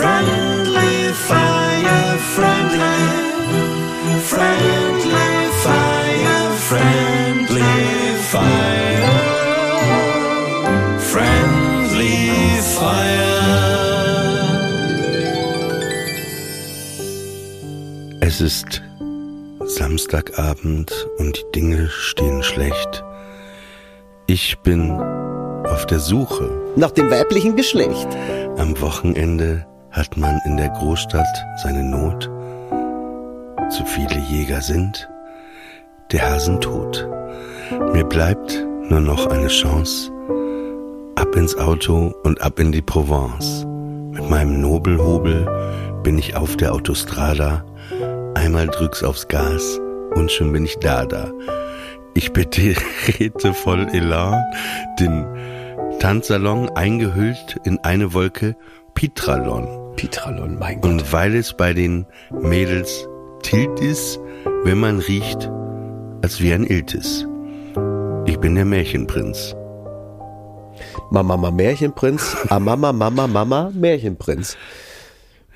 friendly 0.00 1.12
fire, 1.28 2.18
friendly, 2.34 3.00
friendly 4.32 5.32
fire, 5.64 6.44
friendly 6.68 7.74
fire, 8.32 9.16
friendly 11.10 12.16
fire. 12.76 13.40
Es 18.20 18.40
ist 18.40 18.82
Samstagabend 19.66 21.08
und 21.18 21.36
die 21.36 21.52
Dinge 21.54 21.90
stehen 21.90 22.42
schlecht. 22.42 23.04
Ich 24.26 24.58
bin 24.60 24.92
auf 24.92 25.84
der 25.86 26.00
Suche. 26.00 26.48
Nach 26.76 26.90
dem 26.90 27.10
weiblichen 27.10 27.54
Geschlecht. 27.56 28.08
Am 28.56 28.80
Wochenende 28.80 29.66
hat 29.90 30.16
man 30.16 30.40
in 30.44 30.56
der 30.56 30.68
Großstadt 30.70 31.46
seine 31.62 31.82
Not. 31.82 32.30
Zu 33.70 33.84
viele 33.84 34.18
Jäger 34.18 34.60
sind, 34.60 35.08
der 36.12 36.30
Hasen 36.30 36.60
tot. 36.60 37.08
Mir 37.92 38.04
bleibt 38.04 38.66
nur 38.88 39.00
noch 39.00 39.26
eine 39.26 39.48
Chance. 39.48 40.10
Ab 41.16 41.36
ins 41.36 41.56
Auto 41.56 42.14
und 42.24 42.40
ab 42.40 42.58
in 42.58 42.72
die 42.72 42.82
Provence. 42.82 43.64
Mit 44.10 44.28
meinem 44.28 44.60
Nobelhobel 44.60 45.46
bin 46.02 46.18
ich 46.18 46.34
auf 46.34 46.56
der 46.56 46.72
Autostrada. 46.72 47.64
Einmal 48.34 48.68
drück's 48.68 49.02
aufs 49.02 49.28
Gas 49.28 49.80
und 50.14 50.30
schon 50.32 50.52
bin 50.52 50.64
ich 50.64 50.78
da 50.78 51.04
da. 51.04 51.30
Ich 52.14 52.32
betrete 52.32 53.54
voll 53.54 53.86
Elan 53.92 54.42
den 54.98 55.26
Tanzsalon 56.00 56.68
eingehüllt 56.70 57.60
in 57.64 57.78
eine 57.80 58.14
Wolke 58.14 58.56
Pitralon. 58.94 59.79
Pitralon, 60.00 60.58
mein 60.58 60.80
Gott. 60.80 60.90
Und 60.90 61.12
weil 61.12 61.34
es 61.34 61.52
bei 61.52 61.74
den 61.74 62.06
Mädels 62.30 63.06
tilt 63.42 63.80
ist, 63.80 64.18
wenn 64.64 64.78
man 64.78 64.98
riecht, 64.98 65.50
als 66.22 66.40
wie 66.40 66.54
ein 66.54 66.64
Iltis. 66.64 67.26
Ich 68.24 68.38
bin 68.38 68.54
der 68.54 68.64
Märchenprinz. 68.64 69.54
Mama, 71.10 71.36
Mama, 71.36 71.50
Märchenprinz. 71.50 72.34
Ah, 72.48 72.58
Mama, 72.58 72.94
Mama, 72.94 73.26
Mama, 73.26 73.70
Märchenprinz. 73.74 74.56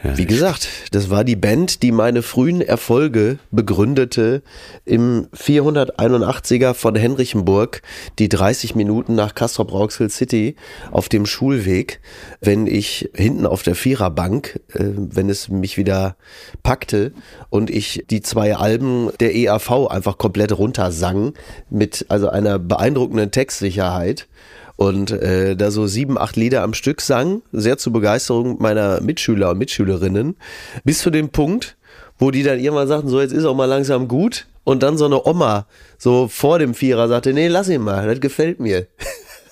Wie 0.02 0.26
gesagt, 0.26 0.68
das 0.90 1.08
war 1.08 1.24
die 1.24 1.36
Band, 1.36 1.82
die 1.82 1.90
meine 1.90 2.20
frühen 2.20 2.60
Erfolge 2.60 3.38
begründete 3.50 4.42
im 4.84 5.28
481er 5.34 6.74
von 6.74 6.94
Henrichenburg, 6.94 7.80
die 8.18 8.28
30 8.28 8.74
Minuten 8.74 9.14
nach 9.14 9.34
Castrop 9.34 9.72
Rauxel 9.72 10.10
City 10.10 10.56
auf 10.90 11.08
dem 11.08 11.24
Schulweg, 11.24 12.00
wenn 12.42 12.66
ich 12.66 13.08
hinten 13.14 13.46
auf 13.46 13.62
der 13.62 13.74
Viererbank, 13.74 14.60
äh, 14.74 14.84
wenn 14.94 15.30
es 15.30 15.48
mich 15.48 15.78
wieder 15.78 16.16
packte 16.62 17.12
und 17.48 17.70
ich 17.70 18.04
die 18.10 18.20
zwei 18.20 18.56
Alben 18.56 19.10
der 19.20 19.34
EAV 19.34 19.88
einfach 19.88 20.18
komplett 20.18 20.56
runtersang 20.56 21.32
mit 21.70 22.04
also 22.10 22.28
einer 22.28 22.58
beeindruckenden 22.58 23.30
Textsicherheit 23.30 24.28
und 24.76 25.10
äh, 25.10 25.56
da 25.56 25.70
so 25.70 25.86
sieben, 25.86 26.18
acht 26.18 26.36
Lieder 26.36 26.62
am 26.62 26.74
Stück 26.74 27.00
sang, 27.00 27.42
sehr 27.52 27.78
zur 27.78 27.92
Begeisterung 27.92 28.60
meiner 28.60 29.00
Mitschüler 29.00 29.50
und 29.50 29.58
Mitschülerinnen, 29.58 30.36
bis 30.84 30.98
zu 31.00 31.10
dem 31.10 31.28
Punkt, 31.30 31.76
wo 32.18 32.30
die 32.30 32.42
dann 32.42 32.58
irgendwann 32.58 32.88
sagten, 32.88 33.08
so 33.08 33.20
jetzt 33.20 33.32
ist 33.32 33.44
auch 33.44 33.54
mal 33.54 33.66
langsam 33.66 34.08
gut 34.08 34.46
und 34.64 34.82
dann 34.82 34.98
so 34.98 35.04
eine 35.06 35.24
Oma 35.26 35.66
so 35.98 36.28
vor 36.28 36.58
dem 36.58 36.74
Vierer 36.74 37.08
sagte, 37.08 37.32
nee, 37.32 37.48
lass 37.48 37.68
ihn 37.68 37.82
mal, 37.82 38.06
das 38.06 38.20
gefällt 38.20 38.60
mir. 38.60 38.86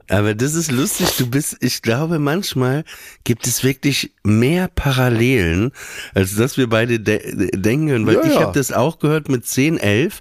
Aber 0.08 0.36
das 0.36 0.54
ist 0.54 0.70
lustig, 0.70 1.16
du 1.16 1.28
bist, 1.28 1.56
ich 1.60 1.82
glaube, 1.82 2.20
manchmal 2.20 2.84
gibt 3.24 3.46
es 3.48 3.64
wirklich 3.64 4.12
mehr 4.22 4.68
Parallelen, 4.68 5.72
als 6.14 6.36
dass 6.36 6.56
wir 6.56 6.68
beide 6.68 7.00
de 7.00 7.50
denken, 7.56 8.06
weil 8.06 8.14
Ja, 8.14 8.22
ich 8.24 8.34
ja. 8.34 8.40
habe 8.42 8.56
das 8.56 8.70
auch 8.70 9.00
gehört 9.00 9.28
mit 9.28 9.44
10, 9.46 9.78
11 9.78 10.20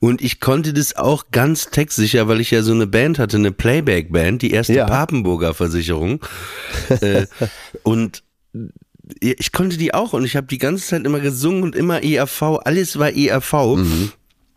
und 0.00 0.22
ich 0.22 0.40
konnte 0.40 0.72
das 0.72 0.96
auch 0.96 1.26
ganz 1.30 1.70
textsicher, 1.70 2.28
weil 2.28 2.40
ich 2.40 2.50
ja 2.50 2.62
so 2.62 2.72
eine 2.72 2.86
Band 2.86 3.18
hatte, 3.18 3.36
eine 3.36 3.52
Playback-Band, 3.52 4.42
die 4.42 4.50
erste 4.50 4.74
Ja. 4.74 4.86
Papenburger 4.86 5.54
Versicherung 5.54 6.20
äh, 7.00 7.26
und 7.82 8.22
ich 9.20 9.52
konnte 9.52 9.76
die 9.76 9.92
auch 9.92 10.12
und 10.12 10.24
ich 10.24 10.36
habe 10.36 10.46
die 10.46 10.58
ganze 10.58 10.86
Zeit 10.86 11.04
immer 11.04 11.20
gesungen 11.20 11.62
und 11.62 11.76
immer 11.76 12.02
ERV, 12.02 12.60
alles 12.64 12.98
war 12.98 13.12
ERV. 13.14 13.78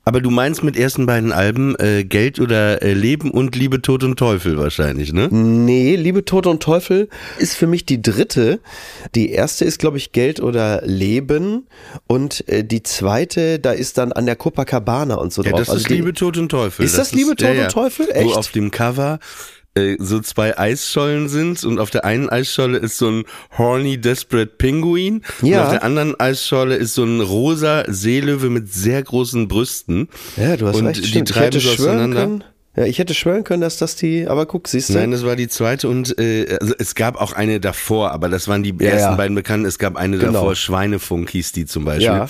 Aber 0.07 0.21
du 0.21 0.29
meinst 0.29 0.63
mit 0.63 0.77
ersten 0.77 1.05
beiden 1.05 1.33
Alben 1.33 1.75
äh, 1.79 2.05
Geld 2.05 2.39
oder 2.39 2.81
äh, 2.81 2.93
Leben 2.93 3.29
und 3.29 3.57
Liebe, 3.57 3.81
Tod 3.81 4.05
und 4.05 4.17
Teufel 4.17 4.57
wahrscheinlich, 4.57 5.11
ne? 5.11 5.27
Nee, 5.29 5.97
Liebe, 5.97 6.23
Tod 6.23 6.47
und 6.47 6.63
Teufel 6.63 7.09
ist 7.39 7.55
für 7.55 7.67
mich 7.67 7.85
die 7.85 8.01
dritte. 8.01 8.61
Die 9.15 9.31
erste 9.31 9.65
ist, 9.65 9.79
glaube 9.79 9.97
ich, 9.97 10.13
Geld 10.13 10.39
oder 10.39 10.81
Leben. 10.85 11.67
Und 12.07 12.47
äh, 12.47 12.63
die 12.63 12.83
zweite, 12.83 13.59
da 13.59 13.71
ist 13.73 13.97
dann 13.97 14.13
an 14.13 14.25
der 14.25 14.37
Copacabana 14.37 15.15
und 15.15 15.33
so 15.33 15.43
Ja, 15.43 15.51
drauf. 15.51 15.59
das 15.65 15.75
ist 15.75 15.89
die- 15.89 15.95
Liebe, 15.95 16.13
Tod 16.13 16.37
und 16.37 16.47
Teufel. 16.49 16.85
Ist 16.85 16.97
das 16.97 17.11
Liebe, 17.11 17.35
Tod 17.35 17.57
und 17.57 17.69
Teufel? 17.71 18.07
Echt? 18.13 18.25
Wo 18.27 18.31
auf 18.33 18.49
dem 18.53 18.71
Cover 18.71 19.19
äh, 19.77 19.97
so 19.99 20.19
zwei 20.19 20.57
Eisschollen 20.57 21.29
sind 21.29 21.63
und 21.63 21.79
auf 21.79 21.89
der 21.89 22.05
einen 22.05 22.29
Eisscholle 22.29 22.77
ist 22.77 22.97
so 22.97 23.09
ein 23.09 23.23
horny 23.57 23.97
desperate 23.99 24.47
Pinguin 24.57 25.21
und 25.41 25.47
Ja. 25.47 25.63
auf 25.65 25.69
der 25.71 25.83
anderen 25.83 26.19
Eisscholle 26.19 26.75
ist 26.75 26.93
so 26.95 27.03
ein 27.03 27.21
rosa 27.21 27.85
Seelöwe 27.87 28.49
mit 28.49 28.73
sehr 28.73 29.01
großen 29.03 29.47
Brüsten. 29.47 30.09
Ja, 30.35 30.57
du 30.57 30.67
hast 30.67 30.75
und 30.77 30.87
recht. 30.87 31.03
die 31.03 31.07
stimmt. 31.07 31.29
Ich 31.29 31.35
treiben 31.35 31.45
hätte 31.53 31.61
schwören 31.61 31.89
auseinander. 31.97 32.21
können. 32.21 32.43
Ja, 32.75 32.85
ich 32.85 32.99
hätte 32.99 33.15
schwören 33.15 33.43
können, 33.43 33.61
dass 33.61 33.77
das 33.77 33.95
die, 33.95 34.27
aber 34.27 34.45
guck, 34.45 34.67
siehst 34.67 34.89
du? 34.89 34.93
Nein, 34.93 35.09
das 35.09 35.25
war 35.25 35.35
die 35.35 35.47
zweite 35.47 35.89
und 35.89 36.19
äh, 36.19 36.59
also 36.61 36.75
es 36.77 36.93
gab 36.93 37.19
auch 37.19 37.33
eine 37.33 37.59
davor, 37.59 38.11
aber 38.11 38.29
das 38.29 38.47
waren 38.47 38.61
die 38.61 38.69
Ja, 38.79 38.89
ersten 38.91 39.09
ja. 39.09 39.15
beiden 39.15 39.33
bekannten. 39.33 39.65
Es 39.65 39.79
gab 39.79 39.95
eine 39.95 40.19
Genau. 40.19 40.33
davor, 40.33 40.53
Schweinefunk 40.55 41.31
hieß 41.31 41.53
die 41.53 41.65
zum 41.65 41.85
Beispiel. 41.85 42.05
Ja. 42.05 42.27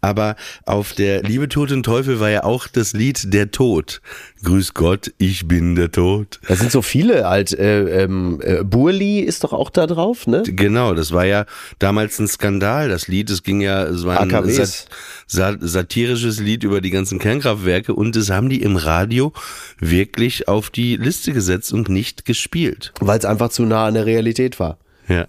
Aber 0.00 0.36
auf 0.64 0.94
der 0.94 1.22
Liebe 1.22 1.50
Tod 1.50 1.70
und 1.70 1.82
Teufel 1.82 2.18
war 2.18 2.30
ja 2.30 2.44
auch 2.44 2.66
das 2.66 2.94
Lied 2.94 3.34
Der 3.34 3.50
Tod. 3.50 4.00
Grüß 4.42 4.72
Gott, 4.74 5.12
ich 5.18 5.46
bin 5.46 5.74
der 5.74 5.92
Tod. 5.92 6.40
Da 6.48 6.56
sind 6.56 6.72
so 6.72 6.80
viele 6.80 7.28
halt. 7.28 7.52
Äh, 7.52 8.04
ähm, 8.04 8.40
äh, 8.42 8.64
Burli 8.64 9.20
ist 9.20 9.44
doch 9.44 9.52
auch 9.52 9.68
da 9.68 9.86
drauf, 9.86 10.26
ne? 10.26 10.42
Genau, 10.44 10.94
das 10.94 11.12
war 11.12 11.26
ja 11.26 11.44
damals 11.78 12.18
ein 12.18 12.26
Skandal, 12.26 12.88
das 12.88 13.06
Lied. 13.06 13.28
Es 13.28 13.42
ging 13.42 13.60
ja, 13.60 13.84
es 13.84 14.04
war 14.04 14.20
ein 14.20 14.30
sat 14.50 14.88
sat 15.26 15.58
satirisches 15.60 16.40
Lied 16.40 16.64
über 16.64 16.80
die 16.80 16.90
ganzen 16.90 17.18
Kernkraftwerke 17.18 17.94
und 17.94 18.16
das 18.16 18.30
haben 18.30 18.48
die 18.48 18.62
im 18.62 18.76
Radio 18.76 19.32
wirklich 19.78 20.48
auf 20.48 20.70
die 20.70 20.96
Liste 20.96 21.32
gesetzt 21.32 21.72
und 21.72 21.88
nicht 21.88 22.24
gespielt. 22.24 22.92
Weil 23.00 23.18
es 23.18 23.24
einfach 23.26 23.50
zu 23.50 23.64
nah 23.64 23.86
an 23.86 23.94
der 23.94 24.06
Realität 24.06 24.58
war. 24.58 24.78
Ja. 25.06 25.26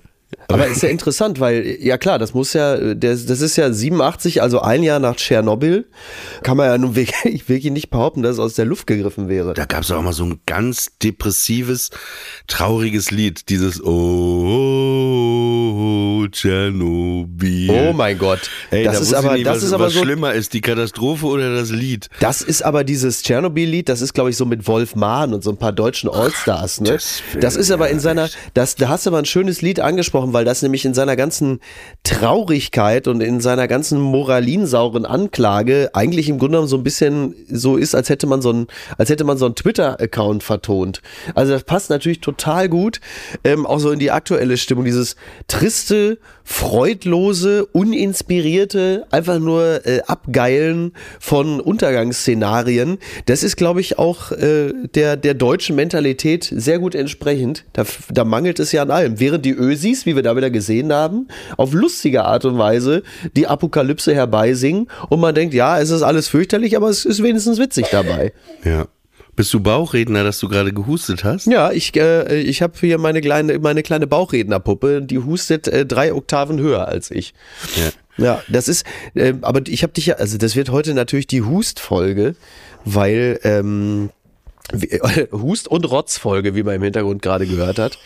Aber 0.47 0.67
ist 0.67 0.83
ja 0.83 0.89
interessant, 0.89 1.39
weil, 1.39 1.77
ja 1.79 1.97
klar, 1.97 2.19
das 2.19 2.33
muss 2.33 2.53
ja, 2.53 2.93
das, 2.93 3.25
das 3.25 3.41
ist 3.41 3.55
ja 3.55 3.71
87, 3.71 4.41
also 4.41 4.61
ein 4.61 4.83
Jahr 4.83 4.99
nach 4.99 5.15
Tschernobyl, 5.15 5.87
kann 6.43 6.57
man 6.57 6.67
ja 6.67 6.77
nun 6.77 6.95
wirklich, 6.95 7.47
wirklich 7.49 7.71
nicht 7.71 7.89
behaupten, 7.89 8.21
dass 8.21 8.33
es 8.33 8.39
aus 8.39 8.53
der 8.55 8.65
Luft 8.65 8.87
gegriffen 8.87 9.29
wäre. 9.29 9.53
Da 9.53 9.65
gab 9.65 9.83
es 9.83 9.91
auch 9.91 10.01
mal 10.01 10.13
so 10.13 10.25
ein 10.25 10.39
ganz 10.45 10.97
depressives, 11.01 11.89
trauriges 12.47 13.11
Lied. 13.11 13.49
Dieses 13.49 13.81
Oh, 13.83 13.91
Oh, 13.91 15.40
Tschernobyl. 16.31 17.69
Oh 17.69 17.93
mein 17.93 18.17
Gott. 18.17 18.49
Ey, 18.69 18.83
das 18.83 18.97
da 18.97 19.01
ist 19.01 19.13
aber, 19.13 19.27
ich 19.29 19.33
nicht, 19.33 19.47
das 19.47 19.57
was, 19.57 19.63
ist 19.63 19.73
aber 19.73 19.85
was 19.85 19.93
so. 19.93 20.01
schlimmer 20.03 20.33
ist, 20.33 20.53
die 20.53 20.61
Katastrophe 20.61 21.25
oder 21.25 21.53
das 21.53 21.71
Lied. 21.71 22.09
Das 22.19 22.41
ist 22.41 22.63
aber 22.63 22.83
dieses 22.83 23.23
Tschernobyl-Lied, 23.23 23.89
das 23.89 24.01
ist, 24.01 24.13
glaube 24.13 24.29
ich, 24.29 24.37
so 24.37 24.45
mit 24.45 24.67
Wolf 24.67 24.95
Mahn 24.95 25.33
und 25.33 25.43
so 25.43 25.51
ein 25.51 25.57
paar 25.57 25.71
deutschen 25.71 26.09
Allstars, 26.09 26.81
ne? 26.81 26.91
das 26.91 27.21
Das 27.39 27.55
ist 27.55 27.71
aber 27.71 27.89
in 27.89 27.99
seiner, 27.99 28.29
das, 28.53 28.75
da 28.75 28.89
hast 28.89 29.05
du 29.05 29.09
aber 29.09 29.19
ein 29.19 29.25
schönes 29.25 29.61
Lied 29.61 29.79
angesprochen, 29.79 30.33
weil 30.33 30.45
das 30.45 30.61
nämlich 30.61 30.85
in 30.85 30.93
seiner 30.93 31.15
ganzen 31.15 31.59
Traurigkeit 32.03 33.07
und 33.07 33.21
in 33.21 33.41
seiner 33.41 33.67
ganzen 33.67 33.99
moralinsauren 33.99 35.05
Anklage 35.05 35.89
eigentlich 35.93 36.29
im 36.29 36.37
Grunde 36.39 36.53
genommen 36.53 36.67
so 36.67 36.77
ein 36.77 36.83
bisschen 36.83 37.35
so 37.49 37.77
ist, 37.77 37.95
als 37.95 38.09
hätte 38.09 38.27
man 38.27 38.41
so 38.41 38.51
ein, 38.51 38.67
als 38.97 39.09
hätte 39.09 39.23
man 39.23 39.37
so 39.37 39.45
einen 39.45 39.55
Twitter-Account 39.55 40.43
vertont. 40.43 41.01
Also 41.35 41.53
das 41.53 41.63
passt 41.63 41.89
natürlich 41.89 42.21
total 42.21 42.69
gut, 42.69 42.99
ähm, 43.43 43.65
auch 43.65 43.79
so 43.79 43.91
in 43.91 43.99
die 43.99 44.11
aktuelle 44.11 44.57
Stimmung, 44.57 44.85
dieses 44.85 45.15
triste, 45.61 46.17
freudlose, 46.43 47.67
uninspirierte, 47.67 49.05
einfach 49.11 49.37
nur 49.37 49.85
äh, 49.85 50.01
Abgeilen 50.07 50.93
von 51.19 51.59
Untergangsszenarien. 51.59 52.97
Das 53.27 53.43
ist, 53.43 53.57
glaube 53.57 53.79
ich, 53.79 53.99
auch 53.99 54.31
äh, 54.31 54.73
der, 54.95 55.17
der 55.17 55.35
deutschen 55.35 55.75
Mentalität 55.75 56.51
sehr 56.51 56.79
gut 56.79 56.95
entsprechend. 56.95 57.65
Da, 57.73 57.83
da 58.11 58.25
mangelt 58.25 58.59
es 58.59 58.71
ja 58.71 58.81
an 58.81 58.89
allem. 58.89 59.19
Während 59.19 59.45
die 59.45 59.53
Ösis, 59.53 60.07
wie 60.07 60.15
wir 60.15 60.23
da 60.23 60.35
wieder 60.35 60.49
gesehen 60.49 60.91
haben, 60.91 61.27
auf 61.57 61.73
lustige 61.73 62.25
Art 62.25 62.43
und 62.45 62.57
Weise 62.57 63.03
die 63.35 63.45
Apokalypse 63.45 64.15
herbeisingen 64.15 64.87
und 65.09 65.19
man 65.19 65.35
denkt, 65.35 65.53
ja, 65.53 65.79
es 65.79 65.91
ist 65.91 66.01
alles 66.01 66.27
fürchterlich, 66.27 66.75
aber 66.75 66.89
es 66.89 67.05
ist 67.05 67.21
wenigstens 67.21 67.59
witzig 67.59 67.85
dabei. 67.91 68.33
Ja. 68.63 68.87
Bist 69.35 69.53
du 69.53 69.59
Bauchredner, 69.59 70.23
dass 70.23 70.39
du 70.39 70.49
gerade 70.49 70.73
gehustet 70.73 71.23
hast? 71.23 71.47
Ja, 71.47 71.71
ich, 71.71 71.95
äh, 71.95 72.41
ich 72.41 72.61
habe 72.61 72.73
hier 72.79 72.97
meine 72.97 73.21
kleine, 73.21 73.59
meine 73.59 73.81
kleine 73.81 74.05
Bauchrednerpuppe, 74.07 75.01
die 75.01 75.19
hustet 75.19 75.67
äh, 75.67 75.85
drei 75.85 76.13
Oktaven 76.13 76.59
höher 76.59 76.87
als 76.87 77.11
ich. 77.11 77.33
Ja. 77.77 77.91
Ja, 78.17 78.43
das 78.49 78.67
ist, 78.67 78.85
äh, 79.15 79.33
aber 79.41 79.61
ich 79.67 79.83
habe 79.83 79.93
dich 79.93 80.07
ja, 80.07 80.15
also 80.15 80.37
das 80.37 80.55
wird 80.55 80.69
heute 80.69 80.93
natürlich 80.93 81.27
die 81.27 81.41
Hust-Folge, 81.41 82.35
weil 82.83 83.39
ähm, 83.43 84.09
Hust- 85.31 85.69
und 85.69 85.89
Rotz-Folge, 85.89 86.55
wie 86.55 86.63
man 86.63 86.75
im 86.75 86.83
Hintergrund 86.83 87.21
gerade 87.21 87.47
gehört 87.47 87.79
hat. 87.79 87.97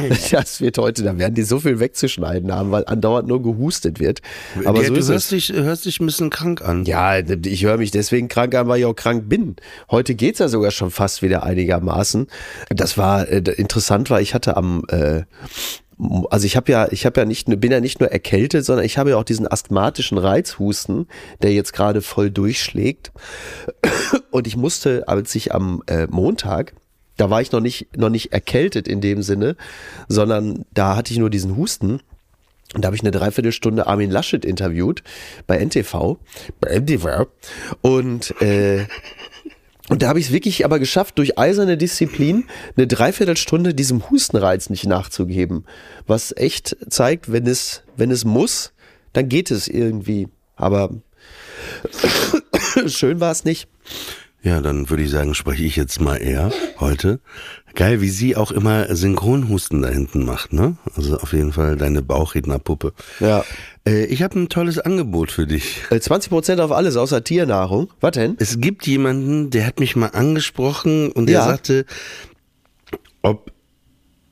Das 0.30 0.60
wird 0.60 0.78
heute, 0.78 1.02
da 1.02 1.18
werden 1.18 1.34
die 1.34 1.42
so 1.42 1.60
viel 1.60 1.78
wegzuschneiden 1.80 2.52
haben, 2.52 2.70
weil 2.70 2.84
andauernd 2.86 3.28
nur 3.28 3.42
gehustet 3.42 4.00
wird. 4.00 4.20
Aber 4.64 4.80
ja, 4.82 4.88
so 4.88 4.94
du 4.94 5.06
hörst 5.06 5.30
dich, 5.32 5.52
hörst 5.52 5.84
dich 5.84 6.00
ein 6.00 6.06
bisschen 6.06 6.30
krank 6.30 6.62
an. 6.62 6.84
Ja, 6.84 7.18
ich 7.18 7.64
höre 7.64 7.76
mich 7.78 7.90
deswegen 7.90 8.28
krank 8.28 8.54
an, 8.54 8.68
weil 8.68 8.80
ich 8.80 8.86
auch 8.86 8.94
krank 8.94 9.28
bin. 9.28 9.56
Heute 9.90 10.14
geht's 10.14 10.38
ja 10.38 10.48
sogar 10.48 10.70
schon 10.70 10.90
fast 10.90 11.22
wieder 11.22 11.42
einigermaßen. 11.42 12.26
Das 12.70 12.96
war 12.96 13.28
äh, 13.28 13.38
interessant, 13.56 14.10
weil 14.10 14.22
ich 14.22 14.34
hatte 14.34 14.56
am 14.56 14.84
äh, 14.88 15.22
also 16.30 16.46
ich 16.46 16.56
habe 16.56 16.72
ja, 16.72 16.88
ich 16.90 17.06
habe 17.06 17.20
ja 17.20 17.24
nicht, 17.26 17.48
nur- 17.48 17.58
bin 17.58 17.70
ja 17.70 17.80
nicht 17.80 18.00
nur 18.00 18.10
erkältet, 18.10 18.64
sondern 18.64 18.84
ich 18.84 18.98
habe 18.98 19.10
ja 19.10 19.16
auch 19.18 19.24
diesen 19.24 19.46
asthmatischen 19.46 20.18
Reizhusten, 20.18 21.06
der 21.42 21.52
jetzt 21.52 21.72
gerade 21.72 22.02
voll 22.02 22.30
durchschlägt. 22.30 23.12
Und 24.30 24.46
ich 24.46 24.56
musste, 24.56 25.06
als 25.06 25.34
ich 25.34 25.54
am 25.54 25.82
äh, 25.86 26.06
Montag, 26.10 26.72
da 27.22 27.30
war 27.30 27.40
ich 27.40 27.52
noch 27.52 27.60
nicht, 27.60 27.96
noch 27.96 28.08
nicht 28.08 28.32
erkältet 28.32 28.88
in 28.88 29.00
dem 29.00 29.22
Sinne, 29.22 29.54
sondern 30.08 30.64
da 30.74 30.96
hatte 30.96 31.12
ich 31.12 31.20
nur 31.20 31.30
diesen 31.30 31.56
Husten. 31.56 32.00
Und 32.74 32.82
da 32.82 32.86
habe 32.86 32.96
ich 32.96 33.02
eine 33.02 33.12
Dreiviertelstunde 33.12 33.86
Armin 33.86 34.10
Laschet 34.10 34.44
interviewt 34.44 35.04
bei 35.46 35.64
NTV. 35.64 36.18
Bei 36.58 36.76
NTV. 36.80 37.28
Und, 37.80 38.34
äh, 38.42 38.86
und 39.88 40.02
da 40.02 40.08
habe 40.08 40.18
ich 40.18 40.26
es 40.26 40.32
wirklich 40.32 40.64
aber 40.64 40.80
geschafft, 40.80 41.16
durch 41.16 41.38
eiserne 41.38 41.76
Disziplin 41.76 42.48
eine 42.76 42.88
Dreiviertelstunde 42.88 43.72
diesem 43.72 44.10
Hustenreiz 44.10 44.68
nicht 44.68 44.86
nachzugeben. 44.86 45.64
Was 46.08 46.36
echt 46.36 46.76
zeigt, 46.88 47.30
wenn 47.30 47.46
es, 47.46 47.84
wenn 47.96 48.10
es 48.10 48.24
muss, 48.24 48.72
dann 49.12 49.28
geht 49.28 49.52
es 49.52 49.68
irgendwie. 49.68 50.26
Aber 50.56 50.90
schön 52.88 53.20
war 53.20 53.30
es 53.30 53.44
nicht. 53.44 53.68
Ja, 54.42 54.60
dann 54.60 54.90
würde 54.90 55.04
ich 55.04 55.10
sagen, 55.10 55.34
spreche 55.34 55.62
ich 55.62 55.76
jetzt 55.76 56.00
mal 56.00 56.16
eher 56.16 56.50
heute. 56.80 57.20
Geil, 57.74 58.00
wie 58.00 58.08
sie 58.10 58.34
auch 58.36 58.50
immer 58.50 58.94
Synchronhusten 58.94 59.82
da 59.82 59.88
hinten 59.88 60.24
macht, 60.24 60.52
ne? 60.52 60.76
Also 60.96 61.16
auf 61.18 61.32
jeden 61.32 61.52
Fall 61.52 61.76
deine 61.76 62.02
Bauchrednerpuppe. 62.02 62.92
Ja. 63.20 63.44
Äh, 63.86 64.04
ich 64.06 64.22
habe 64.22 64.38
ein 64.40 64.48
tolles 64.48 64.78
Angebot 64.78 65.30
für 65.30 65.46
dich. 65.46 65.82
Äh, 65.90 65.94
20% 65.96 66.60
auf 66.60 66.72
alles 66.72 66.96
außer 66.96 67.22
Tiernahrung. 67.24 67.90
Was 68.00 68.12
denn? 68.12 68.34
Es 68.38 68.60
gibt 68.60 68.86
jemanden, 68.86 69.50
der 69.50 69.64
hat 69.64 69.78
mich 69.80 69.94
mal 69.96 70.08
angesprochen 70.08 71.12
und 71.12 71.26
der 71.26 71.34
Ja. 71.36 71.44
sagte, 71.44 71.86
ob 73.22 73.51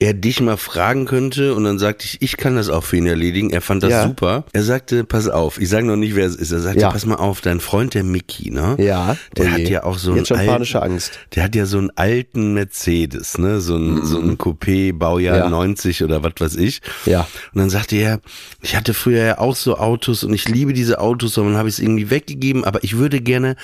er 0.02 0.14
dich 0.14 0.41
mal 0.41 0.56
fragen 0.56 1.05
könnte 1.05 1.55
und 1.55 1.64
dann 1.64 1.79
sagte 1.79 2.06
ich, 2.06 2.23
ich 2.23 2.38
kann 2.38 2.56
das 2.56 2.70
auch 2.70 2.85
für 2.85 2.97
ihn 2.97 3.06
erledigen. 3.06 3.50
Er 3.50 3.61
fand 3.61 3.82
das 3.82 3.91
Ja. 3.91 4.06
super. 4.06 4.44
Er 4.55 4.62
sagte, 4.62 5.05
pass 5.05 5.29
auf, 5.29 5.61
ich 5.61 5.69
sage 5.69 5.87
noch 5.87 5.97
nicht, 5.97 6.17
wer 6.17 6.26
es 6.26 6.37
ist. 6.37 6.52
Er 6.52 6.61
sagte, 6.61 6.81
Ja. 6.81 6.91
pass 6.91 7.05
mal 7.05 7.17
auf, 7.17 7.43
dein 7.43 7.61
Freund 7.61 7.93
der 7.93 8.02
Mickey, 8.02 8.50
ne? 8.50 8.76
Ja, 8.79 9.17
Der 9.37 9.44
oh 9.44 9.49
hat 9.50 9.61
ja 9.61 9.85
auch 9.85 9.99
so 9.99 10.11
einen 10.12 10.19
Jetzt 10.20 10.29
schon 10.29 10.38
alten, 10.38 10.76
Angst. 10.79 11.12
Der 11.35 11.44
hat 11.44 11.55
ja 11.55 11.67
so 11.67 11.76
einen 11.76 11.91
alten 11.97 12.55
Mercedes, 12.55 13.37
ne? 13.37 13.61
So 13.61 13.76
ein, 13.76 14.05
so 14.06 14.19
ein 14.19 14.38
Coupé, 14.38 14.94
Baujahr 14.97 15.37
Mhm. 15.37 15.43
Ja. 15.44 15.50
90 15.50 16.02
oder 16.02 16.23
was 16.23 16.32
weiß 16.38 16.56
ich. 16.56 16.81
Ja. 17.05 17.29
Und 17.52 17.58
dann 17.61 17.69
sagte 17.69 17.97
er, 17.97 18.20
ich 18.62 18.76
hatte 18.76 18.94
früher 18.94 19.23
ja 19.23 19.38
auch 19.38 19.55
so 19.55 19.76
Autos 19.76 20.25
und 20.25 20.32
ich 20.32 20.49
liebe 20.49 20.73
diese 20.73 20.99
Autos 21.00 21.37
und 21.37 21.44
dann 21.49 21.56
habe 21.58 21.69
ich 21.69 21.75
es 21.75 21.79
irgendwie 21.79 22.08
weggegeben, 22.08 22.64
aber 22.64 22.82
ich 22.85 22.97
würde 22.97 23.20
gerne 23.20 23.55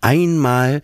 einmal 0.00 0.82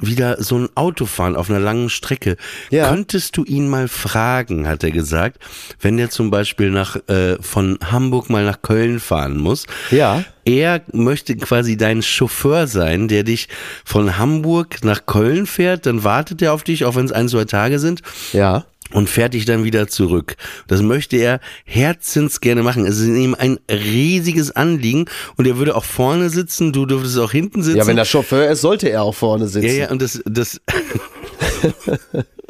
wieder 0.00 0.42
so 0.42 0.58
ein 0.58 0.68
Auto 0.74 1.06
fahren 1.06 1.36
auf 1.36 1.50
einer 1.50 1.60
langen 1.60 1.90
Strecke. 1.90 2.36
Ja. 2.70 2.88
Könntest 2.88 3.36
du 3.36 3.44
ihn 3.44 3.68
mal 3.68 3.88
fragen, 3.88 4.66
hat 4.68 4.84
er 4.84 4.90
gesagt, 4.90 5.38
wenn 5.80 5.96
der 5.96 6.10
zum 6.10 6.30
Beispiel 6.30 6.70
nach 6.70 6.96
äh, 7.08 7.36
von 7.40 7.78
Hamburg 7.90 8.30
mal 8.30 8.44
nach 8.44 8.62
Köln 8.62 9.00
fahren 9.00 9.36
muss. 9.38 9.66
Ja. 9.90 10.24
Er 10.44 10.82
möchte 10.92 11.36
quasi 11.36 11.76
dein 11.76 12.02
Chauffeur 12.02 12.66
sein, 12.68 13.08
der 13.08 13.24
dich 13.24 13.48
von 13.84 14.16
Hamburg 14.16 14.84
nach 14.84 15.06
Köln 15.06 15.46
fährt, 15.46 15.86
dann 15.86 16.04
wartet 16.04 16.40
er 16.40 16.52
auf 16.52 16.62
dich, 16.62 16.84
auch 16.84 16.94
wenn 16.94 17.06
es 17.06 17.12
ein, 17.12 17.28
zwei 17.28 17.44
Tage 17.44 17.78
sind 17.78 18.02
Ja. 18.32 18.64
Und 18.92 19.08
fährt 19.08 19.34
dich 19.34 19.44
dann 19.44 19.64
wieder 19.64 19.88
zurück. 19.88 20.36
Das 20.66 20.82
möchte 20.82 21.16
er 21.16 21.40
herzens 21.64 22.40
gerne 22.40 22.62
machen. 22.62 22.86
Es 22.86 22.98
ist 22.98 23.08
ihm 23.08 23.34
ein 23.34 23.58
riesiges 23.70 24.50
Anliegen 24.50 25.06
und 25.36 25.46
er 25.46 25.56
würde 25.58 25.74
auch 25.76 25.84
vorne 25.84 26.30
sitzen, 26.30 26.72
du 26.72 26.86
dürftest 26.86 27.18
auch 27.18 27.32
hinten 27.32 27.62
sitzen. 27.62 27.78
Ja, 27.78 27.86
wenn 27.86 27.98
er 27.98 28.04
Chauffeur 28.04 28.50
ist, 28.50 28.60
sollte 28.60 28.88
er 28.88 29.02
auch 29.02 29.14
vorne 29.14 29.48
sitzen. 29.48 29.66
ja, 29.66 29.72
ja, 29.72 29.90
und 29.90 30.02
das, 30.02 30.22
das, 30.24 30.60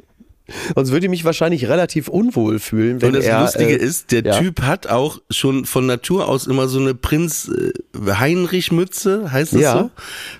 Sonst 0.74 0.92
würde 0.92 1.06
ich 1.06 1.10
mich 1.10 1.24
wahrscheinlich 1.24 1.68
relativ 1.68 2.08
unwohl 2.08 2.58
fühlen, 2.58 3.00
wenn 3.02 3.08
und 3.08 3.16
das 3.16 3.24
er. 3.24 3.40
Lustige 3.40 3.72
äh, 3.72 3.82
ist, 3.84 4.12
der 4.12 4.22
ja. 4.24 4.38
Typ 4.38 4.62
hat 4.62 4.86
auch 4.86 5.20
schon 5.30 5.64
von 5.64 5.86
Natur 5.86 6.28
aus 6.28 6.46
immer 6.46 6.68
so 6.68 6.78
eine 6.78 6.94
Prinz 6.94 7.50
äh, 7.50 7.72
Heinrich 8.18 8.70
Mütze, 8.72 9.32
heißt 9.32 9.54
das 9.54 9.60
Ja. 9.60 9.78
so? 9.78 9.90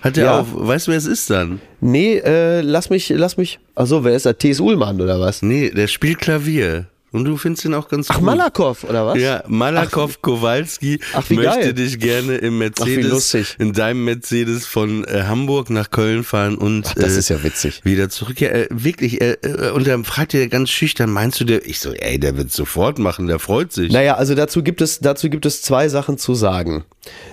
Hat 0.01 0.17
er 0.17 0.25
Ja. 0.25 0.39
auch, 0.39 0.45
weißt 0.51 0.87
du, 0.87 0.91
wer 0.91 0.97
es 0.97 1.05
ist 1.05 1.29
dann? 1.29 1.59
Nee, 1.81 2.17
äh, 2.17 2.61
lass 2.61 2.89
mich, 2.89 3.09
lass 3.09 3.37
mich. 3.37 3.59
Achso, 3.75 4.03
wer 4.03 4.15
ist 4.15 4.25
der? 4.25 4.37
T.S. 4.37 4.59
Ullmann 4.59 4.99
oder 5.01 5.19
was? 5.19 5.41
Nee, 5.41 5.69
der 5.71 5.87
spielt 5.87 6.19
Klavier. 6.19 6.85
Und 7.13 7.23
du 7.23 7.37
findest 7.37 7.63
ihn 7.63 7.73
auch 7.73 7.87
ganz 7.87 8.07
Ach, 8.09 8.15
gut. 8.15 8.25
Malakow 8.25 8.83
oder 8.83 9.07
was? 9.07 9.17
Ja, 9.19 9.41
Malakow 9.47 10.21
Kowalski 10.21 10.99
Ach, 11.13 11.27
möchte 11.29 11.43
geil. 11.61 11.73
dich 11.73 11.99
gerne 11.99 12.35
im 12.37 12.57
Mercedes, 12.57 13.09
lustig. 13.09 13.55
in 13.59 13.71
deinem 13.71 14.03
Mercedes 14.03 14.65
von 14.65 15.05
äh, 15.05 15.23
Hamburg 15.23 15.69
nach 15.69 15.89
Köln 15.89 16.23
fahren 16.25 16.57
und 16.57 16.87
Ach, 16.89 16.93
das 16.95 17.15
äh, 17.15 17.19
ist 17.19 17.29
ja 17.29 17.41
witzig. 17.43 17.81
wieder 17.85 18.09
zurück. 18.09 18.41
Ja, 18.41 18.49
äh, 18.49 18.67
wirklich. 18.71 19.21
Äh, 19.21 19.37
äh, 19.41 19.71
und 19.71 19.87
dann 19.87 20.03
fragt 20.03 20.33
er 20.33 20.47
ganz 20.49 20.69
schüchtern, 20.69 21.09
meinst 21.09 21.39
du 21.39 21.45
der? 21.45 21.65
Ich 21.65 21.79
so, 21.79 21.93
ey, 21.93 22.19
der 22.19 22.35
wird 22.37 22.51
sofort 22.51 22.99
machen, 22.99 23.27
der 23.27 23.39
freut 23.39 23.71
sich. 23.71 23.91
Naja, 23.91 24.15
also 24.15 24.35
dazu 24.35 24.61
gibt 24.61 24.81
es, 24.81 24.99
dazu 24.99 25.29
gibt 25.29 25.45
es 25.45 25.61
zwei 25.61 25.87
Sachen 25.87 26.17
zu 26.17 26.35
sagen. 26.35 26.83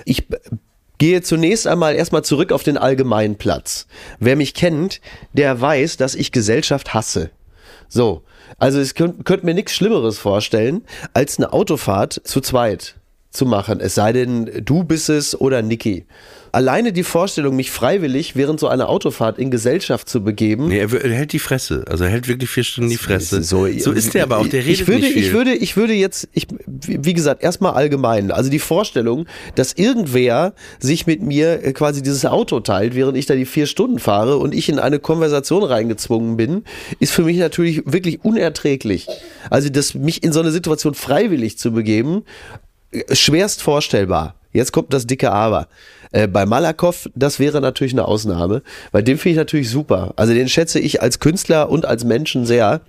Ich 0.04 0.28
b- 0.28 0.36
gehe 0.98 1.20
zunächst 1.22 1.66
einmal 1.66 1.96
erstmal 1.96 2.22
zurück 2.22 2.52
auf 2.52 2.62
den 2.62 2.78
allgemeinen 2.78 3.36
Platz. 3.36 3.88
Wer 4.20 4.36
mich 4.36 4.54
kennt, 4.54 5.00
der 5.32 5.60
weiß, 5.60 5.96
dass 5.96 6.14
ich 6.14 6.30
Gesellschaft 6.30 6.94
hasse. 6.94 7.30
So. 7.94 8.22
Also 8.58 8.80
es 8.80 8.94
könnt, 8.94 9.24
könnt 9.24 9.44
mir 9.44 9.54
nichts 9.54 9.72
Schlimmeres 9.72 10.18
vorstellen, 10.18 10.82
als 11.12 11.38
eine 11.38 11.52
Autofahrt 11.52 12.20
zu 12.24 12.40
zweit 12.40 12.96
zu 13.30 13.46
machen. 13.46 13.78
Es 13.78 13.94
sei 13.94 14.12
denn, 14.12 14.50
du 14.64 14.82
bist 14.82 15.08
es 15.08 15.40
oder 15.40 15.62
Niki. 15.62 16.04
Alleine 16.54 16.92
die 16.92 17.04
Vorstellung, 17.04 17.56
mich 17.56 17.70
freiwillig 17.70 18.36
während 18.36 18.60
so 18.60 18.68
einer 18.68 18.88
Autofahrt 18.88 19.38
in 19.38 19.50
Gesellschaft 19.50 20.08
zu 20.08 20.22
begeben, 20.22 20.68
Nee, 20.68 20.78
er, 20.78 20.92
er 20.92 21.14
hält 21.14 21.32
die 21.32 21.38
Fresse. 21.38 21.84
Also 21.88 22.04
er 22.04 22.10
hält 22.10 22.28
wirklich 22.28 22.50
vier 22.50 22.64
Stunden 22.64 22.90
die 22.90 22.96
Fresse. 22.96 23.42
So, 23.42 23.66
So, 23.78 23.92
ist 23.92 24.14
der 24.14 24.24
aber 24.24 24.38
auch, 24.38 24.46
der 24.46 24.64
redet 24.64 24.80
ich 24.80 24.86
würde, 24.86 25.02
nicht 25.02 25.12
viel. 25.12 25.22
Ich 25.24 25.32
würde, 25.32 25.54
ich 25.54 25.76
würde 25.76 25.92
jetzt, 25.94 26.28
ich, 26.32 26.46
wie 26.66 27.14
wie 27.14 27.16
gesagt, 27.16 27.44
erstmal 27.44 27.74
allgemein. 27.74 28.32
Also 28.32 28.50
die 28.50 28.58
Vorstellung, 28.58 29.26
dass 29.54 29.72
irgendwer 29.72 30.54
sich 30.80 31.06
mit 31.06 31.22
mir 31.22 31.64
äh, 31.64 31.72
quasi 31.72 32.02
dieses 32.02 32.24
Auto 32.24 32.58
teilt, 32.58 32.96
während 32.96 33.16
ich 33.16 33.26
da 33.26 33.36
die 33.36 33.46
vier 33.46 33.66
Stunden 33.66 34.00
fahre 34.00 34.38
und 34.38 34.52
ich 34.52 34.68
in 34.68 34.80
eine 34.80 34.98
Konversation 34.98 35.62
reingezwungen 35.62 36.36
bin, 36.36 36.64
ist 36.98 37.12
für 37.12 37.22
mich 37.22 37.38
natürlich 37.38 37.82
wirklich 37.86 38.24
unerträglich. 38.24 39.06
Also 39.48 39.68
das, 39.68 39.94
mich 39.94 40.24
in 40.24 40.32
so 40.32 40.40
eine 40.40 40.50
Situation 40.50 40.94
freiwillig 40.94 41.56
zu 41.56 41.70
begeben, 41.72 42.24
äh, 42.90 43.14
schwerst 43.14 43.62
vorstellbar. 43.62 44.34
Jetzt 44.52 44.72
kommt 44.72 44.92
das 44.92 45.06
dicke 45.06 45.30
Aber. 45.30 45.68
Äh, 46.14 46.28
bei 46.28 46.46
Malakow, 46.46 47.08
das 47.16 47.40
wäre 47.40 47.60
natürlich 47.60 47.92
eine 47.92 48.04
Ausnahme, 48.06 48.62
weil 48.92 49.02
den 49.02 49.18
finde 49.18 49.30
ich 49.32 49.36
natürlich 49.36 49.68
super. 49.68 50.12
Also 50.16 50.32
den 50.32 50.48
schätze 50.48 50.78
ich 50.78 51.02
als 51.02 51.18
Künstler 51.18 51.68
und 51.68 51.86
als 51.86 52.04
Menschen 52.04 52.46
sehr. 52.46 52.80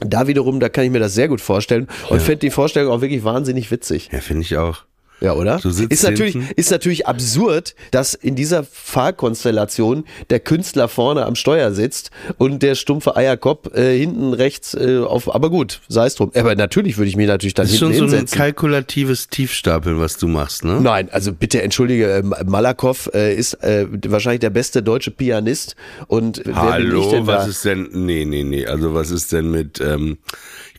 Da 0.00 0.26
wiederum, 0.26 0.60
da 0.60 0.68
kann 0.68 0.84
ich 0.84 0.90
mir 0.90 0.98
das 1.00 1.14
sehr 1.14 1.28
gut 1.28 1.40
vorstellen 1.40 1.88
und 2.10 2.18
Ja. 2.18 2.22
finde 2.22 2.38
die 2.38 2.50
Vorstellung 2.50 2.92
auch 2.92 3.00
wirklich 3.00 3.24
wahnsinnig 3.24 3.70
witzig. 3.70 4.08
Ja, 4.12 4.20
finde 4.20 4.42
ich 4.42 4.56
auch. 4.56 4.84
Ja, 5.20 5.32
oder? 5.34 5.60
Ist, 5.64 6.02
natürlich, 6.02 6.32
hinten. 6.32 6.52
ist 6.56 6.70
natürlich 6.70 7.06
absurd, 7.06 7.74
dass 7.90 8.14
in 8.14 8.34
dieser 8.34 8.64
Fahrkonstellation 8.64 10.04
der 10.30 10.40
Künstler 10.40 10.88
vorne 10.88 11.24
am 11.24 11.34
Steuer 11.34 11.72
sitzt 11.72 12.10
und 12.36 12.62
der 12.62 12.74
stumpfe 12.74 13.16
Eierkopf 13.16 13.74
äh, 13.74 13.96
hinten 13.98 14.34
rechts 14.34 14.74
äh, 14.74 14.98
auf. 14.98 15.34
Aber 15.34 15.50
gut, 15.50 15.80
sei 15.88 16.06
es 16.06 16.16
drum. 16.16 16.30
Aber 16.34 16.54
natürlich 16.56 16.98
würde 16.98 17.08
ich 17.08 17.16
mich 17.16 17.26
natürlich 17.26 17.54
dann 17.54 17.66
Das 17.66 17.72
ist 17.72 17.78
hinten 17.80 17.98
schon 17.98 18.08
so 18.10 18.16
ein 18.16 18.26
kalkulatives 18.26 19.28
Tiefstapeln, 19.28 19.98
was 19.98 20.18
du 20.18 20.28
machst, 20.28 20.64
ne? 20.64 20.80
Nein, 20.80 21.08
also 21.10 21.32
bitte 21.32 21.62
entschuldige, 21.62 22.10
äh, 22.12 22.22
Malakoff 22.44 23.10
äh, 23.14 23.34
ist 23.34 23.54
äh, 23.62 23.86
wahrscheinlich 24.06 24.40
der 24.40 24.50
beste 24.50 24.82
deutsche 24.82 25.10
Pianist 25.10 25.76
und 26.06 26.38
ich 26.38 26.54
Hallo, 26.54 27.26
was 27.26 27.48
ist 27.48 27.64
denn, 27.64 27.88
nee, 27.92 28.24
nee, 28.24 28.42
nee, 28.42 28.66
also 28.66 28.94
was 28.94 29.10
ist 29.10 29.32
denn 29.32 29.50
mit, 29.50 29.80
ähm, 29.80 30.18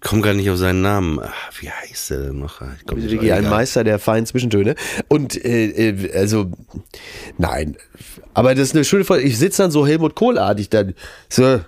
komme 0.06 0.22
gar 0.22 0.34
nicht 0.34 0.50
auf 0.50 0.58
seinen 0.58 0.82
Namen. 0.82 1.20
Ach, 1.22 1.52
wie 1.60 1.70
heißt 1.70 2.12
der 2.12 2.20
denn 2.20 2.40
noch? 2.40 2.62
Ich 2.62 2.86
komm 2.86 3.00
ein 3.00 3.10
egal. 3.10 3.42
Meister 3.42 3.84
der 3.84 4.00
feinen 4.00 4.26
Zwischentöne. 4.26 4.76
Und 5.08 5.44
äh, 5.44 5.90
äh, 5.90 6.14
also, 6.14 6.52
nein. 7.38 7.76
Aber 8.34 8.54
das 8.54 8.70
ist 8.70 8.76
eine 8.76 8.86
schöne 8.86 9.04
Frage. 9.04 9.24
Ich 9.24 9.38
sitze 9.38 9.64
dann 9.64 9.72
so 9.72 9.86
Helmut 9.86 10.16
Kohl-artig 10.16 10.70
dann. 10.70 10.94
So, 11.28 11.60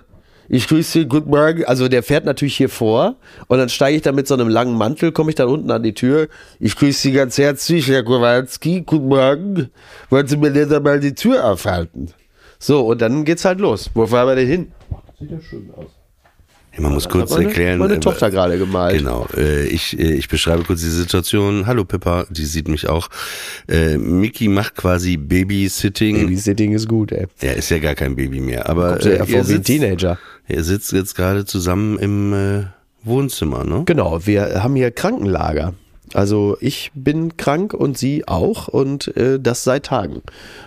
ich 0.48 0.68
grüße 0.68 1.00
Sie, 1.00 1.06
guten 1.06 1.30
Morgen. 1.30 1.64
Also 1.64 1.88
der 1.88 2.04
fährt 2.04 2.24
natürlich 2.24 2.56
hier 2.56 2.68
vor 2.68 3.16
und 3.48 3.58
dann 3.58 3.68
steige 3.68 3.96
ich 3.96 4.02
da 4.02 4.12
mit 4.12 4.28
so 4.28 4.34
einem 4.34 4.48
langen 4.48 4.78
Mantel, 4.78 5.10
komme 5.10 5.30
ich 5.30 5.34
dann 5.34 5.48
unten 5.48 5.70
an 5.72 5.82
die 5.82 5.94
Tür. 5.94 6.28
Ich 6.60 6.76
grüße 6.76 7.00
Sie 7.00 7.12
ganz 7.12 7.36
herzlich, 7.38 7.88
Herr 7.88 8.04
Kowalski. 8.04 8.82
Guten 8.82 9.08
Morgen. 9.08 9.70
Wollen 10.10 10.28
Sie 10.28 10.36
mir 10.36 10.52
denn 10.52 10.68
da 10.68 10.78
mal 10.78 11.00
die 11.00 11.14
Tür 11.14 11.44
aufhalten? 11.44 12.12
So, 12.60 12.86
und 12.86 13.02
dann 13.02 13.24
geht's 13.24 13.44
halt 13.44 13.58
los. 13.58 13.90
Wo 13.94 14.06
fahren 14.06 14.28
wir 14.28 14.36
denn 14.36 14.48
hin? 14.48 14.72
Sieht 15.18 15.32
ja 15.32 15.40
schön 15.40 15.70
aus. 15.76 15.97
Man 16.78 16.92
muss 16.92 17.08
kurz 17.08 17.30
meine, 17.30 17.46
erklären. 17.46 17.78
Meine 17.78 17.94
äh, 17.94 18.00
Tochter 18.00 18.30
gerade 18.30 18.58
gemalt. 18.58 18.98
Genau, 18.98 19.26
äh, 19.36 19.66
ich, 19.66 19.98
äh, 19.98 20.12
ich 20.12 20.28
beschreibe 20.28 20.64
kurz 20.64 20.80
die 20.80 20.88
Situation. 20.88 21.66
Hallo 21.66 21.84
Pippa, 21.84 22.26
die 22.30 22.44
sieht 22.44 22.68
mich 22.68 22.88
auch. 22.88 23.08
Äh, 23.68 23.98
Mickey 23.98 24.48
macht 24.48 24.76
quasi 24.76 25.16
Babysitting. 25.16 26.20
Babysitting 26.20 26.72
ist 26.72 26.88
gut, 26.88 27.12
ey. 27.12 27.26
Er 27.40 27.56
ist 27.56 27.70
ja 27.70 27.78
gar 27.78 27.94
kein 27.94 28.16
Baby 28.16 28.40
mehr, 28.40 28.68
aber 28.68 28.92
Kommt 28.92 29.04
ja 29.04 29.10
äh, 29.12 29.26
vor 29.26 29.44
sitzt, 29.44 29.66
Teenager. 29.66 30.18
er 30.46 30.64
sitzt 30.64 30.92
jetzt 30.92 31.14
gerade 31.14 31.44
zusammen 31.44 31.98
im 31.98 32.32
äh, 32.32 32.64
Wohnzimmer, 33.02 33.64
ne? 33.64 33.82
Genau, 33.86 34.26
wir 34.26 34.62
haben 34.62 34.76
hier 34.76 34.90
Krankenlager. 34.90 35.74
Also 36.14 36.56
ich 36.60 36.90
bin 36.94 37.36
krank 37.36 37.74
und 37.74 37.98
sie 37.98 38.26
auch 38.26 38.68
und 38.68 39.14
äh, 39.16 39.38
das 39.38 39.64
seit 39.64 39.86
Tagen. 39.86 40.22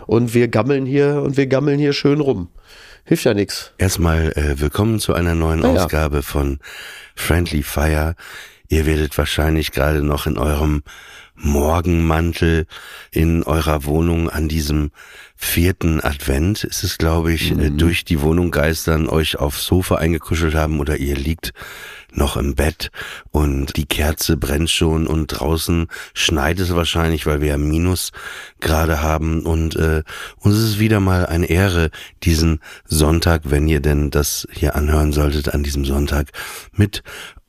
Und 0.06 0.34
wir 0.34 0.48
gammeln 0.48 0.86
hier 0.86 1.22
und 1.24 1.38
wir 1.38 1.48
gammeln 1.48 1.80
hier 1.80 1.94
schön 1.94 2.20
rum. 2.20 2.50
Hilft 3.04 3.26
ja 3.26 3.34
nix. 3.34 3.74
Erstmal 3.78 4.32
äh, 4.34 4.60
willkommen 4.60 5.00
zu 5.00 5.14
einer 5.14 5.36
neuen 5.36 5.64
ja. 5.64 5.70
Ausgabe 5.70 6.22
von 6.22 6.60
Friendly 7.16 7.64
Fire. 7.64 8.16
Ihr 8.70 8.86
werdet 8.86 9.18
wahrscheinlich 9.18 9.72
gerade 9.72 10.02
noch 10.04 10.28
in 10.28 10.38
eurem 10.38 10.84
Morgenmantel 11.44 12.66
in 13.12 13.44
eurer 13.44 13.86
Wohnung 13.86 14.30
an 14.30 14.48
diesem 14.48 14.92
vierten 15.36 16.02
Advent. 16.02 16.64
Ist 16.64 16.84
es, 16.84 16.98
glaube 16.98 17.34
ich, 17.34 17.52
äh, 17.52 17.72
durch 17.72 18.06
die 18.06 18.22
Wohnung 18.22 18.52
geistern, 18.52 19.10
euch 19.10 19.38
aufs 19.38 19.66
Sofa 19.66 19.96
eingekuschelt 19.96 20.54
haben 20.54 20.80
oder 20.80 20.98
ihr 20.98 21.16
liegt 21.16 21.54
noch 22.14 22.38
im 22.38 22.56
Bett 22.56 22.92
und 23.32 23.78
die 23.78 23.86
Kerze 23.86 24.38
brennt 24.38 24.70
schon 24.70 25.08
und 25.08 25.28
draußen 25.28 25.88
schneit 26.14 26.60
es 26.60 26.76
wahrscheinlich, 26.76 27.26
weil 27.26 27.42
wir 27.42 27.50
ja 27.50 27.58
Minus 27.58 28.12
gerade 28.60 29.02
haben. 29.02 29.42
Und 29.44 29.76
äh, 29.78 30.04
uns 30.38 30.58
ist 30.58 30.64
es 30.64 30.80
wieder 30.80 31.00
mal 31.00 31.26
eine 31.26 31.48
Ehre, 31.48 31.90
diesen 32.24 32.60
Sonntag, 32.86 33.44
wenn 33.46 33.68
ihr 33.68 33.80
denn 33.80 34.12
das 34.12 34.48
hier 34.52 34.76
anhören 34.76 35.14
solltet, 35.14 35.54
an 35.54 35.64
diesem 35.64 35.86
Sonntag 35.86 36.32
mit 36.74 37.02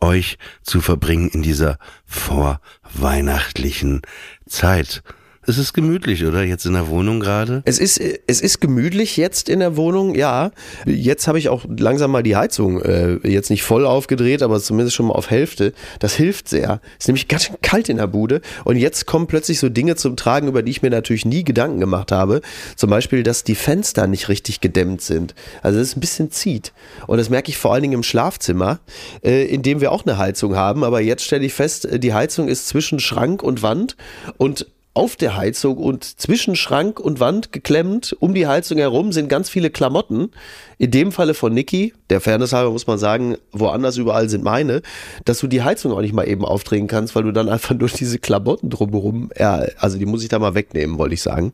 euch 0.02 0.36
zu 0.62 0.80
verbringen 0.80 1.28
in 1.30 1.42
dieser 1.42 1.78
vorweihnachtlichen 2.04 4.02
Zeit. 4.46 5.02
Es 5.44 5.58
ist 5.58 5.72
gemütlich, 5.72 6.24
oder? 6.24 6.44
Jetzt 6.44 6.66
in 6.66 6.74
der 6.74 6.86
Wohnung 6.86 7.18
gerade? 7.18 7.62
Es 7.64 7.80
ist, 7.80 8.00
es 8.00 8.40
ist 8.40 8.60
gemütlich 8.60 9.16
jetzt 9.16 9.48
in 9.48 9.58
der 9.58 9.76
Wohnung, 9.76 10.14
ja. 10.14 10.52
Jetzt 10.86 11.26
habe 11.26 11.36
ich 11.36 11.48
auch 11.48 11.64
langsam 11.68 12.12
mal 12.12 12.22
die 12.22 12.36
Heizung 12.36 12.80
äh, 12.80 13.14
jetzt 13.28 13.50
nicht 13.50 13.64
voll 13.64 13.84
aufgedreht, 13.84 14.42
aber 14.42 14.60
zumindest 14.60 14.94
schon 14.94 15.06
mal 15.06 15.14
auf 15.14 15.30
Hälfte. 15.30 15.72
Das 15.98 16.14
hilft 16.14 16.48
sehr. 16.48 16.80
ist 16.96 17.08
nämlich 17.08 17.26
ganz 17.26 17.46
schön 17.46 17.56
kalt 17.60 17.88
in 17.88 17.96
der 17.96 18.06
Bude. 18.06 18.40
Und 18.64 18.76
jetzt 18.76 19.06
kommen 19.06 19.26
plötzlich 19.26 19.58
so 19.58 19.68
Dinge 19.68 19.96
zum 19.96 20.14
Tragen, 20.14 20.46
über 20.46 20.62
die 20.62 20.70
ich 20.70 20.82
mir 20.82 20.90
natürlich 20.90 21.24
nie 21.24 21.42
Gedanken 21.42 21.80
gemacht 21.80 22.12
habe. 22.12 22.40
Zum 22.76 22.90
Beispiel, 22.90 23.24
dass 23.24 23.42
die 23.42 23.56
Fenster 23.56 24.06
nicht 24.06 24.28
richtig 24.28 24.60
gedämmt 24.60 25.02
sind. 25.02 25.34
Also 25.60 25.80
es 25.80 25.96
ein 25.96 26.00
bisschen 26.00 26.30
zieht. 26.30 26.72
Und 27.08 27.18
das 27.18 27.30
merke 27.30 27.50
ich 27.50 27.58
vor 27.58 27.72
allen 27.72 27.82
Dingen 27.82 27.94
im 27.94 28.02
Schlafzimmer, 28.04 28.78
äh, 29.24 29.44
in 29.46 29.62
dem 29.62 29.80
wir 29.80 29.90
auch 29.90 30.06
eine 30.06 30.18
Heizung 30.18 30.54
haben. 30.54 30.84
Aber 30.84 31.00
jetzt 31.00 31.24
stelle 31.24 31.44
ich 31.44 31.52
fest, 31.52 31.84
äh, 31.84 31.98
die 31.98 32.14
Heizung 32.14 32.46
ist 32.46 32.68
zwischen 32.68 33.00
Schrank 33.00 33.42
und 33.42 33.62
Wand 33.62 33.96
und 34.36 34.66
auf 34.94 35.16
der 35.16 35.36
Heizung 35.36 35.78
und 35.78 36.04
zwischen 36.04 36.54
Schrank 36.54 37.00
und 37.00 37.18
Wand 37.18 37.50
geklemmt, 37.50 38.14
um 38.20 38.34
die 38.34 38.46
Heizung 38.46 38.76
herum 38.76 39.12
sind 39.12 39.28
ganz 39.28 39.48
viele 39.48 39.70
Klamotten. 39.70 40.30
In 40.76 40.90
dem 40.90 41.12
Falle 41.12 41.32
von 41.32 41.54
Niki, 41.54 41.94
der 42.10 42.20
Fairness 42.20 42.52
halber 42.52 42.72
muss 42.72 42.86
man 42.86 42.98
sagen, 42.98 43.38
woanders 43.52 43.96
überall 43.96 44.28
sind 44.28 44.44
meine, 44.44 44.82
dass 45.24 45.38
du 45.38 45.46
die 45.46 45.62
Heizung 45.62 45.92
auch 45.92 46.02
nicht 46.02 46.12
mal 46.12 46.28
eben 46.28 46.44
aufdrehen 46.44 46.88
kannst, 46.88 47.14
weil 47.14 47.22
du 47.22 47.32
dann 47.32 47.48
einfach 47.50 47.74
nur 47.74 47.88
diese 47.88 48.18
Klamotten 48.18 48.68
drumherum, 48.68 49.30
ja, 49.38 49.64
also 49.78 49.96
die 49.96 50.06
muss 50.06 50.22
ich 50.22 50.28
da 50.28 50.38
mal 50.38 50.54
wegnehmen, 50.54 50.98
wollte 50.98 51.14
ich 51.14 51.22
sagen. 51.22 51.52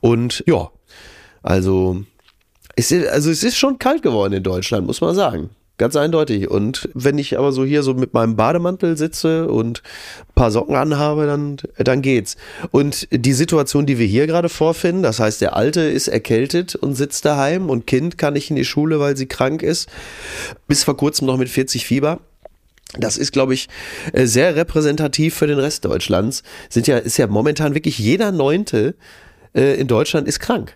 Und 0.00 0.44
ja, 0.46 0.70
also 1.42 2.04
es 2.76 2.92
ist, 2.92 3.08
also 3.08 3.30
es 3.30 3.42
ist 3.42 3.56
schon 3.56 3.80
kalt 3.80 4.02
geworden 4.02 4.34
in 4.34 4.42
Deutschland, 4.44 4.86
muss 4.86 5.00
man 5.00 5.16
sagen. 5.16 5.50
Ganz 5.78 5.94
eindeutig. 5.94 6.50
Und 6.50 6.88
wenn 6.92 7.18
ich 7.18 7.38
aber 7.38 7.52
so 7.52 7.64
hier 7.64 7.84
so 7.84 7.94
mit 7.94 8.12
meinem 8.12 8.34
Bademantel 8.34 8.96
sitze 8.96 9.46
und 9.46 9.82
ein 10.28 10.34
paar 10.34 10.50
Socken 10.50 10.74
anhabe, 10.74 11.26
dann, 11.26 11.58
dann 11.78 12.02
geht's. 12.02 12.36
Und 12.72 13.06
die 13.12 13.32
Situation, 13.32 13.86
die 13.86 13.96
wir 13.96 14.06
hier 14.06 14.26
gerade 14.26 14.48
vorfinden, 14.48 15.04
das 15.04 15.20
heißt, 15.20 15.40
der 15.40 15.54
Alte 15.54 15.82
ist 15.82 16.08
erkältet 16.08 16.74
und 16.74 16.96
sitzt 16.96 17.24
daheim 17.24 17.70
und 17.70 17.86
Kind 17.86 18.18
kann 18.18 18.34
nicht 18.34 18.50
in 18.50 18.56
die 18.56 18.64
Schule, 18.64 18.98
weil 18.98 19.16
sie 19.16 19.26
krank 19.26 19.62
ist, 19.62 19.88
bis 20.66 20.82
vor 20.82 20.96
kurzem 20.96 21.28
noch 21.28 21.36
mit 21.36 21.48
40 21.48 21.86
Fieber. 21.86 22.18
Das 22.98 23.16
ist, 23.16 23.32
glaube 23.32 23.54
ich, 23.54 23.68
äh, 24.12 24.26
sehr 24.26 24.56
repräsentativ 24.56 25.36
für 25.36 25.46
den 25.46 25.60
Rest 25.60 25.84
Deutschlands. 25.84 26.42
Sind 26.70 26.88
ja, 26.88 26.98
ist 26.98 27.18
ja 27.18 27.28
momentan 27.28 27.74
wirklich 27.74 27.98
jeder 27.98 28.32
Neunte 28.32 28.96
äh, 29.54 29.78
in 29.78 29.86
Deutschland 29.86 30.26
ist 30.26 30.40
krank. 30.40 30.74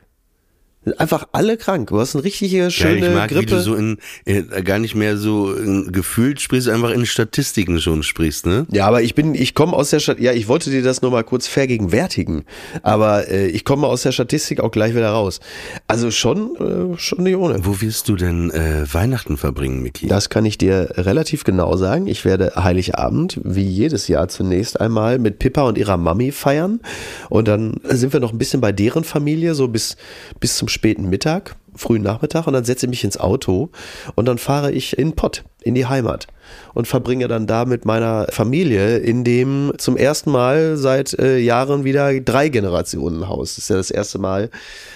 Sind 0.85 0.99
Einfach 0.99 1.29
alle 1.33 1.57
krank. 1.57 1.89
Du 1.91 2.01
hast 2.01 2.17
eine 2.17 2.25
richtige 2.25 2.71
schöne 2.71 3.09
ich 3.09 3.15
mag, 3.15 3.31
wie 3.31 3.35
Grippe. 3.35 3.51
du 3.51 3.61
so 3.61 3.75
in, 3.77 3.99
äh, 4.25 4.43
gar 4.63 4.81
nicht 4.81 4.97
mehr 4.97 5.17
so 5.17 5.55
in, 5.55 5.93
gefühlt 5.93 6.41
sprichst, 6.41 6.69
einfach 6.69 6.91
in 6.91 7.07
Statistiken 7.07 7.81
schon 7.81 8.03
sprichst, 8.03 8.47
ne? 8.47 8.67
Ja, 8.73 8.87
aber 8.87 9.03
ich 9.03 9.15
bin, 9.15 9.35
ich 9.35 9.55
komme 9.55 9.75
aus 9.75 9.91
der 9.91 10.01
Stadt. 10.01 10.19
Ja, 10.19 10.33
ich 10.33 10.49
wollte 10.49 10.71
dir 10.71 10.83
das 10.83 11.01
nur 11.01 11.13
mal 11.13 11.23
kurz 11.23 11.47
vergegenwärtigen, 11.47 12.45
aber 12.83 13.29
äh, 13.29 13.47
ich 13.47 13.65
komme 13.65 13.87
aus 13.87 14.03
der 14.03 14.11
Statistik 14.11 14.59
auch 14.59 14.73
gleich 14.73 14.95
wieder 14.95 15.11
raus. 15.11 15.39
Also 15.87 16.11
schon, 16.11 16.57
äh, 16.57 16.99
schon 16.99 17.23
nicht 17.23 17.37
ohne. 17.37 17.65
Wo 17.65 17.81
wirst 17.81 18.09
du 18.09 18.17
denn 18.17 18.51
äh, 18.51 18.85
Weihnachten 18.93 19.37
verbringen, 19.37 19.83
Miki? 19.83 20.09
Das 20.09 20.31
kann 20.31 20.45
ich 20.45 20.59
dir 20.59 20.95
relativ 20.97 21.45
genau 21.45 21.77
sagen. 21.77 22.09
Ich 22.09 22.25
werde 22.25 22.55
Heiligabend, 22.57 23.41
wie 23.45 23.63
jedes 23.63 24.09
Jahr 24.09 24.27
zunächst 24.27 24.81
einmal, 24.81 25.21
mit 25.21 25.39
Pippa 25.39 25.63
und 25.63 25.79
ihrer 25.79 25.97
Mami 25.97 26.33
feiern. 26.33 26.81
Und 27.29 27.47
dann 27.47 27.81
sind 27.85 28.13
wir 28.13 28.19
noch 28.19 28.33
ein 28.33 28.39
bisschen 28.39 28.61
bei 28.61 28.73
deren 28.73 29.05
Familie, 29.05 29.55
so 29.55 29.69
bis, 29.69 29.97
bis 30.41 30.57
zum 30.57 30.72
späten 30.73 31.09
Mittag, 31.09 31.57
frühen 31.75 32.03
Nachmittag. 32.03 32.47
Und 32.47 32.53
dann 32.53 32.65
setze 32.65 32.87
ich 32.87 32.91
mich 32.91 33.05
ins 33.05 33.19
Auto 33.19 33.71
und 34.15 34.27
dann 34.27 34.39
fahre 34.39 34.73
ich 34.73 34.99
in 34.99 35.15
Pott, 35.15 35.45
in 35.63 35.75
die 35.75 35.87
Heimat. 35.87 36.27
Und 36.75 36.87
verbringe 36.87 37.29
dann 37.29 37.47
da 37.47 37.65
mit 37.65 37.85
meiner 37.85 38.27
Familie 38.31 38.99
in 38.99 39.25
dem 39.25 39.73
zum 39.79 39.97
ersten 39.97 40.31
Mal 40.31 40.77
seit 40.77 41.19
äh, 41.19 41.39
Jahren 41.39 41.85
wieder 41.85 42.21
drei 42.21 42.49
Generationen 42.49 43.29
Haus. 43.29 43.55
Das 43.55 43.65
ist 43.65 43.71
ja 43.71 43.77
das 43.77 43.91
erste 43.91 44.19
Mal 44.19 44.51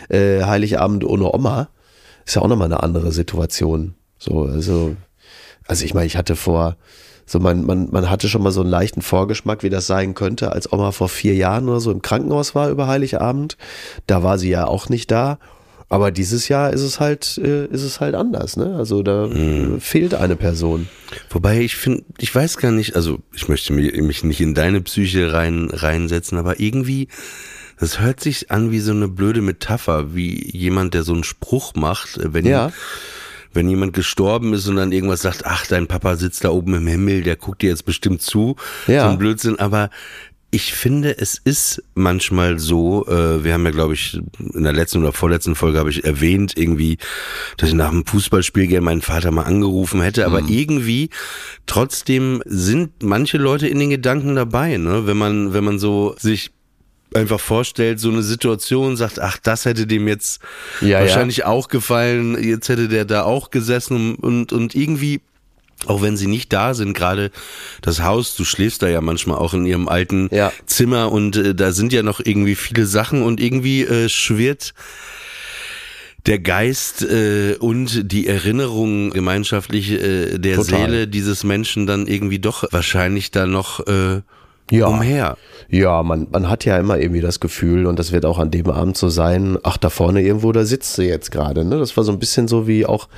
äh, 0.09 0.42
Heiligabend 0.42 1.04
ohne 1.04 1.33
Oma. 1.33 1.68
Ist 2.25 2.35
ja 2.35 2.42
auch 2.42 2.49
nochmal 2.49 2.66
eine 2.66 2.83
andere 2.83 3.12
Situation. 3.12 3.95
So, 4.18 4.42
also, 4.42 4.97
also 5.66 5.85
ich 5.85 5.95
meine, 5.95 6.06
ich 6.06 6.16
hatte 6.16 6.37
vor, 6.37 6.76
so 7.25 7.38
man, 7.38 7.64
man, 7.64 7.88
man 7.90 8.11
hatte 8.11 8.28
schon 8.28 8.42
mal 8.42 8.52
so 8.52 8.61
einen 8.61 8.71
leichten 8.71 9.02
Vorgeschmack, 9.02 9.62
wie 9.62 9.71
das 9.71 9.87
sein 9.87 10.14
könnte, 10.14 10.52
als 10.52 10.73
Oma 10.73 10.92
vor 10.92 11.09
vier 11.09 11.35
Jahren 11.35 11.68
oder 11.68 11.80
so 11.80 11.90
im 11.90 12.02
Krankenhaus 12.02 12.54
war 12.54 12.68
über 12.71 12.87
Heiligabend. 12.87 13.56
Da 14.06 14.23
war 14.23 14.38
sie 14.38 14.50
ja 14.50 14.66
auch 14.66 14.88
nicht 14.88 15.11
da. 15.11 15.38
Aber 15.88 16.10
dieses 16.10 16.48
Jahr 16.48 16.72
ist 16.72 16.80
es 16.82 16.98
halt, 16.98 17.38
äh, 17.38 17.66
ist 17.66 17.82
es 17.82 18.00
halt 18.00 18.16
anders, 18.16 18.56
ne? 18.56 18.74
Also 18.76 19.04
da 19.04 19.26
äh, 19.26 19.78
fehlt 19.78 20.14
eine 20.14 20.34
Person. 20.34 20.88
Wobei 21.30 21.60
ich 21.60 21.76
finde, 21.76 22.02
ich 22.18 22.34
weiß 22.34 22.56
gar 22.58 22.72
nicht, 22.72 22.96
also 22.96 23.20
ich 23.32 23.48
möchte 23.48 23.72
mich, 23.72 23.92
mich 23.94 24.24
nicht 24.24 24.40
in 24.40 24.54
deine 24.54 24.80
Psyche 24.80 25.32
rein 25.32 25.70
reinsetzen, 25.72 26.38
aber 26.38 26.58
irgendwie, 26.58 27.06
das 27.78 28.00
hört 28.00 28.18
sich 28.20 28.50
an 28.50 28.72
wie 28.72 28.80
so 28.80 28.90
eine 28.90 29.06
blöde 29.06 29.42
Metapher, 29.42 30.12
wie 30.14 30.50
jemand, 30.56 30.94
der 30.94 31.04
so 31.04 31.12
einen 31.14 31.22
Spruch 31.24 31.74
macht, 31.76 32.16
äh, 32.18 32.34
wenn 32.34 32.46
Ja. 32.46 32.72
wenn 33.52 33.70
jemand 33.70 33.92
gestorben 33.92 34.54
ist 34.54 34.66
und 34.66 34.76
dann 34.76 34.90
irgendwas 34.92 35.22
sagt, 35.22 35.46
ach, 35.46 35.66
dein 35.68 35.86
Papa 35.86 36.16
sitzt 36.16 36.42
da 36.44 36.50
oben 36.50 36.74
im 36.74 36.86
Himmel, 36.88 37.22
der 37.22 37.36
guckt 37.36 37.62
dir 37.62 37.70
jetzt 37.70 37.86
bestimmt 37.86 38.22
zu, 38.22 38.56
Ja. 38.88 39.04
so 39.04 39.08
ein 39.10 39.18
Blödsinn, 39.18 39.58
aber 39.60 39.90
ich 40.56 40.72
finde, 40.72 41.18
es 41.18 41.38
ist 41.44 41.82
manchmal 41.94 42.58
so, 42.58 43.06
äh, 43.08 43.44
wir 43.44 43.52
haben 43.52 43.66
ja, 43.66 43.72
glaube 43.72 43.92
ich, 43.92 44.18
in 44.54 44.62
der 44.62 44.72
letzten 44.72 45.02
oder 45.02 45.12
vorletzten 45.12 45.54
Folge 45.54 45.78
habe 45.78 45.90
ich 45.90 46.04
erwähnt, 46.04 46.54
irgendwie, 46.56 46.96
dass 47.58 47.68
ich 47.68 47.75
nach 47.75 47.90
einem 47.90 48.06
Fußballspiel 48.06 48.66
gerne 48.66 48.86
meinen 48.86 49.02
Vater 49.02 49.30
mal 49.32 49.42
angerufen 49.42 50.00
hätte, 50.00 50.25
aber 50.25 50.40
mhm. 50.40 50.48
irgendwie 50.48 51.10
trotzdem 51.66 52.42
sind 52.46 53.02
manche 53.02 53.36
Leute 53.36 53.68
in 53.68 53.78
den 53.78 53.90
Gedanken 53.90 54.34
dabei, 54.34 54.78
ne? 54.78 55.06
Wenn 55.06 55.18
man, 55.18 55.52
wenn 55.52 55.62
man 55.62 55.78
so 55.78 56.16
sich 56.18 56.52
einfach 57.14 57.38
vorstellt, 57.38 58.00
so 58.00 58.08
eine 58.08 58.22
Situation, 58.22 58.96
sagt, 58.96 59.20
ach, 59.20 59.36
das 59.36 59.66
hätte 59.66 59.86
dem 59.86 60.08
jetzt 60.08 60.40
ja, 60.80 61.00
wahrscheinlich 61.00 61.38
ja. 61.38 61.46
auch 61.48 61.68
gefallen, 61.68 62.42
jetzt 62.42 62.70
hätte 62.70 62.88
der 62.88 63.04
da 63.04 63.25
auch 63.25 63.50
gesessen 63.50 64.14
und, 64.14 64.54
und 64.54 64.75
irgendwie 64.75 65.20
auch 65.85 66.02
wenn 66.02 66.16
sie 66.16 66.26
nicht 66.26 66.52
da 66.52 66.75
sind, 66.75 66.95
gerade 66.95 67.30
das 67.83 68.02
Haus, 68.02 68.35
du 68.35 68.45
schläfst 68.45 68.83
da 68.83 68.88
ja 68.88 69.00
manchmal 69.00 69.38
auch 69.38 69.52
in 69.52 69.66
ihrem 69.66 69.88
alten 69.88 70.28
ja. 70.33 70.52
Zimmer 70.64 71.12
und 71.12 71.37
äh, 71.37 71.54
da 71.54 71.73
sind 71.73 71.92
ja 71.92 72.02
noch 72.02 72.21
irgendwie 72.21 72.54
viele 72.54 72.87
Sachen 72.87 73.23
und 73.23 73.40
irgendwie 73.40 73.83
äh, 73.83 74.09
schwirrt 74.09 74.73
der 76.26 76.38
Geist 76.40 77.02
äh, 77.02 77.56
und 77.59 78.11
die 78.11 78.26
Erinnerung 78.26 79.11
gemeinschaftlich 79.11 79.92
äh, 79.92 80.38
der 80.38 80.56
Total. 80.56 80.80
Seele 80.90 81.09
dieses 81.09 81.45
Menschen 81.45 81.87
dann 81.87 82.06
irgendwie 82.06 82.40
doch 82.40 82.64
wahrscheinlich 82.73 83.30
da 83.30 83.47
noch 83.47 83.87
äh, 83.87 84.23
ja. 84.70 84.87
umher. 84.87 85.37
Ja, 85.68 86.02
man, 86.02 86.28
man 86.30 86.49
hat 86.49 86.64
ja 86.64 86.78
immer 86.78 86.99
irgendwie 86.99 87.20
das 87.20 87.40
Gefühl, 87.40 87.87
und 87.87 87.99
das 87.99 88.12
wird 88.12 88.25
auch 88.25 88.38
an 88.38 88.50
dem 88.50 88.70
Abend 88.70 88.96
so 88.96 89.08
sein, 89.08 89.58
ach, 89.64 89.76
da 89.76 89.90
vorne 89.90 90.23
irgendwo, 90.23 90.52
da 90.52 90.64
sitzt 90.64 90.94
sie 90.94 91.04
jetzt 91.04 91.30
gerade. 91.30 91.64
Ne? 91.64 91.78
Das 91.78 91.96
war 91.96 92.04
so 92.04 92.12
ein 92.12 92.20
bisschen 92.20 92.46
so 92.46 92.68
wie 92.68 92.87
auch 92.87 93.08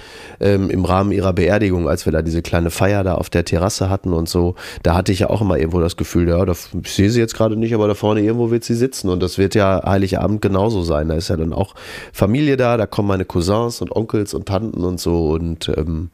ähm, 0.40 0.70
im 0.70 0.84
Rahmen 0.84 1.12
ihrer 1.12 1.32
Beerdigung, 1.34 1.88
als 1.88 2.06
wir 2.06 2.12
da 2.12 2.22
diese 2.22 2.40
kleine 2.40 2.70
Feier 2.70 3.04
da 3.04 3.16
auf 3.16 3.28
der 3.28 3.44
Terrasse 3.44 3.90
hatten 3.90 4.12
und 4.12 4.28
so. 4.28 4.54
Da 4.82 4.94
hatte 4.94 5.12
ich 5.12 5.20
ja 5.20 5.30
auch 5.30 5.42
immer 5.42 5.58
irgendwo 5.58 5.80
das 5.80 5.96
Gefühl, 5.96 6.28
ja, 6.28 6.44
da, 6.44 6.52
ich 6.52 6.92
sehe 6.92 7.10
sie 7.10 7.20
jetzt 7.20 7.34
gerade 7.34 7.56
nicht, 7.56 7.74
aber 7.74 7.86
da 7.86 7.94
vorne 7.94 8.22
irgendwo 8.22 8.50
wird 8.50 8.64
sie 8.64 8.74
sitzen. 8.74 9.10
Und 9.10 9.22
das 9.22 9.36
wird 9.36 9.54
ja 9.54 9.82
Heiligabend 9.84 10.40
genauso 10.40 10.82
sein. 10.82 11.08
Da 11.08 11.14
ist 11.14 11.28
ja 11.28 11.36
dann 11.36 11.52
auch 11.52 11.74
Familie 12.12 12.56
da, 12.56 12.76
da 12.76 12.86
kommen 12.86 13.08
meine 13.08 13.26
Cousins 13.26 13.82
und 13.82 13.94
Onkels 13.94 14.32
und 14.32 14.46
Tanten 14.46 14.84
und 14.84 15.00
so. 15.00 15.30
Und 15.30 15.70
ähm, 15.76 16.10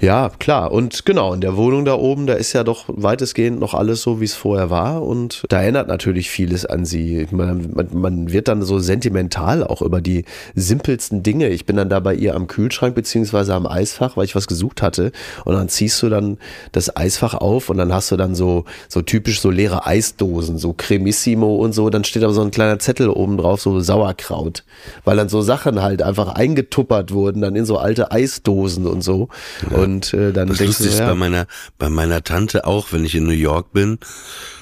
ja, 0.00 0.30
klar. 0.38 0.72
Und 0.72 1.04
genau, 1.04 1.34
in 1.34 1.42
der 1.42 1.56
Wohnung 1.56 1.84
da 1.84 1.94
oben, 1.94 2.26
da 2.26 2.34
ist 2.34 2.54
ja 2.54 2.64
doch 2.64 2.84
weitestgehend 2.88 3.60
noch 3.60 3.74
alles 3.74 4.02
so, 4.02 4.20
wie 4.20 4.24
es 4.24 4.34
vorher 4.34 4.65
war. 4.70 5.02
Und 5.02 5.44
da 5.48 5.62
erinnert 5.62 5.88
natürlich 5.88 6.30
vieles 6.30 6.66
an 6.66 6.84
sie. 6.84 7.26
Man, 7.30 7.70
man, 7.74 7.88
man, 7.92 8.32
wird 8.32 8.48
dann 8.48 8.62
so 8.62 8.78
sentimental 8.78 9.62
auch 9.64 9.82
über 9.82 10.00
die 10.00 10.24
simpelsten 10.54 11.22
Dinge. 11.22 11.48
Ich 11.48 11.66
bin 11.66 11.76
dann 11.76 11.88
da 11.88 12.00
bei 12.00 12.14
ihr 12.14 12.34
am 12.34 12.46
Kühlschrank 12.46 12.94
beziehungsweise 12.94 13.54
am 13.54 13.66
Eisfach, 13.66 14.16
weil 14.16 14.24
ich 14.24 14.34
was 14.34 14.46
gesucht 14.46 14.82
hatte. 14.82 15.12
Und 15.44 15.54
dann 15.54 15.68
ziehst 15.68 16.02
du 16.02 16.08
dann 16.08 16.38
das 16.72 16.96
Eisfach 16.96 17.34
auf 17.34 17.70
und 17.70 17.78
dann 17.78 17.92
hast 17.92 18.10
du 18.10 18.16
dann 18.16 18.34
so, 18.34 18.64
so 18.88 19.02
typisch 19.02 19.40
so 19.40 19.50
leere 19.50 19.86
Eisdosen, 19.86 20.58
so 20.58 20.72
Cremissimo 20.72 21.56
und 21.56 21.72
so. 21.72 21.90
Dann 21.90 22.04
steht 22.04 22.24
aber 22.24 22.32
so 22.32 22.42
ein 22.42 22.50
kleiner 22.50 22.78
Zettel 22.78 23.08
oben 23.08 23.36
drauf, 23.36 23.60
so 23.60 23.80
Sauerkraut. 23.80 24.64
Weil 25.04 25.16
dann 25.16 25.28
so 25.28 25.42
Sachen 25.42 25.82
halt 25.82 26.02
einfach 26.02 26.28
eingetuppert 26.28 27.12
wurden, 27.12 27.40
dann 27.40 27.56
in 27.56 27.64
so 27.64 27.78
alte 27.78 28.10
Eisdosen 28.10 28.86
und 28.86 29.02
so. 29.02 29.28
Ja. 29.70 29.78
Und 29.78 30.14
äh, 30.14 30.32
dann 30.32 30.48
das 30.48 30.58
denkst 30.58 30.78
du, 30.78 30.88
ja, 30.88 31.06
bei 31.06 31.14
meiner, 31.14 31.46
bei 31.78 31.88
meiner 31.88 32.22
Tante 32.22 32.66
auch, 32.66 32.92
wenn 32.92 33.04
ich 33.04 33.14
in 33.14 33.24
New 33.24 33.32
York 33.32 33.72
bin 33.72 33.98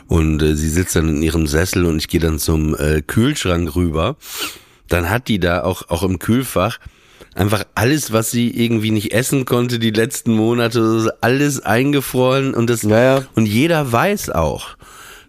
und 0.08 0.42
äh, 0.42 0.54
sie 0.54 0.68
sitzt 0.68 0.96
dann 0.96 1.08
in 1.08 1.22
ihrem 1.22 1.46
Sessel 1.46 1.86
und 1.86 1.98
ich 1.98 2.08
gehe 2.08 2.20
dann 2.20 2.38
zum 2.38 2.74
äh, 2.76 3.02
Kühlschrank 3.02 3.74
rüber, 3.74 4.16
dann 4.88 5.10
hat 5.10 5.28
die 5.28 5.38
da 5.38 5.62
auch, 5.62 5.88
auch 5.88 6.02
im 6.02 6.18
Kühlfach 6.18 6.78
einfach 7.34 7.64
alles, 7.74 8.12
was 8.12 8.30
sie 8.30 8.50
irgendwie 8.50 8.90
nicht 8.90 9.12
essen 9.12 9.44
konnte 9.44 9.78
die 9.78 9.90
letzten 9.90 10.34
Monate, 10.34 11.16
alles 11.20 11.60
eingefroren 11.60 12.54
und 12.54 12.70
das, 12.70 12.84
naja. 12.84 13.24
und 13.34 13.46
jeder 13.46 13.90
weiß 13.90 14.30
auch, 14.30 14.76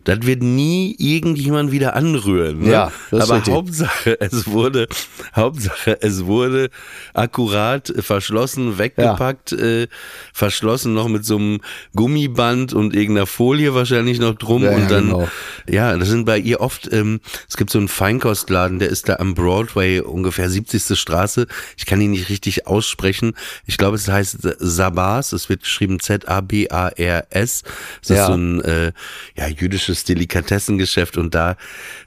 das 0.06 0.20
wird 0.22 0.44
nie 0.44 0.96
irgendjemand 0.98 1.72
wieder 1.72 1.96
anrühren. 1.96 2.60
Ne? 2.60 2.72
Ja, 2.72 2.92
das 3.12 3.30
Aber 3.30 3.42
ist 3.42 3.50
Hauptsache, 3.50 4.22
es 4.22 4.48
wurde, 4.48 4.88
Hauptsache, 5.36 6.02
es 6.02 6.26
wurde 6.26 6.70
akkurat 7.14 7.92
verschlossen, 8.00 8.78
weggepackt, 8.78 9.52
ja. 9.52 9.58
äh, 9.58 9.88
verschlossen 10.32 10.94
noch 10.94 11.08
mit 11.08 11.26
so 11.26 11.38
einem 11.38 11.60
Gummiband 11.96 12.74
und 12.74 12.96
irgendeiner 12.96 13.26
Folie 13.26 13.74
wahrscheinlich 13.74 14.20
noch 14.20 14.36
drum 14.36 14.64
ja, 14.64 14.72
und 14.72 14.92
dann, 14.92 15.06
genau. 15.06 15.28
ja, 15.68 15.98
das 15.98 16.08
sind 16.08 16.26
bei 16.26 16.38
ihr 16.38 16.62
oft, 16.62 16.92
ähm, 16.94 17.20
es 17.50 17.58
gibt 17.58 17.72
so 17.72 17.80
einen 17.80 17.88
Feinkostladen, 17.88 18.78
der 18.78 18.90
ist 18.90 19.10
da 19.10 19.16
am 19.16 19.34
Broadway, 19.34 20.02
ungefähr 20.02 20.50
70. 20.50 20.98
Straße. 21.00 21.48
Ich 21.78 21.88
kann 21.88 22.00
ihn 22.00 22.12
nicht 22.12 22.30
richtig 22.30 22.68
aussprechen. 22.68 23.34
Ich 23.66 23.78
glaube, 23.78 23.96
es 23.96 24.08
heißt 24.08 24.38
Sabars, 24.60 25.34
es 25.34 25.50
wird 25.50 25.62
geschrieben 25.62 26.00
Z-A-B-A-R-S. 26.00 27.64
Das 28.02 28.10
ja. 28.10 28.22
ist 28.22 28.28
so 28.28 28.34
ein, 28.34 28.62
äh, 28.62 28.92
ja, 29.36 29.48
jüdisches 29.48 29.95
klassisches 29.96 30.04
Delikatessengeschäft 30.04 31.18
und 31.18 31.34
da 31.34 31.56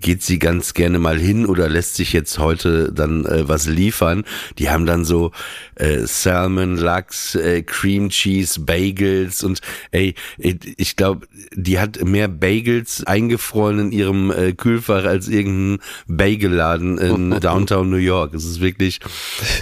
geht 0.00 0.22
sie 0.22 0.38
ganz 0.38 0.74
gerne 0.74 0.98
mal 0.98 1.18
hin 1.18 1.46
oder 1.46 1.68
lässt 1.68 1.96
sich 1.96 2.12
jetzt 2.12 2.38
heute 2.38 2.92
dann 2.92 3.24
äh, 3.24 3.48
was 3.48 3.66
liefern. 3.66 4.24
Die 4.58 4.70
haben 4.70 4.86
dann 4.86 5.04
so 5.04 5.32
äh, 5.76 6.00
Salmon, 6.04 6.76
Lachs, 6.76 7.34
äh, 7.34 7.62
Cream 7.62 8.10
Cheese, 8.10 8.60
Bagels 8.60 9.42
und 9.42 9.60
ey, 9.90 10.14
ich 10.38 10.96
glaube, 10.96 11.26
die 11.54 11.78
hat 11.78 12.02
mehr 12.04 12.28
Bagels 12.28 13.04
eingefroren 13.04 13.78
in 13.78 13.92
ihrem 13.92 14.30
äh, 14.30 14.52
Kühlfach 14.52 15.04
als 15.04 15.28
irgendein 15.28 15.80
Bagelladen 16.06 16.98
in 16.98 17.30
Downtown 17.40 17.88
New 17.88 17.96
York. 17.96 18.34
Es 18.34 18.44
ist 18.44 18.60
wirklich, 18.60 19.00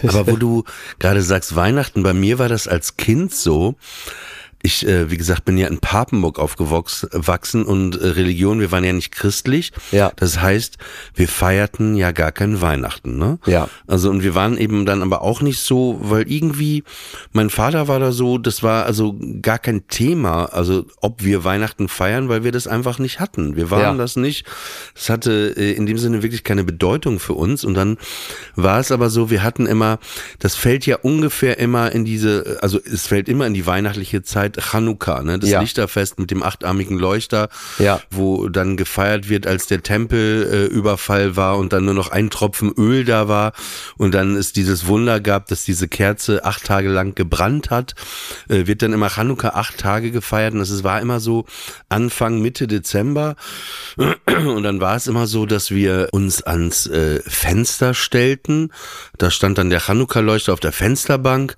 aber 0.03 0.27
wo 0.27 0.37
du 0.37 0.65
gerade 0.99 1.23
sagst 1.23 1.55
Weihnachten, 1.55 2.03
bei 2.03 2.13
mir 2.13 2.39
war 2.39 2.49
das 2.49 2.67
als 2.67 2.97
Kind 2.97 3.33
so, 3.33 3.77
ich, 4.67 4.87
äh, 4.87 5.11
wie 5.11 5.17
gesagt, 5.17 5.45
bin 5.45 5.57
ja 5.57 5.69
in 5.69 5.79
Papenburg 5.79 6.39
aufgewachsen 6.39 7.65
und 7.65 7.97
äh, 7.97 8.09
Religion, 8.09 8.61
wir 8.61 8.73
waren 8.73 8.85
ja 8.85 8.93
nicht 8.93 9.13
christlich. 9.13 9.73
Ja. 9.93 10.13
Das 10.17 10.41
heißt, 10.41 10.77
wir 11.15 11.29
feierten 11.29 11.95
ja 11.95 12.13
gar 12.13 12.33
kein 12.33 12.61
Weihnachten, 12.61 13.17
ne? 13.17 13.39
Ja. 13.47 13.69
Also 13.87 14.11
und 14.11 14.23
wir 14.23 14.35
waren 14.35 14.59
eben 14.59 14.85
dann 14.85 15.03
aber 15.03 15.23
auch 15.23 15.41
nicht 15.41 15.61
so, 15.61 15.99
weil 16.03 16.31
irgendwie 16.31 16.83
mein 17.33 17.49
Vater 17.49 17.89
war 17.89 18.01
da 18.01 18.13
so, 18.13 18.39
das 18.39 18.63
war 18.63 18.85
also 18.87 19.17
gar 19.41 19.59
kein 19.59 19.87
Thema, 19.87 20.47
also 20.47 20.85
ob 21.01 21.23
wir 21.23 21.45
Weihnachten 21.45 21.89
feiern, 21.89 22.29
weil 22.29 22.45
wir 22.45 22.53
das 22.53 22.67
einfach 22.67 22.99
nicht 22.99 23.21
hatten. 23.21 23.57
Wir 23.57 23.71
waren 23.71 23.81
ja. 23.81 23.95
das 23.95 24.17
nicht. 24.17 24.45
Es 24.95 25.09
hatte 25.09 25.55
äh, 25.57 25.73
in 25.73 25.87
dem 25.87 25.99
Sinne 25.99 26.23
wirklich 26.23 26.43
keine 26.43 26.65
Bedeutung 26.65 27.21
für 27.21 27.35
uns 27.35 27.65
und 27.65 27.75
dann 27.75 27.99
war 28.57 28.81
es 28.81 28.91
aber 28.91 29.11
so, 29.11 29.31
wir 29.31 29.45
hatten 29.45 29.67
immer, 29.67 30.01
das 30.41 30.57
fällt 30.57 30.87
ja 30.87 30.97
ungefähr 30.97 31.59
immer 31.61 31.93
in 31.93 32.05
diese, 32.05 32.59
also 32.63 32.81
es 32.83 33.07
fällt 33.07 33.29
immer 33.29 33.47
in 33.47 33.55
die 33.55 33.67
weihnachtliche 33.67 34.23
Zeit 34.23 34.56
Chanukka, 34.61 35.23
ne? 35.23 35.39
das 35.39 35.51
ja. 35.51 35.61
Lichterfest 35.61 36.19
mit 36.19 36.31
dem 36.31 36.43
achtarmigen 36.43 36.99
Leuchter, 36.99 37.49
ja. 37.79 38.01
wo 38.11 38.49
dann 38.49 38.77
gefeiert 38.77 39.29
wird, 39.29 39.47
als 39.47 39.67
der 39.67 39.83
Tempelüberfall 39.83 41.21
äh, 41.21 41.37
war 41.37 41.59
und 41.59 41.73
dann 41.73 41.85
nur 41.85 41.95
noch 41.95 42.11
ein 42.11 42.31
Tropfen 42.31 42.73
Öl 42.73 43.05
da 43.05 43.29
war 43.29 43.53
und 43.97 44.15
dann 44.15 44.37
es 44.37 44.53
dieses 44.53 44.87
Wunder 44.87 45.21
gab, 45.21 45.47
dass 45.47 45.65
diese 45.65 45.89
Kerze 45.89 46.45
acht 46.45 46.65
Tage 46.65 46.89
lang 46.89 47.15
gebrannt 47.15 47.71
hat, 47.71 47.95
äh, 48.49 48.67
wird 48.67 48.83
dann 48.83 48.93
immer 48.93 49.11
Chanukka 49.11 49.51
acht 49.51 49.79
Tage 49.79 50.11
gefeiert 50.11 50.55
und 50.55 50.61
es 50.61 50.85
war 50.85 51.01
immer 51.01 51.21
so 51.21 51.47
Anfang, 51.89 52.41
Mitte 52.41 52.67
Dezember 52.67 53.37
und 53.97 54.63
dann 54.63 54.81
war 54.81 54.97
es 54.97 55.07
immer 55.07 55.27
so, 55.27 55.47
dass 55.47 55.71
wir 55.71 56.09
uns 56.13 56.43
ans 56.43 56.87
äh, 56.87 57.21
Fenster 57.27 57.95
stellten, 57.95 58.73
da 59.19 59.31
stand 59.31 59.59
dann 59.59 59.71
der 59.71 59.81
Chanukka-Leuchter 59.81 60.53
auf 60.53 60.61
der 60.61 60.73
Fensterbank 60.73 61.57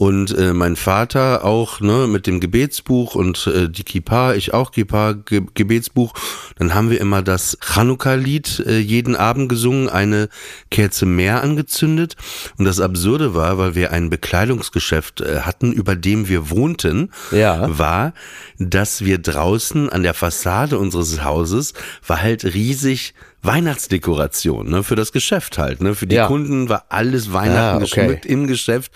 und 0.00 0.34
äh, 0.38 0.54
mein 0.54 0.76
Vater 0.76 1.44
auch 1.44 1.80
ne 1.80 2.06
mit 2.06 2.26
dem 2.26 2.40
Gebetsbuch 2.40 3.14
und 3.14 3.46
äh, 3.46 3.68
die 3.68 3.82
Kippa, 3.82 4.32
ich 4.32 4.54
auch 4.54 4.72
Kippa 4.72 5.12
Ge 5.12 5.42
Gebetsbuch. 5.52 6.14
Dann 6.56 6.72
haben 6.72 6.88
wir 6.88 6.98
immer 6.98 7.20
das 7.20 7.58
Chanukka-Lied 7.60 8.64
äh, 8.66 8.78
jeden 8.78 9.14
Abend 9.14 9.50
gesungen, 9.50 9.90
eine 9.90 10.30
Kerze 10.70 11.04
mehr 11.04 11.42
angezündet. 11.42 12.16
Und 12.56 12.64
das 12.64 12.80
Absurde 12.80 13.34
war, 13.34 13.58
weil 13.58 13.74
wir 13.74 13.92
ein 13.92 14.08
Bekleidungsgeschäft 14.08 15.20
äh, 15.20 15.40
hatten, 15.40 15.70
über 15.70 15.96
dem 15.96 16.28
wir 16.30 16.48
wohnten, 16.48 17.10
ja. 17.30 17.68
war, 17.78 18.14
dass 18.58 19.04
wir 19.04 19.18
draußen 19.18 19.90
an 19.90 20.02
der 20.02 20.14
Fassade 20.14 20.78
unseres 20.78 21.22
Hauses 21.24 21.74
war 22.06 22.22
halt 22.22 22.44
riesig 22.44 23.12
Weihnachtsdekoration, 23.42 24.70
ne, 24.70 24.82
für 24.82 24.96
das 24.96 25.12
Geschäft 25.12 25.58
halt, 25.58 25.82
ne, 25.82 25.94
für 25.94 26.06
die 26.06 26.16
ja. 26.16 26.26
Kunden 26.26 26.70
war 26.70 26.86
alles 26.88 27.34
Weihnachten 27.34 27.58
ah, 27.58 27.76
okay. 27.76 27.84
geschmückt 27.84 28.24
im 28.26 28.46
Geschäft. 28.46 28.92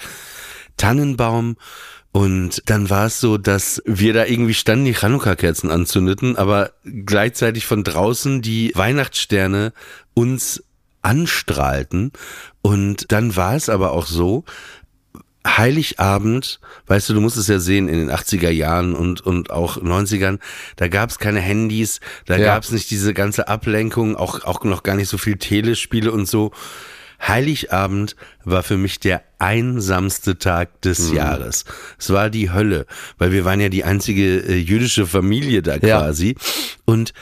Tannenbaum. 0.76 1.56
Und 2.12 2.62
dann 2.66 2.90
war 2.90 3.06
es 3.06 3.20
so, 3.20 3.38
dass 3.38 3.82
wir 3.86 4.12
da 4.12 4.24
irgendwie 4.24 4.54
standen, 4.54 4.84
die 4.84 4.94
Chanukka-Kerzen 4.94 5.68
anzündeten, 5.70 6.36
aber 6.36 6.70
gleichzeitig 6.84 7.66
von 7.66 7.82
draußen 7.82 8.40
die 8.40 8.70
Weihnachtssterne 8.74 9.72
uns 10.14 10.62
anstrahlten. 11.02 12.12
Und 12.62 13.10
dann 13.10 13.34
war 13.34 13.56
es 13.56 13.68
aber 13.68 13.92
auch 13.92 14.06
so, 14.06 14.44
Heiligabend, 15.46 16.58
weißt 16.86 17.08
du, 17.10 17.14
du 17.14 17.20
musst 17.20 17.36
es 17.36 17.48
ja 17.48 17.58
sehen, 17.58 17.88
in 17.88 17.98
den 17.98 18.10
80er 18.10 18.48
Jahren 18.48 18.94
und, 18.94 19.20
und 19.20 19.50
auch 19.50 19.76
90ern, 19.76 20.38
da 20.76 20.88
gab 20.88 21.10
es 21.10 21.18
keine 21.18 21.40
Handys, 21.40 22.00
da 22.24 22.38
ja. 22.38 22.46
gab 22.46 22.62
es 22.62 22.70
nicht 22.70 22.90
diese 22.90 23.12
ganze 23.12 23.46
Ablenkung, 23.46 24.16
auch, 24.16 24.44
auch 24.44 24.64
noch 24.64 24.82
gar 24.82 24.96
nicht 24.96 25.08
so 25.08 25.18
viel 25.18 25.36
Telespiele 25.36 26.12
und 26.12 26.26
so. 26.26 26.52
Heiligabend 27.26 28.16
war 28.44 28.62
für 28.62 28.76
mich 28.76 29.00
der 29.00 29.22
einsamste 29.38 30.38
Tag 30.38 30.80
des 30.82 31.10
mhm. 31.10 31.16
Jahres. 31.16 31.64
Es 31.98 32.10
war 32.10 32.30
die 32.30 32.50
Hölle, 32.50 32.86
weil 33.18 33.32
wir 33.32 33.44
waren 33.44 33.60
ja 33.60 33.68
die 33.68 33.84
einzige 33.84 34.38
äh, 34.38 34.56
jüdische 34.56 35.06
Familie 35.06 35.62
da 35.62 35.78
quasi. 35.78 36.36
Ja. 36.38 36.44
Und 36.84 37.12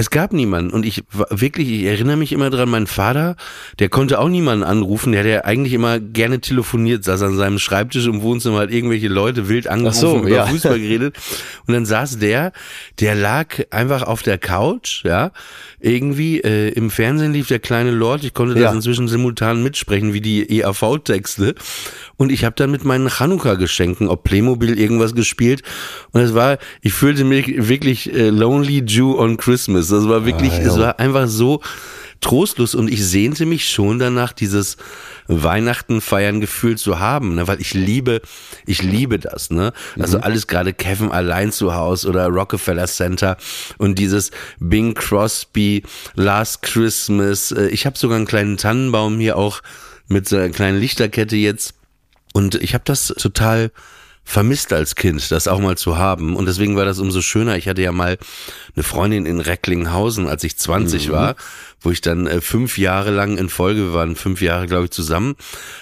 Es 0.00 0.10
gab 0.10 0.32
niemanden. 0.32 0.70
Und 0.70 0.86
ich 0.86 1.02
wirklich, 1.28 1.68
ich 1.68 1.82
erinnere 1.82 2.16
mich 2.16 2.30
immer 2.32 2.50
dran, 2.50 2.68
mein 2.68 2.86
Vater, 2.86 3.34
der 3.80 3.88
konnte 3.88 4.20
auch 4.20 4.28
niemanden 4.28 4.62
anrufen, 4.62 5.10
der 5.10 5.22
hat 5.22 5.28
ja 5.28 5.44
eigentlich 5.44 5.72
immer 5.72 5.98
gerne 5.98 6.40
telefoniert, 6.40 7.02
saß 7.02 7.20
an 7.22 7.36
seinem 7.36 7.58
Schreibtisch 7.58 8.06
im 8.06 8.22
Wohnzimmer, 8.22 8.60
hat 8.60 8.70
irgendwelche 8.70 9.08
Leute 9.08 9.48
wild 9.48 9.66
angerufen, 9.66 9.98
so, 9.98 10.18
über 10.18 10.28
ja. 10.30 10.46
Fußball 10.46 10.78
geredet. 10.80 11.16
Und 11.66 11.74
dann 11.74 11.84
saß 11.84 12.20
der, 12.20 12.52
der 13.00 13.16
lag 13.16 13.56
einfach 13.70 14.04
auf 14.04 14.22
der 14.22 14.38
Couch, 14.38 15.04
ja, 15.04 15.32
irgendwie 15.80 16.40
äh, 16.42 16.68
im 16.70 16.90
Fernsehen 16.90 17.32
lief 17.32 17.48
der 17.48 17.58
kleine 17.58 17.90
Lord, 17.90 18.22
ich 18.22 18.34
konnte 18.34 18.54
das 18.54 18.62
Ja. 18.62 18.72
inzwischen 18.72 19.08
simultan 19.08 19.64
mitsprechen, 19.64 20.12
wie 20.12 20.20
die 20.20 20.60
EAV-Texte 20.60 21.56
und 22.18 22.30
ich 22.30 22.44
habe 22.44 22.54
dann 22.56 22.70
mit 22.70 22.84
meinen 22.84 23.08
Chanukka-Geschenken, 23.08 24.08
ob 24.08 24.24
Playmobil 24.24 24.78
irgendwas 24.78 25.14
gespielt 25.14 25.62
und 26.12 26.20
es 26.20 26.34
war, 26.34 26.58
ich 26.82 26.92
fühlte 26.92 27.24
mich 27.24 27.68
wirklich 27.68 28.12
äh, 28.12 28.28
Lonely 28.28 28.82
Jew 28.86 29.18
on 29.18 29.38
Christmas, 29.38 29.88
das 29.88 30.06
war 30.06 30.26
wirklich, 30.26 30.52
Ah, 30.52 30.58
es 30.60 30.76
ja. 30.76 30.82
war 30.82 30.98
einfach 31.00 31.26
so 31.28 31.62
trostlos 32.20 32.74
und 32.74 32.90
ich 32.90 33.04
sehnte 33.06 33.46
mich 33.46 33.68
schon 33.68 33.98
danach, 34.00 34.32
dieses 34.32 34.76
Weihnachten 35.28 36.00
feiern 36.00 36.40
Gefühl 36.40 36.76
zu 36.76 36.98
haben, 36.98 37.36
ne? 37.36 37.46
weil 37.46 37.60
ich 37.60 37.74
liebe, 37.74 38.20
ich 38.66 38.82
liebe 38.82 39.18
das, 39.20 39.50
ne? 39.50 39.72
Also 39.98 40.18
alles 40.18 40.48
gerade 40.48 40.72
Kevin 40.72 41.12
allein 41.12 41.52
zu 41.52 41.74
Hause 41.74 42.08
oder 42.08 42.26
Rockefeller 42.26 42.86
Center 42.86 43.36
und 43.76 44.00
dieses 44.00 44.32
Bing 44.58 44.94
Crosby 44.94 45.84
Last 46.16 46.62
Christmas. 46.62 47.52
Äh, 47.52 47.68
Ich 47.68 47.86
habe 47.86 47.96
sogar 47.96 48.16
einen 48.16 48.26
kleinen 48.26 48.56
Tannenbaum 48.56 49.20
hier 49.20 49.36
auch 49.36 49.60
mit 50.08 50.28
so 50.28 50.36
einer 50.36 50.48
kleinen 50.48 50.80
Lichterkette 50.80 51.36
jetzt 51.36 51.74
und 52.32 52.54
ich 52.56 52.74
habe 52.74 52.84
das 52.84 53.08
total 53.08 53.70
vermisst 54.28 54.74
als 54.74 54.94
Kind, 54.94 55.30
das 55.30 55.48
auch 55.48 55.58
mal 55.58 55.78
zu 55.78 55.96
haben. 55.96 56.36
Und 56.36 56.44
deswegen 56.44 56.76
war 56.76 56.84
das 56.84 56.98
umso 56.98 57.22
schöner. 57.22 57.56
Ich 57.56 57.66
hatte 57.66 57.80
ja 57.80 57.92
mal 57.92 58.18
eine 58.76 58.82
Freundin 58.82 59.24
in 59.24 59.40
Recklinghausen, 59.40 60.28
als 60.28 60.44
ich 60.44 60.58
20 60.58 61.10
war, 61.10 61.34
wo 61.80 61.90
ich 61.90 62.00
dann 62.00 62.26
äh, 62.26 62.40
fünf 62.40 62.76
Jahre 62.76 63.10
lang 63.10 63.38
in 63.38 63.48
Folge, 63.48 63.80
wir 63.80 63.94
waren 63.94 64.16
fünf 64.16 64.42
Jahre, 64.42 64.66
glaube 64.66 64.84
ich, 64.84 64.90
zusammen. 64.90 65.36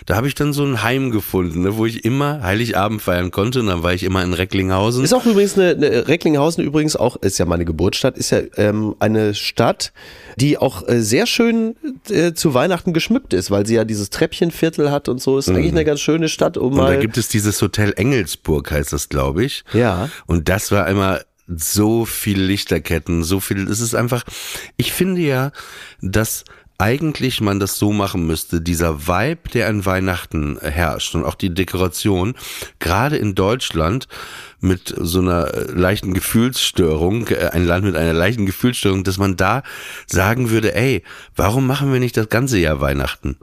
Da 0.06 0.16
habe 0.16 0.28
ich 0.28 0.34
dann 0.34 0.52
so 0.52 0.64
ein 0.64 0.82
Heim 0.82 1.10
gefunden, 1.10 1.62
ne, 1.62 1.76
wo 1.76 1.86
ich 1.86 2.04
immer 2.04 2.42
Heiligabend 2.42 3.02
feiern 3.02 3.30
konnte. 3.30 3.60
Und 3.60 3.66
dann 3.66 3.82
war 3.82 3.94
ich 3.94 4.04
immer 4.04 4.22
in 4.22 4.32
Recklinghausen. 4.32 5.02
Ist 5.02 5.12
auch 5.12 5.26
übrigens 5.26 5.58
eine, 5.58 5.70
eine 5.70 6.08
Recklinghausen 6.08 6.62
übrigens 6.62 6.94
auch, 6.96 7.16
ist 7.16 7.38
ja 7.38 7.46
meine 7.46 7.64
Geburtsstadt, 7.64 8.16
ist 8.16 8.30
ja 8.30 8.42
ähm, 8.56 8.94
eine 9.00 9.34
Stadt, 9.34 9.92
die 10.36 10.58
auch 10.58 10.86
äh, 10.86 11.00
sehr 11.00 11.26
schön 11.26 11.74
äh, 12.10 12.32
zu 12.32 12.54
Weihnachten 12.54 12.92
geschmückt 12.92 13.32
ist, 13.32 13.50
weil 13.50 13.66
sie 13.66 13.74
ja 13.74 13.84
dieses 13.84 14.10
Treppchenviertel 14.10 14.90
hat 14.90 15.08
und 15.08 15.20
so. 15.20 15.38
Ist 15.38 15.48
eigentlich 15.48 15.72
eine 15.72 15.84
ganz 15.84 16.00
schöne 16.00 16.28
Stadt, 16.28 16.56
um 16.56 16.76
Mhm. 16.76 16.80
Und 16.80 16.88
da 16.88 16.96
gibt 16.96 17.16
es 17.16 17.28
dieses 17.28 17.60
Hotel 17.62 17.92
Engelsburg, 17.96 18.70
heißt 18.70 18.92
das, 18.92 19.08
glaube 19.08 19.44
ich. 19.44 19.64
Ja. 19.72 20.08
Und 20.26 20.48
das 20.48 20.70
war 20.70 20.86
immer 20.88 21.20
so 21.46 22.04
viele 22.04 22.44
Lichterketten, 22.44 23.22
so 23.22 23.40
viel. 23.40 23.68
Es 23.68 23.80
ist 23.80 23.94
einfach, 23.94 24.24
ich 24.76 24.92
finde 24.92 25.20
ja, 25.20 25.52
dass 26.00 26.44
eigentlich 26.78 27.40
man 27.40 27.58
das 27.58 27.78
so 27.78 27.92
machen 27.92 28.26
müsste, 28.26 28.60
dieser 28.60 29.06
Vibe, 29.06 29.48
der 29.54 29.68
an 29.68 29.86
Weihnachten 29.86 30.58
herrscht 30.60 31.14
und 31.14 31.24
auch 31.24 31.34
die 31.34 31.54
Dekoration, 31.54 32.34
gerade 32.78 33.16
in 33.16 33.34
Deutschland 33.34 34.08
mit 34.60 34.94
so 34.96 35.20
einer 35.20 35.54
äh, 35.54 35.70
leichten 35.72 36.12
Gefühlsstörung, 36.12 37.28
äh, 37.28 37.50
ein 37.52 37.64
Land 37.64 37.84
mit 37.84 37.96
einer 37.96 38.12
leichten 38.12 38.46
Gefühlsstörung, 38.46 39.04
dass 39.04 39.16
man 39.16 39.36
da 39.36 39.62
sagen 40.06 40.50
würde, 40.50 40.74
ey, 40.74 41.02
warum 41.34 41.66
machen 41.66 41.92
wir 41.92 42.00
nicht 42.00 42.16
das 42.16 42.28
ganze 42.28 42.58
Jahr 42.58 42.80
Weihnachten? 42.80 43.38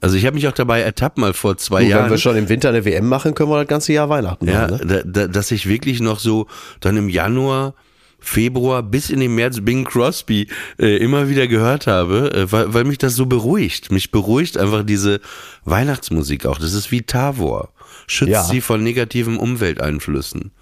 Also 0.00 0.16
ich 0.16 0.24
habe 0.24 0.34
mich 0.34 0.48
auch 0.48 0.52
dabei 0.52 0.80
ertappt 0.80 1.18
mal 1.18 1.34
vor 1.34 1.56
zwei 1.58 1.82
Du, 1.84 1.90
Jahren. 1.90 2.04
wenn 2.04 2.10
wir 2.12 2.18
schon 2.18 2.36
im 2.36 2.48
Winter 2.48 2.70
eine 2.70 2.84
WM 2.84 3.06
machen, 3.08 3.34
können 3.34 3.50
wir 3.50 3.58
das 3.58 3.68
ganze 3.68 3.92
Jahr 3.92 4.08
Weihnachten 4.08 4.48
Ja, 4.48 4.68
machen. 4.68 4.86
Ne? 4.88 5.02
da, 5.04 5.22
da, 5.22 5.26
dass 5.28 5.50
ich 5.50 5.68
wirklich 5.68 6.00
noch 6.00 6.18
so 6.18 6.46
dann 6.80 6.96
im 6.96 7.08
Januar, 7.10 7.74
Februar 8.20 8.82
bis 8.82 9.10
in 9.10 9.20
den 9.20 9.34
März 9.34 9.60
Bing 9.60 9.84
Crosby 9.84 10.48
äh, 10.80 10.96
immer 10.96 11.28
wieder 11.28 11.46
gehört 11.46 11.86
habe, 11.86 12.32
äh, 12.34 12.50
weil, 12.52 12.72
weil 12.72 12.84
mich 12.84 12.96
das 12.96 13.16
so 13.16 13.26
beruhigt. 13.26 13.92
Mich 13.92 14.10
beruhigt 14.10 14.56
einfach 14.56 14.82
diese 14.82 15.20
Weihnachtsmusik 15.66 16.46
auch. 16.46 16.58
Das 16.58 16.72
ist 16.72 16.90
wie 16.90 17.02
Tavor. 17.02 17.70
Schützt 18.06 18.30
Ja. 18.32 18.42
sie 18.44 18.60
vor 18.60 18.78
negativen 18.78 19.36
Umwelteinflüssen. 19.36 20.52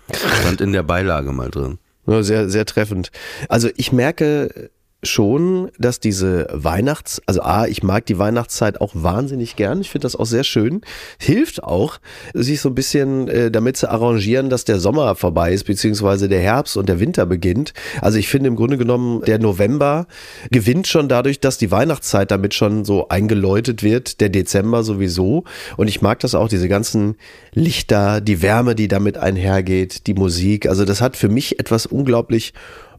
Stand 0.40 0.60
in 0.60 0.72
der 0.72 0.82
Beilage 0.82 1.32
mal 1.32 1.50
drin. 1.50 1.78
Ja, 2.06 2.22
sehr, 2.24 2.48
sehr 2.48 2.64
treffend. 2.66 3.10
Also 3.48 3.68
ich 3.76 3.92
merke 3.92 4.70
schon, 5.02 5.70
dass 5.78 5.98
diese 5.98 6.46
Weihnachts, 6.52 7.20
also 7.26 7.42
A, 7.42 7.66
ich 7.66 7.82
mag 7.82 8.06
die 8.06 8.18
Weihnachtszeit 8.18 8.80
auch 8.80 8.92
wahnsinnig 8.94 9.56
gern. 9.56 9.80
Ich 9.80 9.90
finde 9.90 10.04
das 10.04 10.14
auch 10.14 10.26
sehr 10.26 10.44
schön. 10.44 10.82
Hilft 11.18 11.62
auch, 11.64 11.98
sich 12.34 12.60
so 12.60 12.68
ein 12.68 12.74
bisschen 12.74 13.26
äh, 13.28 13.50
damit 13.50 13.76
zu 13.76 13.90
arrangieren, 13.90 14.48
dass 14.48 14.64
der 14.64 14.78
Sommer 14.78 15.14
vorbei 15.16 15.52
ist, 15.52 15.64
beziehungsweise 15.64 16.28
der 16.28 16.40
Herbst 16.40 16.76
und 16.76 16.88
der 16.88 17.00
Winter 17.00 17.26
beginnt. 17.26 17.72
Also 18.00 18.18
ich 18.18 18.28
finde 18.28 18.48
im 18.48 18.56
Grunde 18.56 18.78
genommen, 18.78 19.22
der 19.22 19.40
November 19.40 20.06
gewinnt 20.50 20.86
schon 20.86 21.08
dadurch, 21.08 21.40
dass 21.40 21.58
die 21.58 21.72
Weihnachtszeit 21.72 22.30
damit 22.30 22.54
schon 22.54 22.84
so 22.84 23.08
eingeläutet 23.08 23.82
wird, 23.82 24.20
der 24.20 24.28
Dezember 24.28 24.84
sowieso. 24.84 25.44
Und 25.76 25.88
ich 25.88 26.00
mag 26.00 26.20
das 26.20 26.36
auch, 26.36 26.48
diese 26.48 26.68
ganzen 26.68 27.16
Lichter, 27.52 28.20
die 28.20 28.40
Wärme, 28.40 28.76
die 28.76 28.86
damit 28.86 29.18
einhergeht, 29.18 30.06
die 30.06 30.14
Musik. 30.14 30.66
Also 30.68 30.84
das 30.84 31.00
hat 31.00 31.16
für 31.16 31.28
mich 31.28 31.58
etwas 31.58 31.86
unglaublich 31.86 32.54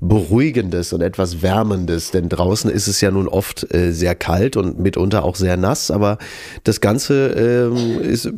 Beruhigendes 0.08 0.92
und 0.94 1.02
etwas 1.02 1.42
Wärmendes, 1.42 2.12
denn 2.12 2.30
draußen 2.30 2.70
ist 2.70 2.88
es 2.88 3.00
ja 3.02 3.12
nun 3.12 3.28
oft 3.28 3.74
äh, 3.74 3.92
sehr 3.92 4.16
kalt 4.16 4.58
und 4.58 4.80
mitunter 4.80 5.24
auch 5.24 5.36
sehr 5.36 5.56
nass, 5.58 5.92
aber 5.92 6.18
das 6.64 6.82
Ganze 6.82 7.28
ähm, 7.28 8.02
ist, 8.02 8.32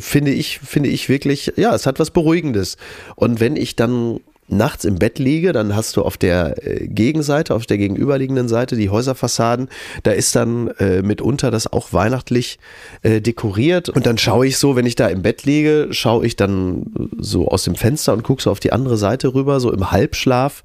finde 0.00 0.32
ich, 0.32 0.58
finde 0.58 0.90
ich 0.90 1.08
wirklich, 1.08 1.52
ja, 1.56 1.74
es 1.74 1.86
hat 1.86 1.98
was 1.98 2.10
Beruhigendes. 2.10 2.76
Und 3.16 3.40
wenn 3.40 3.56
ich 3.56 3.76
dann 3.76 4.20
nachts 4.52 4.84
im 4.84 4.98
Bett 4.98 5.18
liege, 5.18 5.52
dann 5.52 5.74
hast 5.74 5.96
du 5.96 6.02
auf 6.02 6.16
der 6.16 6.66
äh, 6.66 6.86
Gegenseite, 6.86 7.54
auf 7.54 7.66
der 7.66 7.78
gegenüberliegenden 7.78 8.48
Seite 8.48 8.76
die 8.76 8.90
Häuserfassaden, 8.90 9.68
da 10.02 10.12
ist 10.12 10.34
dann 10.36 10.68
äh, 10.78 11.02
mitunter 11.02 11.50
das 11.50 11.72
auch 11.72 11.92
weihnachtlich 11.92 12.58
äh, 13.02 13.20
dekoriert. 13.20 13.88
Und 13.88 14.06
dann 14.06 14.18
schaue 14.18 14.46
ich 14.46 14.58
so, 14.58 14.76
wenn 14.76 14.86
ich 14.86 14.96
da 14.96 15.08
im 15.08 15.22
Bett 15.22 15.44
liege, 15.44 15.88
schaue 15.90 16.26
ich 16.26 16.36
dann 16.36 16.86
so 17.18 17.48
aus 17.48 17.64
dem 17.64 17.74
Fenster 17.74 18.12
und 18.12 18.22
gucke 18.22 18.42
so 18.42 18.50
auf 18.50 18.60
die 18.60 18.72
andere 18.72 18.96
Seite 18.96 19.34
rüber, 19.34 19.60
so 19.60 19.72
im 19.72 19.90
Halbschlaf. 19.90 20.64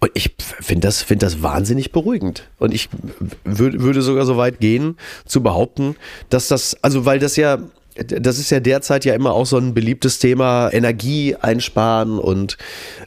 Und 0.00 0.10
ich 0.14 0.34
finde 0.38 0.88
das, 0.88 1.02
finde 1.02 1.26
das 1.26 1.42
wahnsinnig 1.42 1.92
beruhigend. 1.92 2.48
Und 2.58 2.74
ich 2.74 2.88
würd, 3.44 3.80
würde 3.80 4.02
sogar 4.02 4.26
so 4.26 4.36
weit 4.36 4.60
gehen, 4.60 4.96
zu 5.24 5.42
behaupten, 5.42 5.96
dass 6.28 6.48
das, 6.48 6.76
also 6.82 7.06
weil 7.06 7.18
das 7.18 7.36
ja, 7.36 7.58
das 8.04 8.38
ist 8.38 8.50
ja 8.50 8.60
derzeit 8.60 9.04
ja 9.04 9.14
immer 9.14 9.32
auch 9.32 9.46
so 9.46 9.56
ein 9.58 9.74
beliebtes 9.74 10.18
Thema, 10.18 10.70
Energie 10.72 11.36
einsparen 11.36 12.18
und 12.18 12.58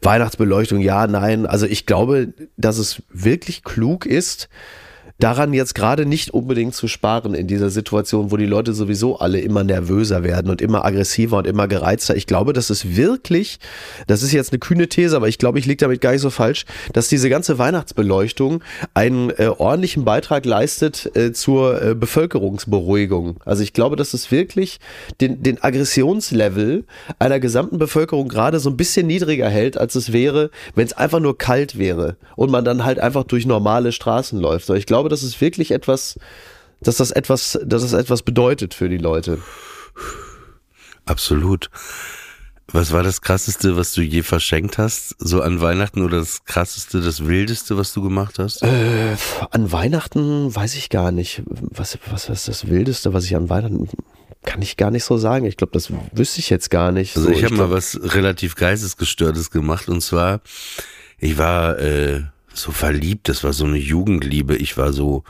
Weihnachtsbeleuchtung, 0.01 0.79
ja, 0.79 1.07
nein. 1.07 1.45
Also 1.45 1.65
ich 1.65 1.85
glaube, 1.85 2.33
dass 2.57 2.77
es 2.77 3.01
wirklich 3.11 3.63
klug 3.63 4.05
ist, 4.05 4.49
daran 5.19 5.53
jetzt 5.53 5.75
gerade 5.75 6.05
nicht 6.05 6.33
unbedingt 6.33 6.73
zu 6.73 6.87
sparen 6.87 7.33
in 7.33 7.47
dieser 7.47 7.69
Situation, 7.69 8.31
wo 8.31 8.37
die 8.37 8.45
Leute 8.45 8.73
sowieso 8.73 9.19
alle 9.19 9.39
immer 9.41 9.63
nervöser 9.63 10.23
werden 10.23 10.49
und 10.49 10.61
immer 10.61 10.85
aggressiver 10.85 11.37
und 11.37 11.45
immer 11.45 11.67
gereizter. 11.67 12.15
Ich 12.15 12.25
glaube, 12.25 12.53
das 12.53 12.69
ist 12.69 12.95
wirklich, 12.95 13.59
das 14.07 14.23
ist 14.23 14.31
jetzt 14.31 14.53
eine 14.53 14.59
kühne 14.59 14.87
These, 14.87 15.15
aber 15.15 15.27
ich 15.27 15.37
glaube, 15.37 15.59
ich 15.59 15.65
liege 15.65 15.77
damit 15.77 15.99
gar 15.99 16.13
nicht 16.13 16.21
so 16.21 16.29
falsch, 16.29 16.65
dass 16.93 17.09
diese 17.09 17.29
ganze 17.29 17.57
Weihnachtsbeleuchtung 17.57 18.63
einen 18.93 19.29
äh, 19.31 19.51
ordentlichen 19.57 20.05
Beitrag 20.05 20.45
leistet 20.45 21.11
äh, 21.15 21.33
zur 21.33 21.81
äh, 21.81 21.95
Bevölkerungsberuhigung. 21.95 23.37
Also 23.43 23.61
ich 23.61 23.73
glaube, 23.73 23.97
dass 23.97 24.13
es 24.13 24.31
wirklich 24.31 24.79
den, 25.19 25.43
den 25.43 25.61
Aggressionslevel 25.61 26.85
einer 27.19 27.39
gesamten 27.41 27.77
Bevölkerung 27.77 28.29
gerade 28.29 28.59
so 28.59 28.69
ein 28.69 28.77
bisschen 28.77 29.07
niedriger 29.07 29.49
hält, 29.49 29.77
als 29.77 29.95
es 29.95 30.13
wäre, 30.13 30.49
wenn 30.75 30.85
es 30.85 30.93
einfach 30.93 31.19
nur 31.19 31.37
kalt 31.37 31.77
wäre 31.77 32.15
und 32.37 32.51
man 32.51 32.63
dann 32.63 32.85
halt 32.85 32.99
einfach 32.99 33.25
durch 33.25 33.45
normale 33.45 33.91
Straßen 33.91 34.39
läuft. 34.39 34.69
Ich 34.69 34.85
glaube, 34.85 35.08
das 35.09 35.23
ist 35.23 35.39
wirklich 35.41 35.71
etwas, 35.71 36.19
dass 36.81 36.97
das 36.97 37.11
etwas, 37.11 37.59
dass 37.63 37.81
das 37.81 37.93
etwas 37.93 38.21
bedeutet 38.23 38.73
für 38.73 38.89
die 38.89 38.97
Leute. 38.97 39.39
Absolut. 41.05 41.69
Was 42.71 42.91
war 42.91 43.01
das 43.01 43.21
krasseste, 43.21 43.75
was 43.75 43.93
du 43.93 44.01
je 44.01 44.21
verschenkt 44.21 44.77
hast, 44.77 45.15
so 45.17 45.41
an 45.41 45.59
Weihnachten 45.59 46.03
oder 46.03 46.19
das 46.19 46.45
krasseste, 46.45 47.01
das 47.01 47.25
wildeste, 47.25 47.77
was 47.77 47.93
du 47.93 48.03
gemacht 48.03 48.37
hast? 48.37 48.61
Äh, 48.61 49.15
an 49.49 49.71
Weihnachten 49.71 50.55
weiß 50.55 50.75
ich 50.75 50.89
gar 50.89 51.11
nicht. 51.11 51.41
Was, 51.47 51.97
was 52.11 52.29
ist 52.29 52.47
das 52.47 52.67
Wildeste, 52.67 53.11
was 53.11 53.25
ich 53.25 53.35
an 53.35 53.49
Weihnachten 53.49 53.89
kann 54.43 54.61
ich 54.61 54.77
gar 54.77 54.91
nicht 54.91 55.03
so 55.03 55.17
sagen. 55.17 55.45
Ich 55.45 55.57
glaube, 55.57 55.73
das 55.73 55.91
wüsste 56.13 56.39
ich 56.39 56.49
jetzt 56.49 56.69
gar 56.69 56.91
nicht. 56.91 57.17
Also 57.17 57.29
so, 57.29 57.35
ich 57.35 57.43
habe 57.43 57.55
mal 57.55 57.71
was 57.71 57.99
relativ 58.01 58.55
geistesgestörtes 58.55 59.51
gemacht 59.51 59.89
und 59.89 60.01
zwar, 60.01 60.41
ich 61.17 61.37
war 61.37 61.77
äh, 61.79 62.21
so 62.61 62.71
verliebt, 62.71 63.29
das 63.29 63.43
war 63.43 63.53
so 63.53 63.65
eine 63.65 63.77
Jugendliebe. 63.77 64.55
Ich 64.55 64.77
war 64.77 64.93
so 64.93 65.23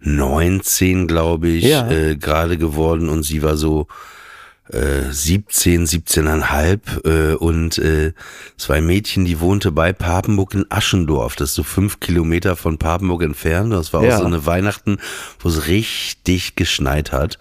19, 0.00 1.06
glaube 1.06 1.48
ich, 1.48 1.64
Ja. 1.64 1.90
äh, 1.90 2.16
gerade 2.16 2.58
geworden 2.58 3.08
und 3.08 3.22
sie 3.22 3.42
war 3.42 3.56
so 3.56 3.86
äh, 4.72 5.10
17, 5.10 5.86
17,5 5.86 7.04
äh, 7.04 7.34
und 7.34 7.76
äh, 7.78 8.12
zwei 8.56 8.80
Mädchen, 8.80 9.26
die 9.26 9.40
wohnte 9.40 9.72
bei 9.72 9.92
Papenburg 9.92 10.54
in 10.54 10.64
Aschendorf. 10.70 11.36
Das 11.36 11.50
ist 11.50 11.54
so 11.56 11.62
fünf 11.62 12.00
Kilometer 12.00 12.56
von 12.56 12.78
Papenburg 12.78 13.22
entfernt. 13.22 13.72
Das 13.74 13.92
war 13.92 14.02
Ja. 14.04 14.14
auch 14.14 14.20
so 14.20 14.24
eine 14.24 14.46
Weihnachten, 14.46 14.96
wo 15.40 15.50
es 15.50 15.66
richtig 15.66 16.56
geschneit 16.56 17.12
hat. 17.12 17.38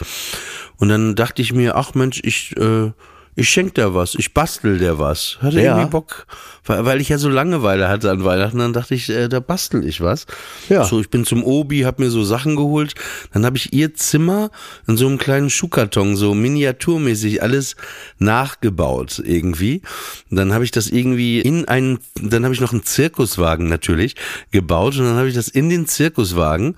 Und 0.78 0.90
dann 0.90 1.16
dachte 1.16 1.42
ich 1.42 1.54
mir, 1.54 1.76
ach 1.78 1.94
Mensch, 1.94 2.20
ich 2.26 2.58
äh, 2.58 2.92
ich 3.36 3.50
schenk 3.50 3.74
dir 3.76 3.94
was, 3.96 4.16
ich 4.16 4.34
bastel 4.34 4.78
dir 4.78 5.00
was. 5.00 5.38
Hatte 5.42 5.60
Ja. 5.62 5.74
irgendwie 5.76 5.90
Bock, 5.90 6.28
weil, 6.66 6.86
weil 6.86 7.02
ich 7.02 7.10
ja 7.10 7.18
so 7.18 7.30
Langeweile 7.30 7.90
hatte 7.90 8.12
an 8.12 8.24
Weihnachten, 8.24 8.60
dann 8.60 8.74
dachte 8.74 8.96
ich, 8.96 9.10
äh, 9.10 9.28
da 9.28 9.40
bastel 9.40 9.86
ich 9.88 10.02
was. 10.02 10.26
Ja. 10.70 10.84
So, 10.84 11.00
ich 11.00 11.10
bin 11.10 11.26
zum 11.26 11.44
Obi, 11.44 11.82
hab 11.82 12.00
mir 12.00 12.10
so 12.10 12.24
Sachen 12.24 12.56
geholt, 12.56 12.94
dann 13.34 13.46
habe 13.46 13.58
ich 13.58 13.74
ihr 13.74 13.94
Zimmer 13.96 14.52
in 14.88 14.98
so 14.98 15.08
einem 15.08 15.18
kleinen 15.18 15.50
Schuhkarton, 15.50 16.16
so 16.16 16.34
miniaturmäßig 16.34 17.42
alles 17.42 17.76
nachgebaut 18.20 19.22
irgendwie. 19.24 19.82
Und 20.30 20.38
dann 20.38 20.54
habe 20.54 20.64
ich 20.64 20.72
das 20.72 20.88
irgendwie 20.88 21.42
in 21.42 21.68
einen, 21.68 22.00
dann 22.22 22.44
habe 22.44 22.54
ich 22.54 22.62
noch 22.62 22.72
einen 22.74 22.84
Zirkuswagen 22.84 23.68
natürlich 23.68 24.16
gebaut 24.52 24.98
und 24.98 25.06
dann 25.06 25.16
habe 25.16 25.28
ich 25.30 25.36
das 25.36 25.48
in 25.48 25.70
den 25.70 25.88
Zirkuswagen 25.88 26.76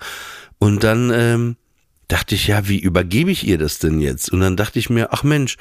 und 0.58 0.84
dann 0.84 1.10
ähm, 1.14 1.56
dachte 2.08 2.36
ich, 2.36 2.46
ja, 2.46 2.68
wie 2.68 2.78
übergebe 2.78 3.30
ich 3.30 3.46
ihr 3.46 3.58
das 3.58 3.78
denn 3.78 4.00
jetzt? 4.00 4.30
Und 4.32 4.40
dann 4.40 4.56
dachte 4.56 4.78
ich 4.78 4.90
mir, 4.90 5.12
ach 5.12 5.24
Mensch, 5.24 5.56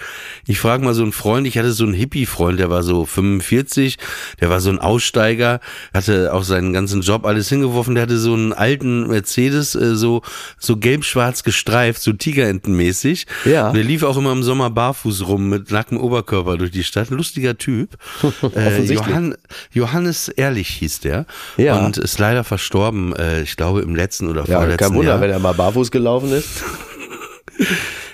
ich 0.45 0.59
frage 0.59 0.83
mal 0.83 0.93
so 0.93 1.01
einen 1.01 1.11
Freund, 1.11 1.47
ich 1.47 1.57
hatte 1.57 1.71
so 1.71 1.83
einen 1.83 1.93
Hippie-Freund, 1.93 2.59
der 2.59 2.69
war 2.69 2.83
so 2.83 3.05
45, 3.05 3.97
der 4.39 4.49
war 4.49 4.59
so 4.59 4.69
ein 4.69 4.77
Aussteiger, 4.77 5.59
hatte 5.93 6.33
auch 6.33 6.43
seinen 6.43 6.71
ganzen 6.71 7.01
Job 7.01 7.25
alles 7.25 7.49
hingeworfen, 7.49 7.95
der 7.95 8.03
hatte 8.03 8.19
so 8.19 8.33
einen 8.33 8.53
alten 8.53 9.07
Mercedes, 9.07 9.73
äh, 9.73 9.95
so, 9.95 10.21
so 10.59 10.77
gelb-schwarz 10.77 11.43
gestreift, 11.43 12.01
so 12.01 12.13
Tigerentenmäßig. 12.13 13.25
Ja. 13.45 13.69
Und 13.69 13.75
der 13.75 13.83
lief 13.83 14.03
auch 14.03 14.17
immer 14.17 14.31
im 14.31 14.43
Sommer 14.43 14.69
barfuß 14.69 15.27
rum 15.27 15.49
mit 15.49 15.71
nacktem 15.71 15.97
Oberkörper 15.97 16.57
durch 16.57 16.71
die 16.71 16.83
Stadt. 16.83 17.09
Lustiger 17.09 17.57
Typ. 17.57 17.89
äh. 18.55 18.83
Johann, 18.83 19.35
Johannes 19.71 20.27
Ehrlich 20.29 20.67
hieß 20.69 20.99
der. 20.99 21.25
Ja. 21.57 21.83
Und 21.83 21.97
ist 21.97 22.19
leider 22.19 22.43
verstorben, 22.43 23.15
äh, 23.15 23.41
ich 23.41 23.57
glaube 23.57 23.81
im 23.81 23.95
letzten 23.95 24.27
oder 24.27 24.45
Ja, 24.47 24.59
vorletzten 24.59 24.89
kein 24.89 24.95
Wunder, 24.95 25.11
Jahr. 25.13 25.21
wenn 25.21 25.31
er 25.31 25.39
mal 25.39 25.53
barfuß 25.53 25.89
gelaufen 25.89 26.31
ist. 26.31 26.34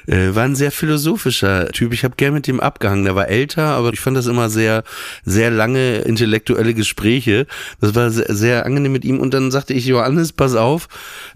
Äh, 0.07 0.33
war 0.35 0.43
ein 0.43 0.55
sehr 0.55 0.71
philosophischer 0.71 1.69
Typ. 1.69 1.93
Ich 1.93 2.03
habe 2.03 2.15
gern 2.17 2.33
mit 2.33 2.47
dem 2.47 2.59
abgehangen. 2.59 3.05
Der 3.05 3.15
war 3.15 3.27
älter, 3.27 3.63
aber 3.63 3.93
ich 3.93 3.99
fand 3.99 4.17
das 4.17 4.25
immer 4.27 4.49
sehr, 4.49 4.83
sehr 5.25 5.51
lange 5.51 5.99
intellektuelle 5.99 6.73
Gespräche. 6.73 7.45
Das 7.79 7.93
war 7.95 8.09
sehr, 8.09 8.25
sehr 8.33 8.65
angenehm 8.65 8.91
mit 8.91 9.05
ihm. 9.05 9.19
Und 9.19 9.33
dann 9.33 9.51
sagte 9.51 9.73
ich, 9.73 9.85
Johannes, 9.85 10.33
pass 10.33 10.55
auf, 10.55 10.87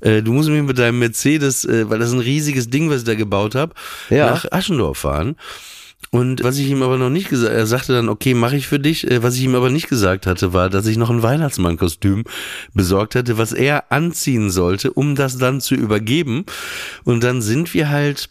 äh, 0.02 0.22
du 0.24 0.34
musst 0.34 0.50
mir 0.50 0.64
mit 0.64 0.78
deinem 0.80 1.00
Mercedes, 1.00 1.64
äh, 1.66 1.90
weil 1.90 2.00
das 2.00 2.10
ist 2.10 2.16
ein 2.16 2.20
riesiges 2.22 2.70
Ding, 2.70 2.90
was 2.90 3.00
ich 3.00 3.06
da 3.06 3.14
gebaut 3.16 3.56
habe, 3.56 3.74
Ja. 4.10 4.32
nach 4.32 4.46
Aschendorf 4.52 4.98
fahren. 5.00 5.36
Und 6.16 6.44
was 6.44 6.58
ich 6.58 6.70
ihm 6.70 6.82
aber 6.82 6.98
noch 6.98 7.10
nicht 7.10 7.30
gesagt, 7.30 7.54
er 7.54 7.66
sagte 7.66 7.92
dann, 7.92 8.08
okay, 8.08 8.34
mache 8.34 8.56
ich 8.56 8.68
für 8.68 8.80
dich. 8.80 9.10
Äh, 9.12 9.22
Was 9.22 9.36
ich 9.36 9.44
ihm 9.44 9.54
aber 9.54 9.70
nicht 9.70 9.90
gesagt 9.90 10.28
hatte, 10.28 10.54
war, 10.54 10.70
dass 10.70 10.88
ich 10.88 10.96
noch 10.96 11.10
ein 11.10 11.24
Weihnachtsmannkostüm 11.24 12.24
besorgt 12.74 13.16
hatte, 13.16 13.38
was 13.38 13.52
er 13.52 13.92
anziehen 13.92 14.50
sollte, 14.50 14.94
um 14.94 15.16
das 15.16 15.38
dann 15.38 15.60
zu 15.60 15.76
übergeben. 15.76 16.46
Und 17.04 17.22
dann 17.22 17.42
sind 17.42 17.74
wir 17.74 17.90
halt, 17.90 18.30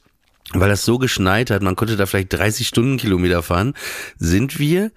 weil 0.55 0.71
das 0.71 0.87
so 0.87 0.97
geschneit 0.97 1.51
hat, 1.51 1.63
man 1.63 1.77
konnte 1.77 1.97
da 1.97 2.07
vielleicht 2.07 2.33
30 2.33 2.69
Stundenkilometer 2.69 3.43
fahren, 3.43 3.75
sind 4.17 4.59
wir 4.59 4.91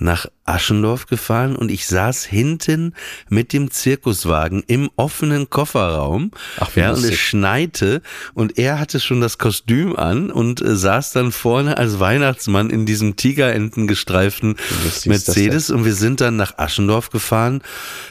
nach 0.00 0.26
Aschendorf 0.44 1.06
gefahren 1.06 1.54
und 1.54 1.70
ich 1.70 1.86
saß 1.86 2.24
hinten 2.24 2.94
mit 3.28 3.52
dem 3.52 3.70
Zirkuswagen 3.70 4.64
im 4.66 4.90
offenen 4.96 5.50
Kofferraum. 5.50 6.32
Ach, 6.58 6.74
ja, 6.74 6.88
und 6.88 6.96
es 6.96 7.02
lustig. 7.02 7.20
schneite 7.20 8.02
und 8.34 8.58
er 8.58 8.80
hatte 8.80 8.98
schon 8.98 9.20
das 9.20 9.38
Kostüm 9.38 9.96
an 9.96 10.30
und 10.30 10.60
äh, 10.60 10.74
saß 10.74 11.12
dann 11.12 11.30
vorne 11.30 11.76
als 11.76 12.00
Weihnachtsmann 12.00 12.70
in 12.70 12.86
diesem 12.86 13.16
Tigerenten 13.16 13.86
gestreiften 13.86 14.56
lustig 14.84 15.12
ist 15.12 15.28
das 15.28 15.36
Mercedes 15.36 15.70
und 15.70 15.84
wir 15.84 15.94
sind 15.94 16.20
dann 16.20 16.36
nach 16.36 16.58
Aschendorf 16.58 17.10
gefahren. 17.10 17.62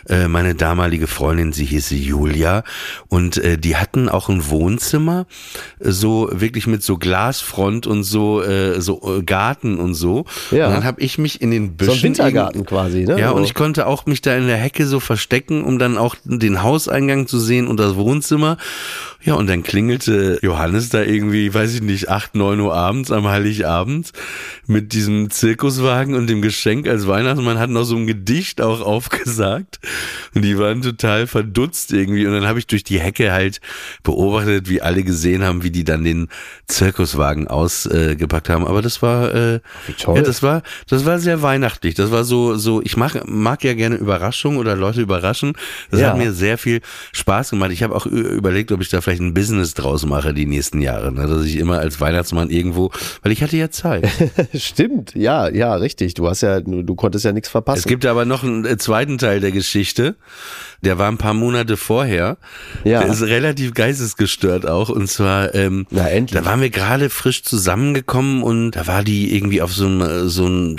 Äh, 0.08 0.28
meine 0.28 0.56
damalige 0.56 1.08
Freundin, 1.08 1.52
sie 1.52 1.66
hieß 1.66 1.92
Julia 1.92 2.64
und 3.10 3.38
äh, 3.38 3.58
die 3.58 3.76
hatten 3.76 4.08
auch 4.08 4.30
ein 4.30 4.50
Wohnzimmer, 4.50 5.26
äh, 5.80 5.92
so 5.92 6.30
wirklich 6.32 6.66
mit 6.66 6.82
so 6.82 6.98
Glasfront 6.98 7.88
und 7.88 8.04
so 8.04 8.42
äh, 8.42 8.80
so 8.80 9.18
äh, 9.18 9.24
Garten 9.24 9.80
und 9.80 9.96
so. 9.96 10.26
Ja. 10.52 10.68
Und 10.68 10.74
dann 10.74 10.84
habe 10.86 11.02
ich 11.02 11.18
mich 11.18 11.42
in 11.42 11.52
den 11.52 11.71
So 11.80 11.86
Büschen 11.86 12.00
ein 12.00 12.04
Wintergarten 12.04 12.66
quasi, 12.66 13.04
ne? 13.06 13.20
ja, 13.20 13.32
und 13.32 13.40
So. 13.40 13.46
ich 13.46 13.54
konnte 13.54 13.88
auch 13.88 14.06
mich 14.06 14.22
da 14.22 14.36
in 14.36 14.48
der 14.48 14.58
Hecke 14.58 14.86
so 14.86 15.00
verstecken, 15.00 15.64
um 15.64 15.80
dann 15.80 15.98
auch 15.98 16.16
den 16.24 16.62
Hauseingang 16.64 17.28
zu 17.28 17.40
sehen 17.40 17.68
und 17.68 17.80
das 17.80 17.96
Wohnzimmer. 17.96 18.58
Ja, 19.24 19.36
und 19.36 19.48
dann 19.48 19.62
klingelte 19.62 20.40
Johannes 20.42 20.90
da 20.90 21.04
irgendwie, 21.04 21.54
weiß 21.54 21.76
ich 21.76 21.82
nicht, 21.84 22.10
acht, 22.10 22.34
neun 22.34 22.60
Uhr 22.60 22.74
abends 22.74 23.12
am 23.12 23.28
Heiligabend 23.28 24.12
mit 24.66 24.94
diesem 24.94 25.30
Zirkuswagen 25.30 26.16
und 26.16 26.26
dem 26.28 26.42
Geschenk 26.42 26.88
als 26.88 27.06
Weihnachtsmann 27.08 27.60
hat 27.60 27.70
noch 27.70 27.84
so 27.84 27.96
ein 27.98 28.08
Gedicht 28.08 28.62
auch 28.62 28.82
aufgesagt. 28.86 29.80
Und 30.34 30.42
die 30.42 30.58
waren 30.58 30.82
total 30.82 31.28
verdutzt 31.28 31.94
irgendwie. 31.94 32.26
Und 32.26 32.34
dann 32.34 32.48
habe 32.48 32.58
ich 32.58 32.66
durch 32.66 32.84
die 32.84 33.00
Hecke 33.00 33.32
halt 33.32 33.62
beobachtet, 34.02 34.68
wie 34.70 34.82
alle 34.82 35.04
gesehen 35.04 35.44
haben, 35.44 35.62
wie 35.64 35.70
die 35.72 35.84
dann 35.84 36.04
den 36.04 36.28
Zirkuswagen 36.68 37.48
ausgepackt 37.48 38.50
haben. 38.50 38.66
Aber 38.66 38.82
das 38.82 39.04
war, 39.04 39.36
äh, 39.36 39.60
Wie 39.86 39.94
toll. 39.94 40.18
ja, 40.18 40.24
das 40.24 40.42
war, 40.42 40.64
das 40.88 41.06
war 41.06 41.20
sehr 41.20 41.44
weihnachtlich. 41.44 41.61
Das 41.62 42.12
war 42.12 42.24
so, 42.24 42.56
so, 42.56 42.82
ich 42.82 42.98
mag, 42.98 43.24
mag 43.28 43.64
ja 43.64 43.74
gerne 43.74 43.96
Überraschungen 43.96 44.58
oder 44.60 44.76
Leute 44.76 45.02
überraschen. 45.02 45.54
Das 45.90 46.00
Ja. 46.00 46.10
hat 46.10 46.18
mir 46.18 46.34
sehr 46.34 46.58
viel 46.58 46.82
Spaß 47.14 47.52
gemacht. 47.52 47.72
Ich 47.72 47.84
habe 47.84 47.96
auch 47.96 48.06
überlegt, 48.06 48.72
ob 48.72 48.82
ich 48.82 48.90
da 48.90 49.02
vielleicht 49.02 49.22
ein 49.22 49.34
Business 49.34 49.74
draus 49.74 50.06
mache 50.06 50.34
die 50.34 50.46
nächsten 50.46 50.82
Jahre. 50.82 51.12
Ne? 51.12 51.28
Dass 51.28 51.46
ich 51.46 51.58
immer 51.58 51.80
als 51.80 52.00
Weihnachtsmann 52.02 52.50
irgendwo, 52.50 52.92
weil 53.24 53.32
ich 53.32 53.42
hatte 53.44 53.58
ja 53.58 53.70
Zeit. 53.70 54.08
Stimmt, 54.54 55.14
ja, 55.16 55.50
ja, 55.50 55.76
richtig. 55.76 56.14
Du 56.16 56.28
hast 56.28 56.42
ja, 56.42 56.60
du, 56.62 56.96
konntest 56.96 57.26
ja 57.26 57.32
nichts 57.32 57.50
verpassen. 57.50 57.80
Es 57.80 57.86
gibt 57.86 58.06
aber 58.06 58.26
noch 58.26 58.44
einen 58.44 58.66
äh, 58.66 58.78
zweiten 58.78 59.18
Teil 59.18 59.40
der 59.40 59.52
Geschichte. 59.52 60.16
Der 60.84 60.98
war 60.98 61.10
ein 61.12 61.18
paar 61.18 61.34
Monate 61.36 61.78
vorher. 61.78 62.38
Ja. 62.84 63.02
Der 63.02 63.10
ist 63.12 63.22
relativ 63.22 63.74
geistesgestört 63.74 64.68
auch. 64.68 64.90
Und 64.90 65.08
zwar, 65.08 65.54
ähm, 65.54 65.86
Na, 65.92 66.10
endlich. 66.10 66.40
da 66.42 66.46
waren 66.46 66.60
wir 66.62 66.72
gerade 66.72 67.10
frisch 67.10 67.44
zusammengekommen 67.44 68.42
und 68.42 68.72
da 68.72 68.88
war 68.88 69.04
die 69.04 69.36
irgendwie 69.36 69.62
auf 69.62 69.74
so 69.74 69.86
einem 69.86 70.02
äh, 70.02 70.28
so 70.28 70.46
einem 70.46 70.78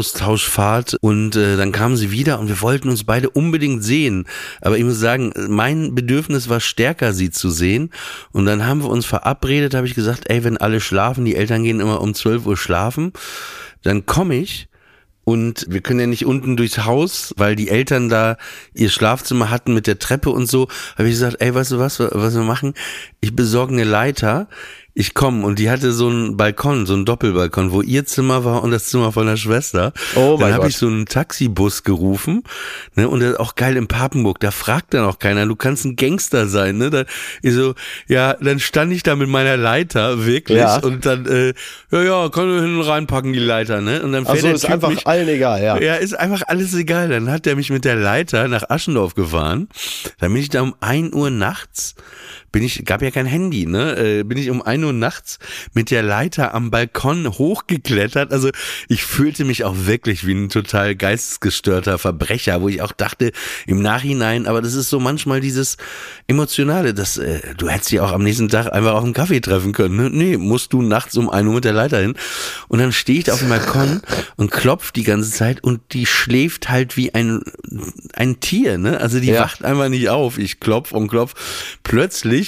Schüleraustauschfahrt 0.00 0.96
und 1.00 1.36
äh, 1.36 1.56
dann 1.56 1.72
kamen 1.72 1.96
sie 1.96 2.10
wieder 2.10 2.38
und 2.38 2.48
wir 2.48 2.60
wollten 2.60 2.88
uns 2.88 3.04
beide 3.04 3.30
unbedingt 3.30 3.84
sehen. 3.84 4.26
Aber 4.60 4.78
ich 4.78 4.84
muss 4.84 4.98
sagen, 4.98 5.32
mein 5.48 5.94
Bedürfnis 5.94 6.48
war 6.48 6.60
stärker, 6.60 7.12
sie 7.12 7.30
zu 7.30 7.50
sehen. 7.50 7.90
Und 8.32 8.46
dann 8.46 8.66
haben 8.66 8.82
wir 8.82 8.90
uns 8.90 9.06
verabredet, 9.06 9.74
habe 9.74 9.86
ich 9.86 9.94
gesagt, 9.94 10.28
ey, 10.30 10.44
wenn 10.44 10.56
alle 10.56 10.80
schlafen, 10.80 11.24
die 11.24 11.36
Eltern 11.36 11.64
gehen 11.64 11.80
immer 11.80 12.00
um 12.00 12.14
12 12.14 12.46
Uhr 12.46 12.56
schlafen, 12.56 13.12
dann 13.82 14.06
komme 14.06 14.36
ich 14.36 14.68
und 15.24 15.66
wir 15.68 15.80
können 15.80 16.00
ja 16.00 16.06
nicht 16.06 16.26
unten 16.26 16.56
durchs 16.56 16.78
Haus, 16.78 17.34
weil 17.36 17.54
die 17.54 17.68
Eltern 17.68 18.08
da 18.08 18.36
ihr 18.74 18.90
Schlafzimmer 18.90 19.50
hatten 19.50 19.74
mit 19.74 19.86
der 19.86 19.98
Treppe 19.98 20.30
und 20.30 20.46
so. 20.46 20.68
Habe 20.96 21.08
ich 21.08 21.14
gesagt, 21.14 21.36
ey, 21.40 21.54
weißt 21.54 21.72
du 21.72 21.78
was, 21.78 22.00
was 22.00 22.34
wir 22.34 22.42
machen? 22.42 22.74
Ich 23.20 23.36
besorge 23.36 23.74
eine 23.74 23.84
Leiter. 23.84 24.48
Ich 24.94 25.14
komme 25.14 25.46
und 25.46 25.58
die 25.58 25.70
hatte 25.70 25.92
so 25.92 26.08
einen 26.08 26.36
Balkon, 26.36 26.84
so 26.84 26.94
einen 26.94 27.04
Doppelbalkon, 27.04 27.70
wo 27.70 27.80
ihr 27.80 28.04
Zimmer 28.06 28.44
war 28.44 28.62
und 28.64 28.70
das 28.72 28.86
Zimmer 28.86 29.12
von 29.12 29.26
der 29.26 29.36
Schwester. 29.36 29.92
Oh 30.16 30.30
dann 30.32 30.40
mein 30.40 30.52
habe 30.52 30.62
Gott. 30.62 30.70
ich 30.70 30.76
so 30.78 30.88
einen 30.88 31.06
Taxibus 31.06 31.84
gerufen, 31.84 32.42
ne, 32.96 33.08
und 33.08 33.20
das 33.20 33.30
ist 33.32 33.40
auch 33.40 33.54
geil 33.54 33.76
in 33.76 33.86
Papenburg, 33.86 34.40
da 34.40 34.50
fragt 34.50 34.94
dann 34.94 35.04
auch 35.04 35.18
keiner, 35.18 35.46
du 35.46 35.54
kannst 35.56 35.84
ein 35.84 35.96
Gangster 35.96 36.48
sein, 36.48 36.78
ne? 36.78 36.90
Da, 36.90 37.04
ich 37.42 37.54
so, 37.54 37.74
ja, 38.08 38.34
dann 38.34 38.58
stand 38.58 38.92
ich 38.92 39.02
da 39.02 39.14
mit 39.16 39.28
meiner 39.28 39.56
Leiter, 39.56 40.26
wirklich, 40.26 40.58
Ja. 40.58 40.78
und 40.80 41.06
dann, 41.06 41.24
äh, 41.26 41.54
ja, 41.92 42.02
ja, 42.02 42.28
kann 42.28 42.48
du 42.48 42.60
hinten 42.60 42.80
reinpacken, 42.80 43.32
die 43.32 43.38
Leiter, 43.38 43.80
ne? 43.80 44.02
Und 44.02 44.12
dann 44.12 44.24
fährt 44.24 44.36
also 44.36 44.46
der 44.48 44.56
ist 44.56 44.62
Typ 44.62 44.70
einfach 44.72 44.90
mich, 44.90 45.06
allen 45.06 45.28
egal, 45.28 45.62
ja. 45.62 45.78
ja, 45.80 45.94
ist 45.94 46.18
einfach 46.18 46.42
alles 46.48 46.74
egal. 46.74 47.08
Dann 47.08 47.30
hat 47.30 47.46
der 47.46 47.56
mich 47.56 47.70
mit 47.70 47.84
der 47.84 47.96
Leiter 47.96 48.48
nach 48.48 48.68
Aschendorf 48.68 49.14
gefahren. 49.14 49.68
Dann 50.18 50.32
bin 50.32 50.42
ich 50.42 50.48
da 50.48 50.62
um 50.62 50.74
1 50.80 51.14
Uhr 51.14 51.30
nachts, 51.30 51.94
bin 52.52 52.62
ich, 52.62 52.84
gab 52.84 53.02
ja 53.02 53.10
kein 53.10 53.26
Handy, 53.26 53.66
ne? 53.66 53.96
Äh, 53.96 54.22
bin 54.24 54.38
ich 54.38 54.50
um 54.50 54.62
1 54.62 54.84
Uhr 54.84 54.92
nachts 54.92 55.38
mit 55.74 55.90
der 55.90 56.02
Leiter 56.02 56.54
am 56.54 56.70
Balkon 56.70 57.28
hochgeklettert. 57.28 58.32
Also 58.32 58.50
ich 58.88 59.04
fühlte 59.04 59.44
mich 59.44 59.64
auch 59.64 59.74
wirklich 59.86 60.26
wie 60.26 60.32
ein 60.34 60.48
total 60.48 60.94
geistesgestörter 60.96 61.98
Verbrecher, 61.98 62.60
wo 62.62 62.68
ich 62.68 62.82
auch 62.82 62.92
dachte 62.92 63.32
im 63.66 63.82
Nachhinein, 63.82 64.46
aber 64.46 64.62
das 64.62 64.74
ist 64.74 64.90
so 64.90 64.98
manchmal 65.00 65.40
dieses 65.40 65.76
Emotionale, 66.26 66.94
dass 66.94 67.16
äh, 67.18 67.40
du 67.56 67.68
hättest 67.68 67.92
dich 67.92 68.00
auch 68.00 68.12
am 68.12 68.22
nächsten 68.22 68.48
Tag 68.48 68.72
einfach 68.72 68.92
auf 68.94 69.04
einen 69.04 69.12
Kaffee 69.14 69.40
treffen 69.40 69.72
können. 69.72 69.96
Ne? 69.96 70.10
Nee, 70.10 70.36
musst 70.36 70.72
du 70.72 70.82
nachts 70.82 71.16
um 71.16 71.30
1 71.30 71.46
Uhr 71.48 71.54
mit 71.54 71.64
der 71.64 71.72
Leiter 71.72 71.98
hin. 72.00 72.14
Und 72.68 72.78
dann 72.80 72.92
stehe 72.92 73.18
ich 73.18 73.24
da 73.24 73.32
auf 73.34 73.40
dem 73.40 73.48
Balkon 73.48 74.00
und 74.36 74.50
klopf 74.50 74.92
die 74.92 75.04
ganze 75.04 75.30
Zeit 75.30 75.62
und 75.62 75.80
die 75.92 76.06
schläft 76.06 76.68
halt 76.68 76.96
wie 76.96 77.14
ein, 77.14 77.42
ein 78.14 78.40
Tier, 78.40 78.78
ne? 78.78 78.98
Also 79.00 79.20
die 79.20 79.28
Ja. 79.28 79.40
wacht 79.42 79.64
einfach 79.64 79.88
nicht 79.88 80.08
auf. 80.08 80.38
Ich 80.38 80.60
klopf 80.60 80.92
und 80.92 81.08
klopf. 81.08 81.34
Plötzlich, 81.82 82.39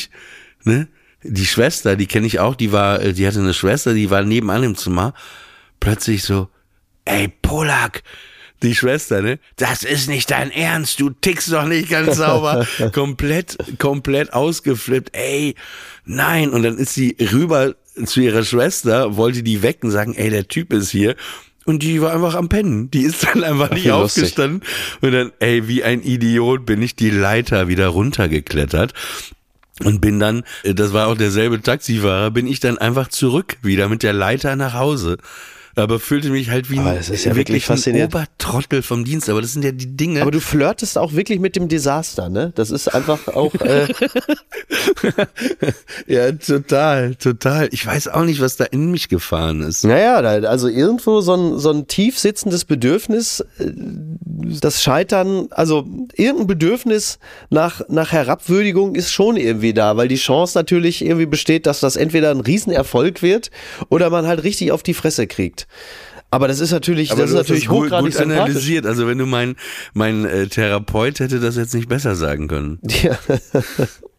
ne? 0.64 0.88
Die 1.24 1.46
Schwester, 1.46 1.94
die 1.94 2.06
kenne 2.06 2.26
ich 2.26 2.40
auch, 2.40 2.56
die 2.56 2.72
war, 2.72 3.00
äh, 3.00 3.12
die 3.12 3.26
hatte 3.26 3.38
eine 3.38 3.54
Schwester, 3.54 3.94
die 3.94 4.10
war 4.10 4.22
nebenan 4.22 4.64
im 4.64 4.76
Zimmer. 4.76 5.14
Plötzlich 5.78 6.24
so, 6.24 6.48
ey, 7.04 7.28
Polak, 7.28 8.02
die 8.62 8.74
Schwester, 8.74 9.22
ne? 9.22 9.38
Das 9.56 9.82
ist 9.82 10.08
nicht 10.08 10.30
dein 10.30 10.50
Ernst, 10.50 11.00
du 11.00 11.10
tickst 11.10 11.52
doch 11.52 11.64
nicht 11.64 11.90
ganz 11.90 12.16
sauber. 12.16 12.66
komplett, 12.92 13.56
komplett 13.78 14.32
ausgeflippt, 14.32 15.16
ey, 15.16 15.54
nein. 16.04 16.50
Und 16.50 16.62
dann 16.62 16.78
ist 16.78 16.94
sie 16.94 17.16
rüber 17.20 17.74
zu 18.04 18.20
ihrer 18.20 18.44
Schwester, 18.44 19.16
wollte 19.16 19.42
die 19.42 19.62
wecken, 19.62 19.90
sagen, 19.90 20.14
ey, 20.14 20.30
der 20.30 20.48
Typ 20.48 20.72
ist 20.72 20.90
hier. 20.90 21.16
Und 21.64 21.82
die 21.82 22.00
war 22.02 22.12
einfach 22.12 22.34
am 22.34 22.48
Pennen. 22.48 22.90
Die 22.90 23.02
ist 23.02 23.24
dann 23.24 23.44
einfach 23.44 23.70
nicht 23.70 23.84
wie 23.84 23.88
lustig. 23.88 24.24
aufgestanden. 24.24 24.62
Und 25.00 25.12
dann, 25.12 25.32
ey, 25.38 25.68
wie 25.68 25.84
ein 25.84 26.02
Idiot 26.02 26.66
bin 26.66 26.82
ich 26.82 26.96
die 26.96 27.10
Leiter 27.10 27.68
wieder 27.68 27.88
runtergeklettert. 27.88 28.94
Und 29.80 30.00
bin 30.00 30.20
dann, 30.20 30.44
äh, 30.62 30.74
das 30.74 30.92
war 30.92 31.08
auch 31.08 31.16
derselbe 31.16 31.60
Taxifahrer, 31.60 32.30
bin 32.30 32.46
ich 32.46 32.60
dann 32.60 32.78
einfach 32.78 33.08
zurück 33.08 33.56
wieder 33.62 33.88
mit 33.88 34.02
der 34.02 34.12
Leiter 34.12 34.54
nach 34.56 34.74
Hause 34.74 35.18
aber 35.74 35.98
fühlte 35.98 36.30
mich 36.30 36.50
halt 36.50 36.70
wie 36.70 36.78
ein, 36.78 37.00
ja 37.00 37.36
wirklich, 37.36 37.68
ein 37.70 38.02
Obertrottel 38.04 38.82
vom 38.82 39.04
Dienst. 39.04 39.30
Aber 39.30 39.40
das 39.40 39.52
sind 39.52 39.64
ja 39.64 39.72
die 39.72 39.96
Dinge. 39.96 40.22
Aber 40.22 40.30
du 40.30 40.40
flirtest 40.40 40.98
auch 40.98 41.14
wirklich 41.14 41.40
mit 41.40 41.56
dem 41.56 41.68
Desaster, 41.68 42.28
ne? 42.28 42.52
Das 42.54 42.70
ist 42.70 42.88
einfach 42.88 43.28
auch. 43.28 43.54
Äh 43.54 43.88
ja, 46.06 46.32
total, 46.32 47.14
total. 47.14 47.68
Ich 47.72 47.86
weiß 47.86 48.08
auch 48.08 48.24
nicht, 48.24 48.40
was 48.40 48.56
da 48.56 48.64
in 48.64 48.90
mich 48.90 49.08
gefahren 49.08 49.62
ist. 49.62 49.84
Naja, 49.84 50.16
also 50.16 50.68
irgendwo 50.68 51.20
so 51.20 51.34
ein, 51.34 51.58
so 51.58 51.70
ein 51.70 51.86
tief 51.86 52.18
sitzendes 52.18 52.64
Bedürfnis, 52.64 53.40
äh, 53.58 53.72
das 54.60 54.82
Scheitern, 54.82 55.48
also 55.50 55.86
irgendein 56.14 56.46
Bedürfnis 56.46 57.18
nach, 57.50 57.82
nach 57.88 58.12
Herabwürdigung 58.12 58.94
ist 58.94 59.10
schon 59.10 59.36
irgendwie 59.36 59.72
da, 59.72 59.96
weil 59.96 60.08
die 60.08 60.16
Chance 60.16 60.58
natürlich 60.58 61.04
irgendwie 61.04 61.26
besteht, 61.26 61.66
dass 61.66 61.80
das 61.80 61.96
entweder 61.96 62.30
ein 62.30 62.40
Riesenerfolg 62.40 63.22
wird 63.22 63.50
oder 63.88 64.10
man 64.10 64.26
halt 64.26 64.42
richtig 64.44 64.72
auf 64.72 64.82
die 64.82 64.94
Fresse 64.94 65.26
kriegt. 65.26 65.61
Aber 66.30 66.48
das 66.48 66.60
ist 66.60 66.70
natürlich, 66.70 67.12
Aber 67.12 67.20
das 67.20 67.30
ist 67.30 67.36
natürlich 67.36 67.64
das 67.64 67.72
hochgradig 67.72 68.12
gut, 68.14 68.22
gut 68.22 68.22
analysiert. 68.22 68.86
Also 68.86 69.06
wenn 69.06 69.18
du 69.18 69.26
mein, 69.26 69.56
mein 69.92 70.24
äh, 70.24 70.46
Therapeut 70.46 71.20
hätte 71.20 71.40
das 71.40 71.56
jetzt 71.56 71.74
nicht 71.74 71.90
besser 71.90 72.14
sagen 72.14 72.48
können. 72.48 72.78
Ja. 73.02 73.18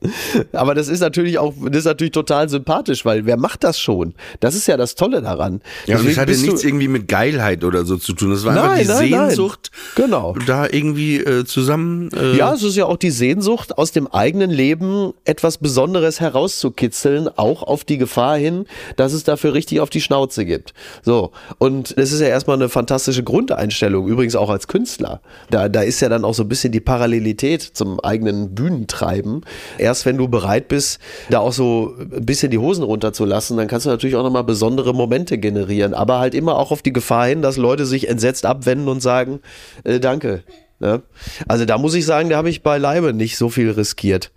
Aber 0.52 0.76
das 0.76 0.88
ist 0.88 1.00
natürlich 1.00 1.38
auch, 1.38 1.54
das 1.66 1.80
ist 1.80 1.86
natürlich 1.86 2.12
total 2.12 2.50
sympathisch, 2.50 3.06
weil 3.06 3.26
wer 3.26 3.38
macht 3.38 3.64
das 3.64 3.80
schon? 3.80 4.14
Das 4.40 4.56
ist 4.56 4.68
ja 4.68 4.78
das 4.78 4.96
Tolle 4.96 5.22
daran. 5.22 5.62
Ja, 5.86 5.98
und 5.98 6.08
es 6.08 6.18
hatte 6.18 6.36
nichts 6.36 6.64
irgendwie 6.64 6.88
mit 6.88 7.08
Geilheit 7.08 7.64
oder 7.64 7.86
so 7.86 7.98
zu 7.98 8.14
tun. 8.14 8.32
Das 8.32 8.44
war 8.44 8.54
nein, 8.54 8.80
einfach 8.80 9.02
die 9.02 9.12
nein, 9.12 9.30
Sehnsucht, 9.30 9.72
nein. 9.96 10.06
genau. 10.06 10.36
da 10.46 10.68
irgendwie 10.70 11.18
äh, 11.18 11.46
zusammen. 11.46 12.10
Äh 12.16 12.38
ja, 12.38 12.54
es 12.54 12.64
ist 12.64 12.76
ja 12.76 12.86
auch 12.86 12.98
die 12.98 13.12
Sehnsucht, 13.12 13.78
aus 13.78 13.92
dem 13.92 14.08
eigenen 14.08 14.52
Leben 14.52 15.14
etwas 15.26 15.58
Besonderes 15.58 16.20
herauszukitzeln, 16.20 17.30
auch 17.36 17.64
auf 17.64 17.84
die 17.84 17.98
Gefahr 17.98 18.38
hin, 18.38 18.66
dass 18.98 19.14
es 19.14 19.24
dafür 19.24 19.54
richtig 19.54 19.80
auf 19.80 19.90
die 19.90 20.02
Schnauze 20.02 20.46
gibt. 20.46 20.74
So. 21.04 21.32
Und 21.58 21.98
das 21.98 22.12
ist 22.12 22.20
ja 22.20 22.28
erstmal 22.28 22.58
eine 22.58 22.70
fantastische 22.70 23.24
Grundeinstellung, 23.24 24.08
übrigens 24.08 24.36
auch 24.36 24.50
als 24.50 24.68
Künstler. 24.68 25.22
Da, 25.50 25.70
da 25.70 25.82
ist 25.82 26.00
ja 26.02 26.10
dann 26.10 26.26
auch 26.26 26.34
so 26.34 26.44
ein 26.44 26.50
bisschen 26.50 26.72
die 26.72 26.82
Parallelität 26.82 27.62
zum 27.62 28.00
eigenen 28.00 28.54
Bühnentreiben. 28.54 29.42
Er 29.78 29.93
erst 29.94 30.08
wenn 30.08 30.18
du 30.18 30.28
bereit 30.28 30.68
bist, 30.68 31.00
da 31.30 31.40
auch 31.40 31.54
so 31.54 31.96
ein 32.00 32.26
bisschen 32.26 32.50
die 32.50 32.58
Hosen 32.58 32.84
runterzulassen, 32.84 33.58
dann 33.58 33.68
kannst 33.68 33.86
du 33.86 33.92
natürlich 33.92 34.16
auch 34.16 34.24
nochmal 34.24 34.44
besondere 34.44 34.94
Momente 34.94 35.38
generieren. 35.38 35.94
Aber 35.94 36.18
halt 36.18 36.34
immer 36.34 36.58
auch 36.58 36.72
auf 36.72 36.82
die 36.82 36.94
Gefahr 36.94 37.28
hin, 37.28 37.44
dass 37.44 37.58
Leute 37.58 37.86
sich 37.86 38.10
entsetzt 38.10 38.48
abwenden 38.48 38.88
und 38.88 39.02
sagen, 39.02 39.40
äh, 39.84 40.00
danke. 40.00 40.44
Ne? 40.80 41.04
Also 41.48 41.66
da 41.66 41.78
muss 41.78 41.94
ich 41.94 42.06
sagen, 42.06 42.30
da 42.30 42.38
habe 42.38 42.50
ich 42.50 42.64
beileibe 42.64 43.14
nicht 43.14 43.38
so 43.38 43.50
viel 43.50 43.70
riskiert. 43.70 44.32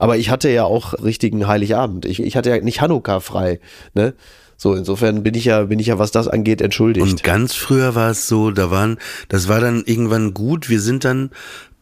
Aber 0.00 0.16
ich 0.16 0.28
hatte 0.30 0.50
ja 0.50 0.64
auch 0.64 0.94
richtigen 0.94 1.46
Heiligabend. 1.46 2.04
Ich, 2.04 2.20
ich 2.20 2.36
hatte 2.36 2.50
ja 2.50 2.60
nicht 2.60 2.80
Hanukkah 2.80 3.20
frei. 3.20 3.60
Ne? 3.94 4.14
So, 4.56 4.74
insofern 4.74 5.22
bin 5.22 5.34
ich 5.34 5.44
ja, 5.44 5.64
bin 5.64 5.78
ich 5.78 5.86
ja, 5.86 5.98
was 6.00 6.10
das 6.10 6.26
angeht, 6.26 6.60
entschuldigt. 6.60 7.06
Und 7.06 7.22
ganz 7.22 7.54
früher 7.54 7.94
war 7.94 8.10
es 8.10 8.26
so, 8.26 8.50
da 8.50 8.70
waren, 8.70 8.98
das 9.28 9.48
war 9.48 9.60
dann 9.60 9.84
irgendwann 9.86 10.34
gut. 10.34 10.68
Wir 10.68 10.80
sind 10.80 11.04
dann 11.04 11.30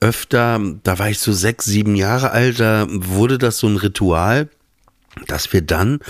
öfter, 0.04 0.60
da 0.82 0.98
war 0.98 1.08
ich 1.08 1.18
so 1.18 1.32
sechs, 1.32 1.64
sieben 1.64 1.96
Jahre 1.96 2.30
alt, 2.30 2.60
da 2.60 2.86
wurde 2.88 3.38
das 3.38 3.56
so 3.56 3.66
ein 3.66 3.78
Ritual, 3.78 4.50
dass 5.26 5.52
wir 5.54 5.62
dann 5.62 6.00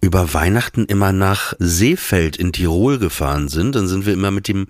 über 0.00 0.32
Weihnachten 0.32 0.84
immer 0.84 1.12
nach 1.12 1.54
Seefeld 1.58 2.36
in 2.36 2.52
Tirol 2.52 2.98
gefahren 2.98 3.48
sind. 3.48 3.74
Dann 3.74 3.88
sind 3.88 4.06
wir 4.06 4.12
immer 4.12 4.30
mit 4.30 4.46
dem 4.46 4.66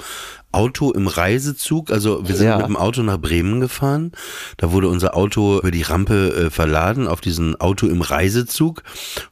Auto 0.56 0.90
im 0.90 1.06
Reisezug, 1.06 1.90
also 1.90 2.26
wir 2.26 2.34
sind 2.34 2.46
ja. 2.46 2.56
mit 2.56 2.66
dem 2.66 2.76
Auto 2.76 3.02
nach 3.02 3.18
Bremen 3.18 3.60
gefahren. 3.60 4.12
Da 4.56 4.72
wurde 4.72 4.88
unser 4.88 5.14
Auto 5.14 5.58
über 5.58 5.70
die 5.70 5.82
Rampe 5.82 6.46
äh, 6.46 6.50
verladen 6.50 7.08
auf 7.08 7.20
diesen 7.20 7.60
Auto 7.60 7.86
im 7.86 8.00
Reisezug. 8.00 8.82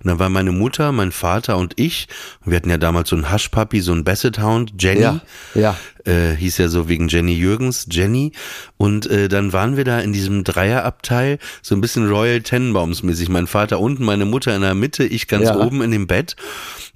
Und 0.00 0.06
dann 0.06 0.18
war 0.18 0.28
meine 0.28 0.52
Mutter, 0.52 0.92
mein 0.92 1.12
Vater 1.12 1.56
und 1.56 1.80
ich. 1.80 2.08
Und 2.44 2.50
wir 2.50 2.56
hatten 2.56 2.68
ja 2.68 2.76
damals 2.76 3.08
so 3.08 3.16
einen 3.16 3.32
Hushpuppy, 3.32 3.80
so 3.80 3.92
einen 3.92 4.04
Basset 4.04 4.38
Hound, 4.38 4.74
Jenny. 4.78 5.00
Ja. 5.00 5.20
ja. 5.54 5.76
Äh, 6.04 6.36
hieß 6.36 6.58
ja 6.58 6.68
so 6.68 6.90
wegen 6.90 7.08
Jenny 7.08 7.32
Jürgens, 7.32 7.86
Jenny. 7.90 8.32
Und 8.76 9.06
äh, 9.06 9.28
dann 9.28 9.54
waren 9.54 9.78
wir 9.78 9.84
da 9.84 10.00
in 10.00 10.12
diesem 10.12 10.44
Dreierabteil, 10.44 11.38
so 11.62 11.74
ein 11.74 11.80
bisschen 11.80 12.06
Royal 12.06 12.42
Tenenbaums 12.42 13.02
mäßig. 13.02 13.30
Mein 13.30 13.46
Vater 13.46 13.80
unten, 13.80 14.04
meine 14.04 14.26
Mutter 14.26 14.54
in 14.54 14.60
der 14.60 14.74
Mitte, 14.74 15.04
ich 15.04 15.26
ganz 15.26 15.48
ja. 15.48 15.56
oben 15.56 15.80
in 15.80 15.90
dem 15.90 16.06
Bett. 16.06 16.36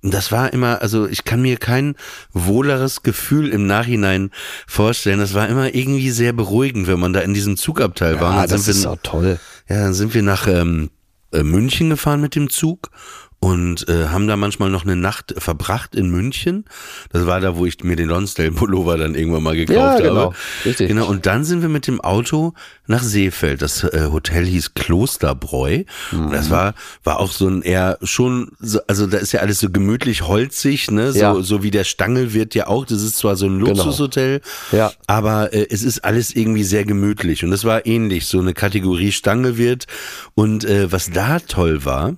Das 0.02 0.30
war 0.30 0.52
immer, 0.52 0.80
also 0.80 1.08
ich 1.08 1.24
kann 1.24 1.42
mir 1.42 1.56
kein 1.56 1.96
wohleres 2.32 3.02
Gefühl 3.02 3.48
im 3.48 3.66
Nachhinein 3.66 4.30
vorstellen. 4.66 5.18
Das 5.18 5.34
war 5.34 5.48
immer 5.48 5.74
irgendwie 5.74 6.10
sehr 6.10 6.32
beruhigend, 6.32 6.86
wenn 6.86 7.00
man 7.00 7.12
da 7.12 7.20
in 7.20 7.34
diesem 7.34 7.56
Zugabteil 7.56 8.14
ja, 8.14 8.20
war. 8.20 8.36
Ja, 8.36 8.46
das 8.46 8.68
ist 8.68 8.84
wir, 8.84 8.92
auch 8.92 8.98
toll. 9.02 9.40
Ja, 9.68 9.82
dann 9.82 9.94
sind 9.94 10.14
wir 10.14 10.22
nach 10.22 10.46
ähm, 10.46 10.90
äh, 11.32 11.42
München 11.42 11.90
gefahren 11.90 12.20
mit 12.20 12.34
dem 12.36 12.48
Zug 12.48 12.90
und 13.40 13.88
äh, 13.88 14.08
haben 14.08 14.26
da 14.26 14.36
manchmal 14.36 14.68
noch 14.68 14.84
eine 14.84 14.96
Nacht 14.96 15.34
verbracht 15.38 15.94
in 15.94 16.10
München. 16.10 16.64
Das 17.12 17.26
war 17.26 17.40
da, 17.40 17.56
wo 17.56 17.66
ich 17.66 17.82
mir 17.84 17.94
den 17.94 18.08
Lonsdale 18.08 18.50
Pullover 18.50 18.96
dann 18.96 19.14
irgendwann 19.14 19.44
mal 19.44 19.54
gekauft 19.54 20.00
ja, 20.00 20.08
genau, 20.08 20.20
habe. 20.20 20.36
Richtig. 20.64 20.88
Genau. 20.88 21.06
Und 21.06 21.26
dann 21.26 21.44
sind 21.44 21.62
wir 21.62 21.68
mit 21.68 21.86
dem 21.86 22.00
Auto 22.00 22.54
nach 22.88 23.02
Seefeld. 23.02 23.62
Das 23.62 23.84
äh, 23.84 24.08
Hotel 24.10 24.44
hieß 24.44 24.74
Klosterbräu. 24.74 25.84
Mhm. 26.10 26.26
Und 26.26 26.32
das 26.32 26.50
war 26.50 26.74
war 27.04 27.20
auch 27.20 27.30
so 27.30 27.46
ein 27.46 27.62
eher 27.62 27.98
schon, 28.02 28.50
so, 28.58 28.80
also 28.88 29.06
da 29.06 29.18
ist 29.18 29.30
ja 29.32 29.40
alles 29.40 29.60
so 29.60 29.70
gemütlich 29.70 30.22
holzig, 30.22 30.90
ne, 30.90 31.12
so 31.12 31.18
ja. 31.18 31.42
so 31.42 31.62
wie 31.62 31.70
der 31.70 31.84
Stangel 31.84 32.34
wird 32.34 32.56
ja 32.56 32.66
auch. 32.66 32.86
Das 32.86 33.02
ist 33.02 33.18
zwar 33.18 33.36
so 33.36 33.46
ein 33.46 33.60
genau. 33.60 33.68
Luxushotel, 33.68 34.40
genau. 34.72 34.82
ja. 34.82 34.92
aber 35.06 35.52
äh, 35.52 35.66
es 35.70 35.84
ist 35.84 36.04
alles 36.04 36.34
irgendwie 36.34 36.64
sehr 36.64 36.84
gemütlich. 36.84 37.44
Und 37.44 37.52
das 37.52 37.64
war 37.64 37.86
ähnlich 37.86 38.26
so 38.26 38.40
eine 38.40 38.52
Kategorie 38.52 39.12
Stangelwirt. 39.12 39.86
Und 40.34 40.64
äh, 40.64 40.90
was 40.90 41.10
da 41.10 41.38
toll 41.38 41.84
war 41.84 42.16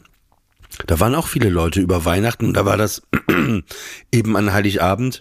da 0.87 1.01
waren 1.01 1.15
auch 1.15 1.27
viele 1.27 1.49
Leute 1.49 1.81
über 1.81 2.05
Weihnachten. 2.05 2.53
Da 2.55 2.65
war 2.65 2.77
das 2.77 3.03
eben 4.13 4.37
an 4.37 4.53
Heiligabend. 4.53 5.21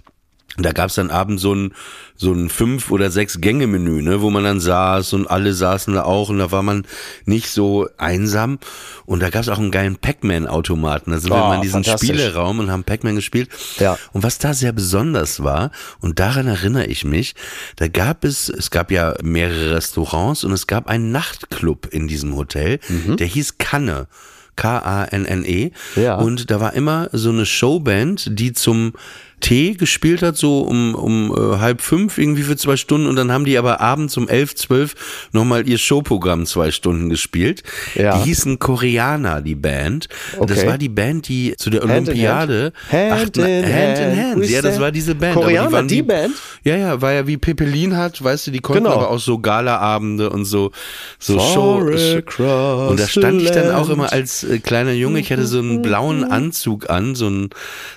Da 0.58 0.74
gab's 0.74 0.95
dann 0.95 1.12
abends 1.12 1.41
so 1.41 1.54
ein 1.54 1.74
so 2.15 2.34
ein 2.34 2.50
fünf 2.50 2.91
oder 2.91 3.12
sechs 3.12 3.39
Gänge 3.39 3.65
Menü, 3.65 4.02
ne, 4.02 4.22
wo 4.22 4.30
man 4.30 4.43
dann 4.43 4.60
saß 4.60 5.13
und 5.13 5.30
alle 5.30 5.54
saßen 5.54 5.93
da 5.93 6.04
auch 6.04 6.28
und 6.30 6.39
da 6.39 6.52
war 6.52 6.63
man 6.63 6.86
nicht 7.26 7.50
so 7.50 7.88
einsam 7.98 8.60
und 9.06 9.22
da 9.22 9.30
gab's 9.30 9.48
auch 9.48 9.60
einen 9.60 9.72
geilen 9.72 9.95
Pac-Man 9.95 10.48
Automaten. 10.48 11.12
Da 11.12 11.19
sind 11.19 11.32
oh, 11.32 11.36
wir 11.36 11.48
mal 11.48 11.56
in 11.56 11.62
diesen 11.62 11.86
Spieleraum 11.86 12.60
und 12.60 12.72
haben 12.72 12.84
Pac-Man 12.84 13.15
gespielt. 13.15 13.50
Ja. 13.78 13.98
Und 14.12 14.24
was 14.24 14.38
da 14.38 14.54
sehr 14.54 14.74
besonders 14.74 15.43
war 15.43 15.72
und 16.02 16.19
daran 16.19 16.48
erinnere 16.48 16.88
ich 16.88 17.06
mich, 17.06 17.36
da 17.78 17.88
gab 17.88 18.26
es 18.26 18.50
es 18.50 18.69
gab 18.69 18.91
ja 18.91 19.13
mehrere 19.24 19.76
Restaurants 19.76 20.43
und 20.43 20.52
es 20.52 20.67
gab 20.67 20.88
einen 20.88 21.12
Nachtclub 21.12 21.88
in 21.89 22.10
diesem 22.10 22.36
Hotel, 22.36 22.80
mhm. 22.89 23.15
der 23.15 23.28
hieß 23.28 23.60
Kanne. 23.60 24.08
K-A-N-N-E. 24.60 25.72
Ja. 25.95 26.15
Und 26.15 26.52
da 26.52 26.60
war 26.60 26.74
immer 26.74 27.10
so 27.13 27.30
eine 27.30 27.45
Showband, 27.45 28.38
die 28.38 28.52
zum 28.52 28.93
Tee 29.39 29.73
gespielt 29.73 30.21
hat, 30.21 30.38
so 30.38 30.62
um, 30.62 30.95
um 30.95 31.32
äh, 31.32 31.58
halb 31.58 31.82
fünf 31.82 32.17
irgendwie 32.17 32.43
für 32.43 32.58
zwei 32.58 32.75
Stunden 32.78 33.08
und 33.08 33.15
dann 33.15 33.32
haben 33.32 33.45
die 33.45 33.58
aber 33.58 33.82
abends 33.82 34.17
um 34.17 34.28
elf, 34.28 34.56
zwölf 34.56 34.95
nochmal 35.32 35.67
ihr 35.67 35.78
Showprogramm 35.78 36.45
zwei 36.45 36.71
Stunden 36.71 37.10
gespielt. 37.10 37.63
Ja. 37.95 38.17
Die 38.17 38.25
hießen 38.25 38.60
Koreaner, 38.60 39.41
die 39.41 39.56
Band. 39.56 40.08
Okay. 40.38 40.54
Das 40.54 40.65
war 40.65 40.78
die 40.78 40.89
Band, 40.89 41.28
die 41.28 41.56
zu 41.58 41.69
der 41.69 41.82
Hand 41.82 42.10
Olympiade 42.10 42.73
in 42.91 42.97
Hand. 42.97 43.19
Hand, 43.19 43.38
in 43.38 43.73
hand, 43.73 43.99
in 43.99 44.17
hand. 44.17 44.49
Ja, 44.49 44.62
das 44.62 44.80
war 44.80 44.91
diese 44.91 45.15
Band. 45.15 45.36
Koreaner, 45.36 45.84
die, 45.84 45.95
die, 45.95 46.02
Band? 46.04 46.36
Ja, 46.63 46.75
ja, 46.75 47.02
war 47.02 47.13
ja 47.13 47.28
wie 47.28 47.38
Pepelin 47.38 47.95
hat, 47.95 48.21
weißt 48.23 48.47
du, 48.47 48.52
die 48.52 48.60
konnten 48.60 48.84
genau. 48.84 48.95
aber 48.95 49.10
auch 49.10 49.19
so 49.19 49.39
Galaabende 49.39 50.30
und 50.30 50.45
so, 50.45 50.71
so 51.17 51.39
Show. 51.39 52.89
Und 52.89 52.99
da 52.99 53.08
stand 53.08 53.41
ich 53.41 53.52
dann 53.52 53.71
auch 53.71 53.89
immer 53.89 54.12
als 54.12 54.43
äh, 54.43 54.60
kleiner 54.60 54.91
Junge, 54.91 55.19
ich 55.19 55.32
hatte 55.32 55.45
so 55.45 55.60
einen 55.60 55.82
blauen 55.82 56.23
Anzug 56.23 56.89
an, 56.89 57.15
so, 57.15 57.30
ein, 57.30 57.49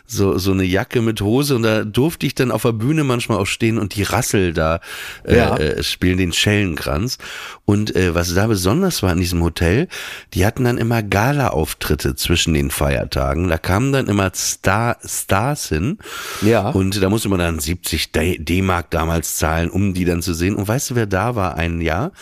so, 0.07 0.39
so 0.39 0.53
eine 0.53 0.65
Jacke 0.65 1.03
mit 1.03 1.21
Hose 1.21 1.32
und 1.41 1.63
da 1.63 1.85
durfte 1.85 2.27
ich 2.27 2.35
dann 2.35 2.51
auf 2.51 2.63
der 2.63 2.73
Bühne 2.73 3.05
manchmal 3.05 3.39
auch 3.39 3.47
stehen 3.47 3.79
und 3.79 3.95
die 3.95 4.03
Rassel 4.03 4.53
da 4.53 4.81
äh, 5.25 5.37
ja. 5.37 5.57
äh, 5.57 5.83
spielen, 5.83 6.19
den 6.19 6.33
Schellenkranz. 6.33 7.19
Und 7.65 7.95
äh, 7.97 8.15
was 8.15 8.35
da 8.35 8.47
besonders 8.47 9.03
war 9.03 9.13
in 9.13 9.19
diesem 9.19 9.43
Hotel, 9.43 9.89
die 10.35 10.45
hatten 10.45 10.65
dann 10.65 10.79
immer 10.79 11.03
Gala-Auftritte 11.03 12.15
zwischen 12.15 12.55
den 12.55 12.71
Feiertagen. 12.71 13.49
Da 13.49 13.59
kamen 13.59 13.93
dann 13.93 14.09
immer 14.09 14.31
Star 14.35 14.97
Stars 15.05 15.69
hin. 15.69 15.99
Ja. 16.43 16.71
Und 16.71 17.03
da 17.03 17.09
musste 17.09 17.29
man 17.29 17.39
dann 17.39 17.59
70 17.59 18.13
D-Mark 18.13 18.91
damals 18.91 19.37
zahlen, 19.37 19.71
um 19.71 19.95
die 19.95 20.05
dann 20.05 20.23
zu 20.23 20.35
sehen. 20.35 20.55
Und 20.55 20.69
weißt 20.69 20.91
du, 20.91 20.95
wer 20.95 21.07
da 21.07 21.35
war 21.35 21.57
ein 21.57 21.81
Jahr? 21.81 22.13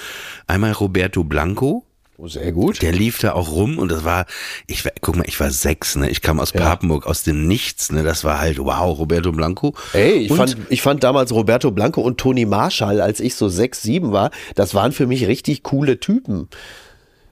Einmal 0.47 0.73
Roberto 0.73 1.25
Blanco. 1.25 1.90
Oh, 2.23 2.29
sehr 2.29 2.53
gut. 2.53 2.83
Der 2.83 2.93
lief 2.93 3.19
da 3.19 3.33
auch 3.33 3.51
rum 3.51 3.79
und 3.79 3.91
das 3.91 4.05
war, 4.05 4.27
ich 4.67 4.85
war, 4.85 4.93
guck 5.01 5.17
mal, 5.17 5.25
ich 5.27 5.41
war 5.41 5.51
sechs, 5.51 5.97
ne? 5.97 6.11
Ich 6.11 6.21
kam 6.21 6.39
aus 6.39 6.53
ja. 6.53 6.61
Papenburg, 6.61 7.07
aus 7.07 7.23
dem 7.23 7.47
Nichts, 7.47 7.91
ne? 7.93 8.03
Das 8.03 8.25
war 8.25 8.39
halt, 8.39 8.59
wow, 8.59 8.99
Roberto 8.99 9.33
Blanco. 9.33 9.75
Ey, 9.95 10.27
ich 10.27 10.33
fand, 10.33 10.55
ich 10.69 10.83
fand 10.83 11.03
damals 11.03 11.33
Roberto 11.33 11.71
Blanco 11.71 12.03
und 12.03 12.19
Toni 12.19 12.45
Marshall, 12.45 13.01
als 13.01 13.21
ich 13.21 13.37
so 13.37 13.49
sechs, 13.49 13.81
sieben 13.81 14.13
war, 14.13 14.31
das 14.55 14.75
waren 14.75 14.93
für 14.93 15.07
mich 15.07 15.29
richtig 15.29 15.63
coole 15.63 15.99
Typen. 15.99 16.51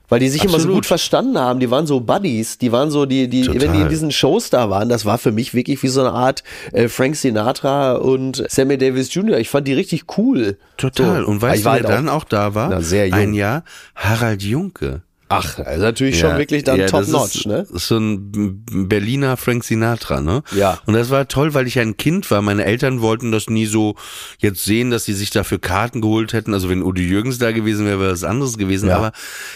Weil 0.09 0.19
die 0.19 0.29
sich 0.29 0.41
Absolut. 0.41 0.61
immer 0.61 0.69
so 0.71 0.75
gut 0.75 0.85
verstanden 0.85 1.37
haben. 1.37 1.59
Die 1.59 1.69
waren 1.69 1.85
so 1.85 1.99
Buddies. 1.99 2.57
Die 2.57 2.71
waren 2.71 2.91
so, 2.91 3.05
die, 3.05 3.27
die, 3.27 3.43
Total. 3.43 3.61
wenn 3.61 3.73
die 3.73 3.81
in 3.81 3.89
diesen 3.89 4.11
Shows 4.11 4.49
da 4.49 4.69
waren, 4.69 4.89
das 4.89 5.05
war 5.05 5.17
für 5.17 5.31
mich 5.31 5.53
wirklich 5.53 5.81
wie 5.83 5.87
so 5.87 6.01
eine 6.01 6.11
Art 6.11 6.43
äh, 6.73 6.87
Frank 6.87 7.15
Sinatra 7.15 7.93
und 7.93 8.43
Sammy 8.49 8.77
Davis 8.77 9.13
Jr. 9.13 9.37
Ich 9.37 9.49
fand 9.49 9.67
die 9.67 9.73
richtig 9.73 10.05
cool. 10.17 10.57
Total. 10.77 11.23
So. 11.23 11.27
Und 11.27 11.41
weißt 11.41 11.61
du, 11.61 11.65
wer 11.65 11.71
halt 11.71 11.85
dann 11.85 12.09
auch, 12.09 12.21
auch 12.21 12.23
da 12.23 12.55
war? 12.55 12.69
Na, 12.69 12.81
sehr 12.81 13.07
jung. 13.07 13.17
Ein 13.17 13.33
Jahr? 13.33 13.63
Harald 13.95 14.41
Junke. 14.41 15.03
Ach, 15.31 15.55
das 15.57 15.75
ist 15.75 15.81
natürlich 15.81 16.19
schon 16.19 16.37
wirklich 16.39 16.63
dann 16.63 16.85
top 16.87 17.07
notch, 17.07 17.45
ne? 17.45 17.67
Ist 17.71 17.87
so 17.87 17.97
ein 17.99 18.63
Berliner 18.89 19.37
Frank 19.37 19.63
Sinatra, 19.63 20.21
ne? 20.21 20.41
Ja. 20.55 20.79
Und 20.87 20.95
das 20.95 21.11
war 21.11 21.27
toll, 21.27 21.53
weil 21.53 21.67
ich 21.67 21.77
ein 21.79 21.97
Kind 21.97 22.29
war. 22.31 22.41
Meine 22.41 22.65
Eltern 22.65 23.01
wollten 23.01 23.31
das 23.31 23.47
nie 23.47 23.67
so 23.67 23.95
jetzt 24.39 24.63
sehen, 24.65 24.89
dass 24.89 25.05
sie 25.05 25.13
sich 25.13 25.29
dafür 25.29 25.59
Karten 25.59 26.01
geholt 26.01 26.33
hätten. 26.33 26.53
Also 26.55 26.67
wenn 26.69 26.81
Udo 26.81 26.99
Jürgens 27.01 27.37
da 27.37 27.51
gewesen 27.51 27.85
wäre, 27.85 27.99
wäre 27.99 28.11
was 28.11 28.23
anderes 28.23 28.57
gewesen. 28.57 28.89
Ja. 28.89 28.97
Aber 28.97 29.11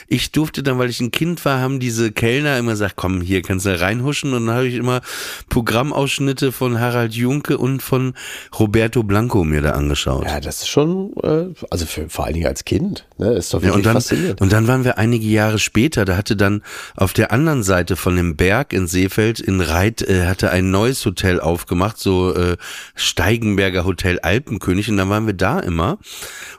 ich 0.08 0.32
durfte 0.32 0.62
dann, 0.62 0.78
weil 0.78 0.92
ich 0.92 1.00
ein 1.02 1.10
Kind 1.10 1.44
war, 1.44 1.60
haben 1.60 1.80
diese 1.80 2.12
Kellner 2.12 2.58
immer 2.60 2.72
gesagt, 2.72 2.94
komm, 2.96 3.22
hier 3.22 3.42
kannst 3.42 3.66
du 3.66 3.80
reinhuschen. 3.80 4.34
Und 4.34 4.46
dann 4.46 4.56
habe 4.56 4.68
ich 4.68 4.76
immer 4.76 5.02
Programmausschnitte 5.50 6.52
von 6.52 6.80
Harald 6.80 7.14
Junke 7.14 7.58
und 7.58 7.82
von 7.82 8.14
Roberto 8.60 9.02
Blanco 9.04 9.44
mir 9.44 9.62
da 9.62 9.72
angeschaut. 9.72 10.26
Ja, 10.26 10.40
das 10.40 10.60
ist 10.62 10.68
schon, 10.68 11.14
äh, 11.24 11.46
also 11.72 11.86
für, 11.86 12.10
vor 12.10 12.26
allen 12.26 12.36
Dingen 12.36 12.48
als 12.48 12.64
Kind, 12.66 13.06
ne? 13.18 13.34
Ist 13.34 13.54
doch 13.54 13.60
Ja, 13.62 13.68
wirklich 13.70 13.76
und 13.78 13.86
dann, 13.86 13.94
faszinierend. 13.96 14.42
und 14.42 14.52
dann 14.52 14.68
waren 14.68 14.84
wir 14.84 14.98
einige 14.98 15.26
Jahre 15.26 15.58
später, 15.64 16.06
da 16.06 16.18
hatte 16.18 16.36
dann 16.36 16.62
auf 16.96 17.14
der 17.14 17.32
anderen 17.32 17.64
Seite 17.64 17.96
von 17.96 18.16
dem 18.16 18.36
Berg 18.36 18.74
in 18.74 18.88
Seefeld 18.88 19.40
in 19.40 19.62
Reit 19.62 20.02
äh, 20.02 20.26
hatte 20.26 20.52
ein 20.52 20.72
neues 20.72 21.06
Hotel 21.06 21.40
aufgemacht, 21.40 21.98
so 21.98 22.34
äh, 22.36 22.58
Steigenberger 22.96 23.86
Hotel 23.86 24.20
Alpenkönig 24.20 24.90
und 24.90 24.98
dann 24.98 25.10
waren 25.10 25.26
wir 25.26 25.34
da 25.34 25.60
immer 25.60 25.98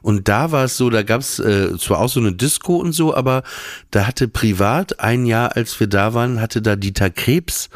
und 0.02 0.28
da 0.28 0.50
war 0.52 0.64
es 0.64 0.76
so, 0.76 0.90
da 0.90 1.02
gab's 1.02 1.38
äh, 1.38 1.76
zwar 1.78 2.00
auch 2.00 2.08
so 2.08 2.20
eine 2.20 2.32
Disco 2.32 2.76
und 2.76 2.92
so, 2.92 3.14
aber 3.14 3.42
da 3.90 4.06
hatte 4.06 4.28
privat 4.28 5.00
ein 5.00 5.26
Jahr, 5.26 5.56
als 5.56 5.78
wir 5.80 5.86
da 5.86 6.14
waren, 6.14 6.40
hatte 6.40 6.62
da 6.62 6.76
Dieter 6.76 7.10
Krebs 7.10 7.68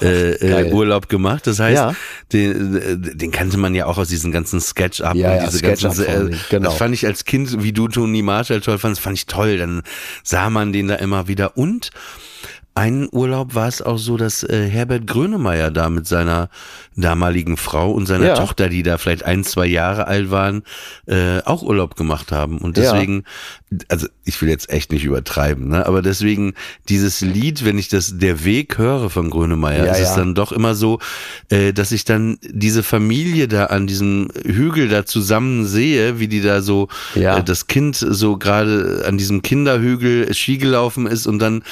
äh, 0.00 0.32
äh. 0.32 0.72
Urlaub 0.72 1.08
gemacht. 1.08 1.46
Das 1.46 1.58
heißt, 1.58 1.76
Ja. 1.76 1.94
den, 2.32 2.76
äh, 2.76 3.16
den 3.16 3.30
kannte 3.30 3.56
man 3.56 3.74
ja 3.74 3.86
auch 3.86 3.98
aus 3.98 4.08
diesen 4.08 4.32
ganzen 4.32 4.60
Sketch-Up 4.60 5.16
Ja, 5.16 5.32
und 5.32 5.36
ja, 5.36 5.46
diese 5.46 5.62
ganzen, 5.62 6.06
allen 6.06 6.26
Dingen, 6.28 6.40
genau. 6.50 6.68
das 6.70 6.78
fand 6.78 6.94
ich 6.94 7.06
als 7.06 7.24
Kind, 7.24 7.62
wie 7.62 7.72
du 7.72 7.88
Toni 7.88 8.22
Marshall 8.22 8.60
toll 8.60 8.78
fandst, 8.78 9.00
fand 9.00 9.16
ich 9.16 9.26
toll. 9.26 9.58
Dann 9.58 9.82
sah 10.22 10.50
man 10.50 10.65
den 10.72 10.88
da 10.88 10.96
immer 10.96 11.28
wieder. 11.28 11.56
Und 11.56 11.90
einen 12.76 13.08
Urlaub 13.10 13.54
war 13.54 13.68
es 13.68 13.80
auch 13.80 13.96
so, 13.96 14.18
dass 14.18 14.42
äh, 14.42 14.68
Herbert 14.68 15.06
Grönemeyer 15.06 15.70
da 15.70 15.88
mit 15.88 16.06
seiner 16.06 16.50
damaligen 16.94 17.56
Frau 17.56 17.90
und 17.90 18.04
seiner 18.06 18.26
Ja. 18.26 18.34
Tochter, 18.36 18.68
die 18.68 18.82
da 18.82 18.98
vielleicht 18.98 19.24
ein, 19.24 19.44
zwei 19.44 19.66
Jahre 19.66 20.06
alt 20.06 20.30
waren, 20.30 20.62
äh, 21.06 21.40
auch 21.44 21.62
Urlaub 21.62 21.96
gemacht 21.96 22.32
haben. 22.32 22.58
Und 22.58 22.76
Ja. 22.76 22.92
deswegen, 22.92 23.24
also 23.88 24.06
ich 24.24 24.40
will 24.42 24.50
jetzt 24.50 24.68
echt 24.68 24.92
nicht 24.92 25.04
übertreiben, 25.04 25.68
ne? 25.68 25.86
aber 25.86 26.02
deswegen 26.02 26.52
dieses 26.90 27.22
Lied, 27.22 27.64
wenn 27.64 27.78
ich 27.78 27.88
das 27.88 28.18
Der 28.18 28.44
Weg 28.44 28.76
höre 28.76 29.08
von 29.08 29.30
Grönemeyer, 29.30 29.86
Ja, 29.86 29.92
ist 29.92 30.00
es 30.00 30.08
ja. 30.10 30.16
dann 30.16 30.34
doch 30.34 30.52
immer 30.52 30.74
so, 30.74 30.98
äh, 31.48 31.72
dass 31.72 31.92
ich 31.92 32.04
dann 32.04 32.36
diese 32.42 32.82
Familie 32.82 33.48
da 33.48 33.66
an 33.66 33.86
diesem 33.86 34.28
Hügel 34.44 34.88
da 34.88 35.06
zusammen 35.06 35.64
sehe, 35.66 36.18
wie 36.20 36.28
die 36.28 36.42
da 36.42 36.60
so, 36.60 36.88
Ja. 37.14 37.38
äh, 37.38 37.42
das 37.44 37.68
Kind 37.68 37.96
so 37.96 38.36
gerade 38.36 39.04
an 39.08 39.16
diesem 39.16 39.40
Kinderhügel 39.40 40.34
Ski 40.34 40.58
gelaufen 40.58 41.06
ist 41.06 41.26
und 41.26 41.38
dann 41.38 41.62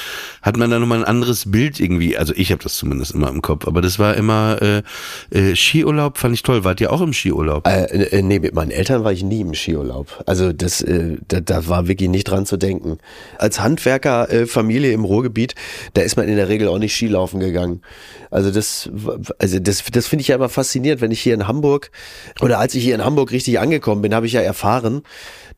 hat 0.41 0.57
man 0.57 0.71
da 0.71 0.79
nochmal 0.79 0.94
ein 0.95 1.05
anderes 1.05 1.51
Bild 1.51 1.81
irgendwie, 1.81 2.17
also 2.17 2.33
ich 2.37 2.51
habe 2.51 2.63
das 2.63 2.75
zumindest 2.75 3.13
immer 3.13 3.29
im 3.29 3.43
Kopf, 3.43 3.67
aber 3.67 3.83
das 3.83 3.99
war 3.99 4.15
immer 4.15 4.61
äh, 4.63 4.83
äh, 5.31 5.57
Skiurlaub, 5.57 6.19
fand 6.19 6.35
ich 6.35 6.43
toll. 6.43 6.65
Wart 6.65 6.81
ihr 6.81 6.93
auch 6.93 7.01
im 7.01 7.13
Skiurlaub? 7.13 7.67
Äh, 7.67 7.85
äh, 7.85 8.23
nee, 8.23 8.39
mit 8.39 8.55
meinen 8.55 8.71
Eltern 8.71 9.05
war 9.05 9.13
ich 9.13 9.23
nie 9.23 9.41
im 9.41 9.55
Skiurlaub. 9.55 10.23
Also 10.27 10.53
das, 10.53 10.81
äh, 10.81 11.19
da, 11.29 11.41
da 11.41 11.67
war 11.69 11.89
wirklich 11.89 12.09
nicht 12.09 12.25
dran 12.25 12.47
zu 12.47 12.57
denken. 12.57 12.99
Als 13.39 13.61
Handwerkerfamilie 13.61 14.91
äh, 14.91 14.95
im 14.95 15.05
Ruhrgebiet, 15.05 15.55
da 15.95 16.03
ist 16.03 16.17
man 16.17 16.29
in 16.29 16.37
der 16.37 16.49
Regel 16.49 16.69
auch 16.69 16.79
nicht 16.79 16.95
Skilaufen 16.95 17.41
gegangen. 17.41 17.83
Also 18.31 18.51
das, 18.51 18.91
also 19.39 19.59
das, 19.59 19.85
das 19.93 20.07
finde 20.07 20.23
ich 20.23 20.29
ja 20.29 20.37
immer 20.37 20.49
faszinierend, 20.49 21.01
wenn 21.01 21.11
ich 21.11 21.21
hier 21.21 21.35
in 21.35 21.47
Hamburg 21.47 21.91
oder 22.41 22.59
als 22.59 22.75
ich 22.75 22.83
hier 22.83 22.95
in 22.95 23.05
Hamburg 23.05 23.31
richtig 23.31 23.61
angekommen 23.61 24.03
bin, 24.03 24.15
habe 24.15 24.27
ich 24.27 24.33
ja 24.33 24.41
erfahren, 24.41 25.03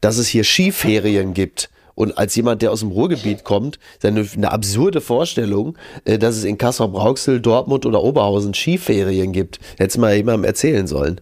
dass 0.01 0.19
es 0.19 0.29
hier 0.29 0.45
Skiferien 0.45 1.35
gibt. 1.35 1.71
Und 1.97 2.17
als 2.19 2.37
jemand, 2.37 2.63
der 2.63 2.71
aus 2.71 2.81
dem 2.81 2.91
Ruhrgebiet 2.93 3.43
kommt, 3.43 3.81
seine 4.01 4.25
eine 4.37 4.53
absurde 4.53 5.01
Vorstellung, 5.01 5.77
äh, 6.05 6.19
dass 6.19 6.37
es 6.37 6.45
in 6.45 6.59
Kassel-Brauxel, 6.59 7.41
Dortmund 7.41 7.85
oder 7.87 8.03
Oberhausen 8.03 8.55
Skiferien 8.55 9.33
gibt. 9.33 9.59
Hätte 9.79 9.99
mal 9.99 10.15
jemandem 10.15 10.45
erzählen 10.45 10.87
sollen. 10.87 11.21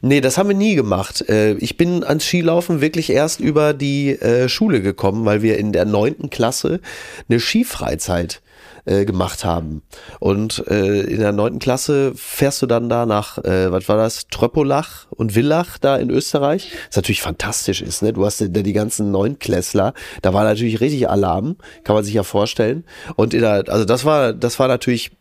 Nee, 0.00 0.20
das 0.22 0.38
haben 0.38 0.48
wir 0.48 0.56
nie 0.56 0.76
gemacht. 0.76 1.28
Äh, 1.28 1.54
Ich 1.54 1.76
bin 1.76 2.04
ans 2.04 2.24
Skilaufen 2.24 2.80
wirklich 2.80 3.10
erst 3.10 3.40
über 3.40 3.74
die 3.74 4.10
äh, 4.10 4.48
Schule 4.48 4.80
gekommen, 4.80 5.24
weil 5.24 5.42
wir 5.42 5.58
in 5.58 5.72
der 5.72 5.84
neunten 5.84 6.30
Klasse 6.30 6.80
eine 7.28 7.40
Skifreizeit 7.40 8.40
äh, 8.84 9.04
gemacht 9.04 9.44
haben. 9.44 9.82
Und 10.20 10.64
äh, 10.68 11.00
in 11.02 11.20
der 11.20 11.32
neunten 11.32 11.58
Klasse 11.58 12.12
fährst 12.14 12.62
du 12.62 12.66
dann 12.66 12.88
da 12.88 13.06
nach, 13.06 13.38
äh, 13.38 13.70
was 13.72 13.88
war 13.88 13.96
das, 13.96 14.26
Tröppolach 14.28 15.06
und 15.10 15.32
Villach 15.32 15.78
da 15.78 15.96
in 15.96 16.10
Österreich. 16.10 16.72
Was 16.88 16.96
natürlich 16.96 17.22
fantastisch 17.22 17.82
ist, 17.82 18.02
ne? 18.02 18.12
Du 18.12 18.24
hast 18.24 18.40
ja 18.40 18.48
die 18.48 18.72
ganzen 18.72 19.10
Neunklässler, 19.10 19.94
da 20.22 20.32
war 20.34 20.44
natürlich 20.44 20.80
richtig 20.80 21.08
Alarm, 21.08 21.56
kann 21.84 21.94
man 21.94 22.04
sich 22.04 22.14
ja 22.14 22.22
vorstellen. 22.22 22.84
Und 23.16 23.34
in 23.34 23.40
der, 23.40 23.64
also 23.68 23.84
das 23.84 24.04
war, 24.04 24.32
das 24.32 24.58
war 24.58 24.68
natürlich 24.68 25.12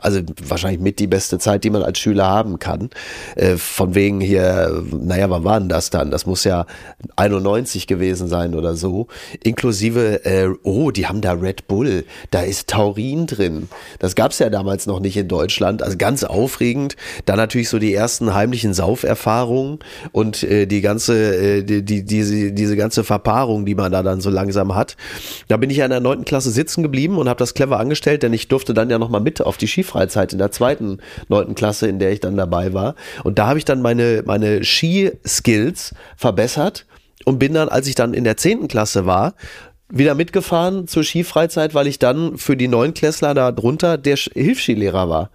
also 0.00 0.20
wahrscheinlich 0.46 0.80
mit 0.80 0.98
die 0.98 1.06
beste 1.06 1.38
Zeit, 1.38 1.64
die 1.64 1.70
man 1.70 1.82
als 1.82 1.98
Schüler 1.98 2.26
haben 2.26 2.58
kann. 2.58 2.90
Äh, 3.36 3.56
von 3.56 3.94
wegen 3.94 4.20
hier, 4.20 4.82
naja, 4.90 5.30
wann 5.30 5.44
war 5.44 5.60
denn 5.60 5.68
das 5.68 5.90
dann? 5.90 6.10
Das 6.10 6.26
muss 6.26 6.44
ja 6.44 6.66
91 7.16 7.86
gewesen 7.86 8.28
sein 8.28 8.54
oder 8.54 8.76
so. 8.76 9.08
Inklusive, 9.42 10.24
äh, 10.24 10.48
oh, 10.62 10.90
die 10.90 11.06
haben 11.06 11.20
da 11.20 11.32
Red 11.32 11.68
Bull, 11.68 12.04
da 12.30 12.42
ist 12.42 12.68
Taurin 12.68 13.26
drin. 13.26 13.68
Das 13.98 14.14
gab's 14.14 14.38
ja 14.38 14.50
damals 14.50 14.86
noch 14.86 15.00
nicht 15.00 15.16
in 15.16 15.28
Deutschland. 15.28 15.82
Also 15.82 15.96
ganz 15.96 16.24
aufregend. 16.24 16.96
Dann 17.26 17.36
natürlich 17.36 17.68
so 17.68 17.78
die 17.78 17.94
ersten 17.94 18.34
heimlichen 18.34 18.74
Sauferfahrungen 18.74 19.78
und 20.12 20.42
äh, 20.42 20.66
die 20.66 20.80
ganze, 20.80 21.64
die, 21.64 21.82
die, 21.82 22.04
diese, 22.04 22.52
diese 22.52 22.76
ganze 22.76 23.04
Verpaarung, 23.04 23.66
die 23.66 23.74
man 23.74 23.92
da 23.92 24.02
dann 24.02 24.20
so 24.20 24.30
langsam 24.30 24.74
hat. 24.74 24.96
Da 25.48 25.56
bin 25.56 25.70
ich 25.70 25.78
ja 25.78 25.84
in 25.84 25.90
der 25.90 26.00
neunten 26.00 26.24
Klasse 26.24 26.50
sitzen 26.50 26.82
geblieben 26.82 27.18
und 27.18 27.28
habe 27.28 27.38
das 27.38 27.54
clever 27.54 27.78
angestellt, 27.78 28.22
denn 28.22 28.32
ich 28.32 28.48
durfte 28.48 28.74
dann 28.74 28.90
ja 28.90 28.98
noch 28.98 29.08
mal 29.08 29.20
mit 29.20 29.40
auf 29.40 29.56
die 29.62 29.68
Skifreizeit 29.68 30.32
in 30.32 30.38
der 30.38 30.50
zweiten 30.50 30.98
neunten 31.28 31.54
Klasse, 31.54 31.88
in 31.88 31.98
der 31.98 32.12
ich 32.12 32.20
dann 32.20 32.36
dabei 32.36 32.74
war. 32.74 32.94
Und 33.24 33.38
da 33.38 33.46
habe 33.46 33.58
ich 33.58 33.64
dann 33.64 33.80
meine, 33.80 34.22
meine 34.26 34.64
Ski-Skills 34.64 35.94
verbessert 36.16 36.86
und 37.24 37.38
bin 37.38 37.54
dann, 37.54 37.68
als 37.68 37.86
ich 37.86 37.94
dann 37.94 38.14
in 38.14 38.24
der 38.24 38.36
zehnten 38.36 38.68
Klasse 38.68 39.06
war, 39.06 39.34
wieder 39.88 40.14
mitgefahren 40.14 40.88
zur 40.88 41.04
Skifreizeit, 41.04 41.74
weil 41.74 41.86
ich 41.86 41.98
dann 41.98 42.38
für 42.38 42.56
die 42.56 42.68
Neunklässler 42.68 43.34
da 43.34 43.52
drunter 43.52 43.98
der 43.98 44.16
Hilfsskilehrer 44.16 45.08
war. 45.08 45.30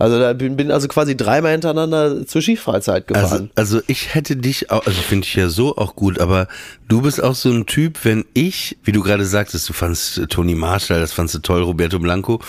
Also 0.00 0.18
da 0.18 0.32
bin, 0.32 0.56
bin 0.56 0.70
also 0.70 0.88
quasi 0.88 1.14
dreimal 1.14 1.52
hintereinander 1.52 2.26
zur 2.26 2.40
Skifreizeit 2.40 3.04
Also, 3.14 3.22
gefahren. 3.28 3.50
also 3.54 3.80
ich 3.86 4.14
hätte 4.14 4.34
dich 4.34 4.70
auch, 4.70 4.86
also 4.86 5.00
finde 5.02 5.26
ich 5.26 5.34
ja 5.34 5.50
so 5.50 5.76
auch 5.76 5.94
gut, 5.94 6.18
aber 6.18 6.48
du 6.88 7.02
bist 7.02 7.22
auch 7.22 7.34
so 7.34 7.50
ein 7.50 7.66
Typ, 7.66 7.98
wenn 8.04 8.24
ich, 8.32 8.78
wie 8.82 8.92
du 8.92 9.02
gerade 9.02 9.26
sagtest, 9.26 9.68
du 9.68 9.74
fandst 9.74 10.22
Toni 10.30 10.54
Marshall, 10.54 11.00
das 11.00 11.12
fandst 11.12 11.34
du 11.34 11.40
toll, 11.40 11.62
Roberto 11.62 11.98
Blanco, 11.98 12.40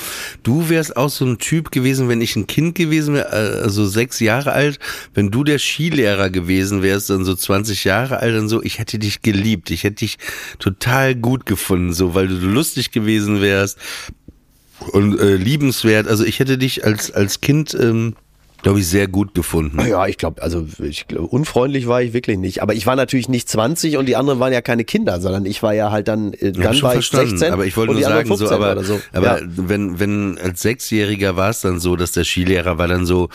du 0.44 0.70
wärst 0.70 0.96
auch 0.96 1.10
so 1.10 1.26
ein 1.26 1.40
Typ 1.40 1.72
gewesen, 1.72 2.08
wenn 2.08 2.22
ich 2.22 2.38
ein 2.38 2.48
Kind 2.48 2.76
gewesen 2.76 3.16
wäre, 3.16 3.30
also 3.30 3.86
sechs 3.86 4.22
Jahre 4.22 4.54
alt, 4.54 4.80
wenn 5.14 5.30
du 5.30 5.44
der 5.44 5.60
Skilehrer 5.60 6.30
gewesen 6.30 6.82
wärst, 6.84 7.10
dann 7.10 7.26
so 7.26 7.36
20 7.36 7.84
Jahre 7.84 8.20
alt 8.20 8.40
und 8.40 8.48
so, 8.48 8.64
ich 8.64 8.80
hätte 8.80 8.98
dich 8.98 9.24
geliebt, 9.24 9.72
ich 9.72 9.84
hätte 9.84 9.98
dich 9.98 10.20
total 10.58 11.16
gut 11.16 11.46
gefunden, 11.46 11.92
so, 11.92 12.16
weil 12.16 12.30
du 12.30 12.36
lustig 12.36 12.92
gewesen 12.92 13.42
wärst, 13.42 13.78
und 14.90 15.20
äh, 15.20 15.36
liebenswert. 15.36 16.08
Also 16.08 16.24
ich 16.24 16.40
hätte 16.40 16.58
dich 16.58 16.86
als 16.86 17.12
als 17.12 17.42
Kind, 17.42 17.76
ähm, 17.80 18.16
glaube 18.64 18.80
ich, 18.80 18.88
sehr 18.88 19.08
gut 19.08 19.34
gefunden. 19.34 19.80
Ja, 19.88 20.06
ich 20.08 20.18
glaube, 20.18 20.42
also 20.42 20.66
ich 20.82 21.06
unfreundlich 21.18 21.88
war 21.88 22.02
ich 22.02 22.14
wirklich 22.14 22.38
nicht. 22.38 22.62
Aber 22.62 22.74
ich 22.74 22.86
war 22.86 22.96
natürlich 22.96 23.28
nicht 23.30 23.50
20 23.50 23.98
und 23.98 24.06
die 24.06 24.16
anderen 24.16 24.40
waren 24.40 24.54
ja 24.54 24.62
keine 24.62 24.84
Kinder, 24.84 25.20
sondern 25.20 25.46
ich 25.46 25.64
war 25.64 25.74
ja 25.74 25.92
halt 25.92 26.08
dann, 26.08 26.34
äh, 26.34 26.52
dann 26.52 26.82
war 26.82 26.96
ich 26.96 27.08
16 27.08 27.52
aber 27.52 27.66
ich 27.66 27.76
wollte 27.78 27.94
nur 27.94 28.02
sagen, 28.04 28.28
so, 28.28 28.38
15 28.38 28.56
aber, 28.56 28.84
so. 28.84 29.00
aber 29.14 29.42
ja. 29.42 29.48
wenn, 29.48 30.00
wenn 30.00 30.38
als 30.38 30.62
Sechsjähriger 30.62 31.36
war 31.36 31.50
es 31.50 31.62
dann 31.62 31.80
so, 31.80 31.96
dass 31.96 32.12
der 32.12 32.24
Skilehrer 32.24 32.78
war 32.78 32.88
dann 32.88 33.06
so 33.06 33.30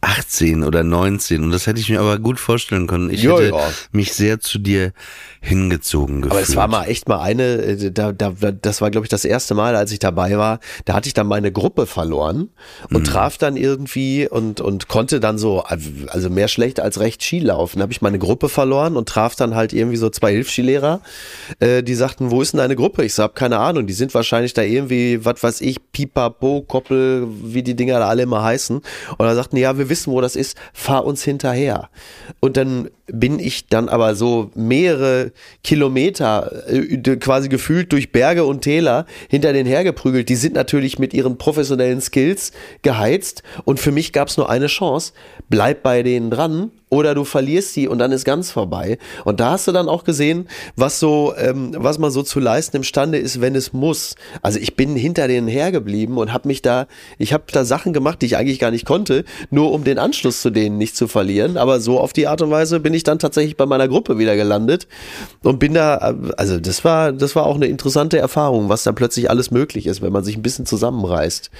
18 0.00 0.64
oder 0.64 0.82
19 0.82 1.44
und 1.44 1.50
das 1.50 1.66
hätte 1.66 1.80
ich 1.80 1.88
mir 1.90 2.00
aber 2.00 2.18
gut 2.18 2.40
vorstellen 2.40 2.86
können. 2.86 3.10
Ich 3.10 3.22
Ja, 3.22 3.32
hätte 3.38 3.48
ja. 3.54 3.68
mich 3.92 4.12
sehr 4.14 4.40
zu 4.40 4.58
dir 4.58 4.92
hingezogen 5.40 6.22
gefühlt. 6.22 6.32
Aber 6.32 6.40
es 6.42 6.56
war 6.56 6.68
mal 6.68 6.84
echt 6.84 7.08
mal 7.08 7.20
eine, 7.20 7.42
äh, 7.62 7.90
da, 7.90 8.12
da, 8.12 8.32
das 8.32 8.80
war 8.80 8.90
glaube 8.90 9.04
ich 9.04 9.10
das 9.10 9.24
erste 9.24 9.54
Mal, 9.54 9.76
als 9.76 9.92
ich 9.92 9.98
dabei 9.98 10.38
war, 10.38 10.60
da 10.84 10.94
hatte 10.94 11.08
ich 11.08 11.14
dann 11.14 11.26
meine 11.26 11.52
Gruppe 11.52 11.86
verloren 11.86 12.48
und 12.90 13.00
Mhm. 13.00 13.04
traf 13.04 13.38
dann 13.38 13.56
irgendwie 13.56 14.28
und, 14.28 14.60
und 14.62 14.88
konnte 14.88 15.20
dann 15.20 15.38
so, 15.38 15.60
also 15.60 16.30
mehr 16.30 16.48
schlecht 16.48 16.80
als 16.80 17.00
recht 17.00 17.22
Ski 17.22 17.40
laufen. 17.40 17.78
Da 17.78 17.82
habe 17.82 17.92
ich 17.92 18.02
meine 18.02 18.18
Gruppe 18.18 18.48
verloren 18.48 18.96
und 18.96 19.08
traf 19.08 19.36
dann 19.36 19.54
halt 19.54 19.72
irgendwie 19.72 19.96
so 19.96 20.10
zwei 20.10 20.32
Hilfsskilehrer, 20.32 21.00
äh, 21.60 21.82
die 21.82 21.94
sagten, 21.94 22.30
wo 22.30 22.40
ist 22.40 22.52
denn 22.52 22.58
deine 22.58 22.76
Gruppe? 22.76 23.04
Ich 23.04 23.14
so, 23.14 23.22
hab 23.22 23.34
keine 23.34 23.58
Ahnung, 23.58 23.86
die 23.86 23.92
sind 23.92 24.14
wahrscheinlich 24.14 24.54
da 24.54 24.62
irgendwie, 24.62 25.24
was 25.24 25.42
weiß 25.42 25.60
ich, 25.60 25.78
Pipapo, 25.92 26.62
Koppel, 26.66 27.26
wie 27.42 27.62
die 27.62 27.74
Dinger 27.74 27.98
da 27.98 28.08
alle 28.08 28.22
immer 28.22 28.42
heißen. 28.42 28.76
Und 28.76 29.18
da 29.18 29.34
sagten, 29.34 29.56
ja, 29.56 29.78
wir 29.78 29.88
wissen, 29.88 30.12
wo 30.12 30.20
das 30.20 30.36
ist, 30.36 30.56
fahr 30.72 31.04
uns 31.04 31.22
hinterher. 31.22 31.90
Und 32.40 32.56
dann 32.56 32.88
bin 33.06 33.38
ich 33.38 33.66
dann 33.66 33.88
aber 33.88 34.14
so 34.14 34.50
mehrere 34.54 35.32
Kilometer 35.62 36.66
äh, 36.68 37.16
quasi 37.16 37.48
gefühlt 37.48 37.92
durch 37.92 38.10
Berge 38.10 38.44
und 38.44 38.62
Täler 38.62 39.06
hinter 39.28 39.52
den 39.52 39.66
hergeprügelt. 39.66 40.28
Die 40.28 40.36
sind 40.36 40.54
natürlich 40.54 40.98
mit 40.98 41.12
ihren 41.12 41.36
professionellen 41.36 42.00
Skills 42.00 42.52
geheizt 42.82 43.42
und 43.64 43.80
für 43.80 43.92
mich 43.92 44.12
gab 44.12 44.28
es 44.28 44.36
nur 44.36 44.48
eine 44.52 44.66
Chance, 44.66 45.12
bleib 45.48 45.82
bei 45.82 46.02
denen 46.02 46.30
dran 46.30 46.70
oder 46.92 47.14
du 47.14 47.24
verlierst 47.24 47.72
sie 47.72 47.88
und 47.88 47.98
dann 47.98 48.12
ist 48.12 48.26
ganz 48.26 48.50
vorbei. 48.50 48.98
Und 49.24 49.40
da 49.40 49.52
hast 49.52 49.66
du 49.66 49.72
dann 49.72 49.88
auch 49.88 50.04
gesehen, 50.04 50.46
was 50.76 51.00
so, 51.00 51.32
ähm, 51.38 51.72
was 51.74 51.98
man 51.98 52.10
so 52.10 52.22
zu 52.22 52.38
leisten 52.38 52.76
imstande 52.76 53.16
ist, 53.16 53.40
wenn 53.40 53.54
es 53.54 53.72
muss. 53.72 54.14
Also 54.42 54.58
ich 54.58 54.76
bin 54.76 54.94
hinter 54.94 55.26
denen 55.26 55.48
hergeblieben 55.48 56.18
und 56.18 56.34
habe 56.34 56.48
mich 56.48 56.60
da, 56.60 56.86
ich 57.16 57.32
habe 57.32 57.44
da 57.50 57.64
Sachen 57.64 57.94
gemacht, 57.94 58.20
die 58.20 58.26
ich 58.26 58.36
eigentlich 58.36 58.58
gar 58.58 58.70
nicht 58.70 58.84
konnte, 58.84 59.24
nur 59.50 59.72
um 59.72 59.84
den 59.84 59.98
Anschluss 59.98 60.42
zu 60.42 60.50
denen 60.50 60.76
nicht 60.76 60.94
zu 60.94 61.08
verlieren. 61.08 61.56
Aber 61.56 61.80
so 61.80 61.98
auf 61.98 62.12
die 62.12 62.26
Art 62.26 62.42
und 62.42 62.50
Weise 62.50 62.78
bin 62.78 62.92
ich 62.92 63.04
dann 63.04 63.18
tatsächlich 63.18 63.56
bei 63.56 63.64
meiner 63.64 63.88
Gruppe 63.88 64.18
wieder 64.18 64.36
gelandet 64.36 64.86
und 65.42 65.58
bin 65.58 65.72
da, 65.72 66.14
also 66.36 66.60
das 66.60 66.84
war, 66.84 67.12
das 67.12 67.34
war 67.34 67.46
auch 67.46 67.56
eine 67.56 67.68
interessante 67.68 68.18
Erfahrung, 68.18 68.68
was 68.68 68.82
da 68.82 68.92
plötzlich 68.92 69.30
alles 69.30 69.50
möglich 69.50 69.86
ist, 69.86 70.02
wenn 70.02 70.12
man 70.12 70.24
sich 70.24 70.36
ein 70.36 70.42
bisschen 70.42 70.66
zusammenreißt. 70.66 71.50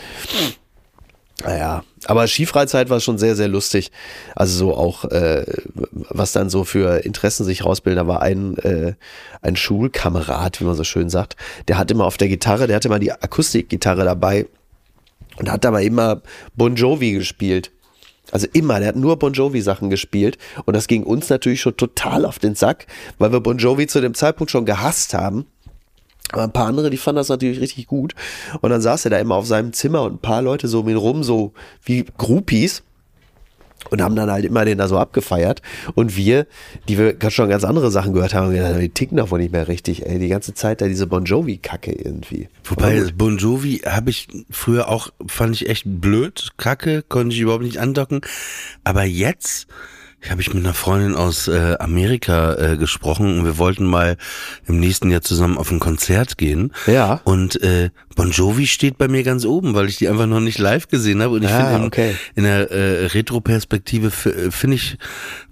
Naja, 1.45 1.83
aber 2.05 2.27
Skifreizeit 2.27 2.89
war 2.91 3.01
schon 3.01 3.19
sehr, 3.19 3.35
sehr 3.35 3.49
lustig. 3.49 3.91
Also 4.37 4.57
so 4.57 4.77
auch, 4.77 5.05
äh, 5.07 5.45
was 5.75 6.33
dann 6.33 6.51
so 6.51 6.65
für 6.65 7.05
Interessen 7.05 7.45
sich 7.45 7.65
rausbilden. 7.65 8.07
Da 8.07 8.13
war 8.13 8.23
ein, 8.23 8.57
äh, 8.59 8.95
ein 9.41 9.57
Schulkamerad, 9.57 10.61
wie 10.61 10.65
man 10.65 10.77
so 10.77 10.85
schön 10.85 11.11
sagt, 11.11 11.37
der 11.69 11.79
hat 11.79 11.91
immer 11.91 12.05
auf 12.05 12.17
der 12.17 12.29
Gitarre, 12.29 12.67
der 12.67 12.77
hatte 12.77 12.89
immer 12.89 12.99
die 12.99 13.13
Akustikgitarre 13.13 14.05
dabei 14.05 14.47
und 15.39 15.51
hat 15.51 15.67
aber 15.67 15.83
immer 15.83 16.23
Bon 16.55 16.77
Jovi 16.77 17.13
gespielt. 17.13 17.73
Also 18.31 18.47
immer, 18.53 18.79
der 18.79 18.89
hat 18.89 18.97
nur 18.97 19.19
Bon 19.19 19.33
Jovi 19.33 19.61
Sachen 19.61 19.91
gespielt 19.91 20.39
und 20.65 20.75
das 20.75 20.87
ging 20.87 21.03
uns 21.03 21.29
natürlich 21.29 21.61
schon 21.61 21.77
total 21.77 22.25
auf 22.25 22.39
den 22.39 22.55
Sack, 22.55 22.87
weil 23.19 23.33
wir 23.33 23.41
Bon 23.41 23.59
Jovi 23.59 23.87
zu 23.87 24.01
dem 24.01 24.15
Zeitpunkt 24.15 24.51
schon 24.51 24.65
gehasst 24.65 25.13
haben. 25.13 25.47
Aber 26.31 26.45
ein 26.45 26.53
paar 26.53 26.67
andere, 26.67 26.91
die 26.91 26.97
fanden 26.97 27.17
das 27.17 27.29
natürlich 27.29 27.61
richtig 27.61 27.87
gut. 27.87 28.15
Und 28.61 28.71
dann 28.71 28.81
saß 28.81 29.05
er 29.05 29.11
da 29.11 29.19
immer 29.19 29.35
auf 29.35 29.47
seinem 29.47 29.73
Zimmer 29.73 30.03
und 30.03 30.15
ein 30.15 30.19
paar 30.19 30.43
Leute 30.43 30.69
so 30.69 30.81
um 30.81 30.89
ihn 30.89 30.97
rum, 30.97 31.23
so 31.23 31.53
wie 31.85 32.05
Groupies. 32.17 32.83
Und 33.91 34.01
haben 34.01 34.15
dann 34.15 34.31
halt 34.31 34.45
immer 34.45 34.65
den 34.65 34.79
da 34.79 34.87
so 34.87 34.97
abgefeiert. 34.97 35.61
Und 35.95 36.17
wir, 36.17 36.47
die 36.89 36.99
wir 36.99 37.17
schon 37.31 37.49
ganz 37.49 37.65
andere 37.65 37.91
Sachen 37.91 38.15
gehört 38.15 38.33
haben, 38.33 38.53
die 38.53 38.89
ticken 38.89 39.17
davon 39.17 39.41
nicht 39.41 39.53
mehr 39.53 39.67
richtig, 39.67 40.07
ey. 40.07 40.21
Die 40.21 40.29
ganze 40.29 40.55
Zeit 40.55 40.81
da 40.81 40.87
diese 40.87 41.09
Bon 41.09 41.25
Jovi-Kacke 41.25 41.91
irgendwie. 41.93 42.49
Wobei, 42.65 43.05
Bon 43.15 43.37
Jovi 43.37 43.83
habe 43.85 44.11
ich 44.11 44.29
früher 44.51 44.89
auch, 44.89 45.09
fand 45.27 45.57
ich 45.57 45.69
echt 45.69 45.83
blöd. 45.85 46.51
Kacke, 46.59 47.03
konnte 47.03 47.35
ich 47.35 47.41
überhaupt 47.41 47.65
nicht 47.65 47.79
andocken. 47.79 48.21
Aber 48.85 49.03
jetzt, 49.03 49.67
habe 50.31 50.41
ich 50.41 50.55
mit 50.55 50.65
einer 50.65 50.75
Freundin 50.75 51.17
aus 51.17 51.49
äh, 51.49 51.77
Amerika 51.79 52.55
äh, 52.55 52.77
gesprochen 52.77 53.39
und 53.39 53.45
wir 53.45 53.59
wollten 53.59 53.85
mal 53.85 54.17
im 54.67 54.79
nächsten 54.79 55.11
Jahr 55.11 55.23
zusammen 55.23 55.59
auf 55.59 55.71
ein 55.71 55.81
Konzert 55.81 56.39
gehen. 56.39 56.73
Ja. 56.87 57.21
Und 57.25 57.61
äh, 57.63 57.91
Bon 58.15 58.31
Jovi 58.31 58.67
steht 58.67 58.99
bei 58.99 59.09
mir 59.09 59.23
ganz 59.23 59.45
oben, 59.45 59.75
weil 59.75 59.89
ich 59.89 59.97
die 59.97 60.09
einfach 60.09 60.27
noch 60.27 60.41
nicht 60.41 60.59
live 60.59 60.89
gesehen 60.89 61.23
habe. 61.23 61.35
Und 61.37 61.43
ich 61.45 61.51
Ah, 61.51 61.65
finde, 61.71 61.77
in, 61.79 61.85
okay. 61.87 62.15
in 62.35 62.45
der 62.45 62.71
äh, 62.71 63.07
Retro-Perspektive 63.07 64.09
f- 64.09 64.29
finde 64.51 64.77
ich 64.77 64.97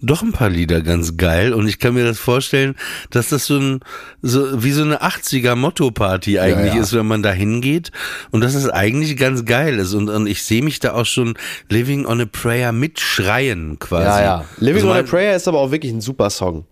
doch 0.03 0.23
ein 0.23 0.33
paar 0.33 0.49
Lieder 0.51 0.81
ganz 0.83 1.17
geil. 1.17 1.53
Und 1.53 1.69
ich 1.69 1.79
kann 1.79 1.95
mir 1.95 2.05
das 2.05 2.19
vorstellen, 2.19 2.75
dass 3.11 3.29
das 3.31 3.47
so 3.47 3.59
ein, 3.59 3.81
so 4.23 4.63
wie 4.63 4.73
so 4.73 4.83
eine 4.83 5.03
80er-Motto-Party 5.03 6.39
eigentlich 6.39 6.75
ja. 6.75 6.81
ist, 6.83 6.93
wenn 6.95 7.07
man 7.07 7.23
da 7.23 7.33
hingeht. 7.33 7.91
Und 8.31 8.43
dass 8.43 8.55
es 8.55 8.69
eigentlich 8.69 9.17
ganz 9.17 9.45
geil 9.45 9.79
ist. 9.79 9.95
Und, 9.95 10.09
und 10.09 10.27
ich 10.27 10.43
sehe 10.43 10.63
mich 10.63 10.81
da 10.81 10.93
auch 10.95 11.07
schon 11.07 11.35
Living 11.69 12.07
on 12.07 12.21
a 12.21 12.27
Prayer 12.27 12.73
mitschreien 12.73 13.79
quasi. 13.79 14.05
Ja, 14.05 14.23
ja. 14.23 14.45
Living 14.59 14.83
Also 14.83 14.91
on 14.93 14.97
a 14.99 15.03
Prayer 15.03 15.37
ist 15.37 15.49
aber 15.49 15.59
auch 15.61 15.71
wirklich 15.71 15.93
ein 15.93 16.01
super 16.01 16.31
Song. 16.31 16.65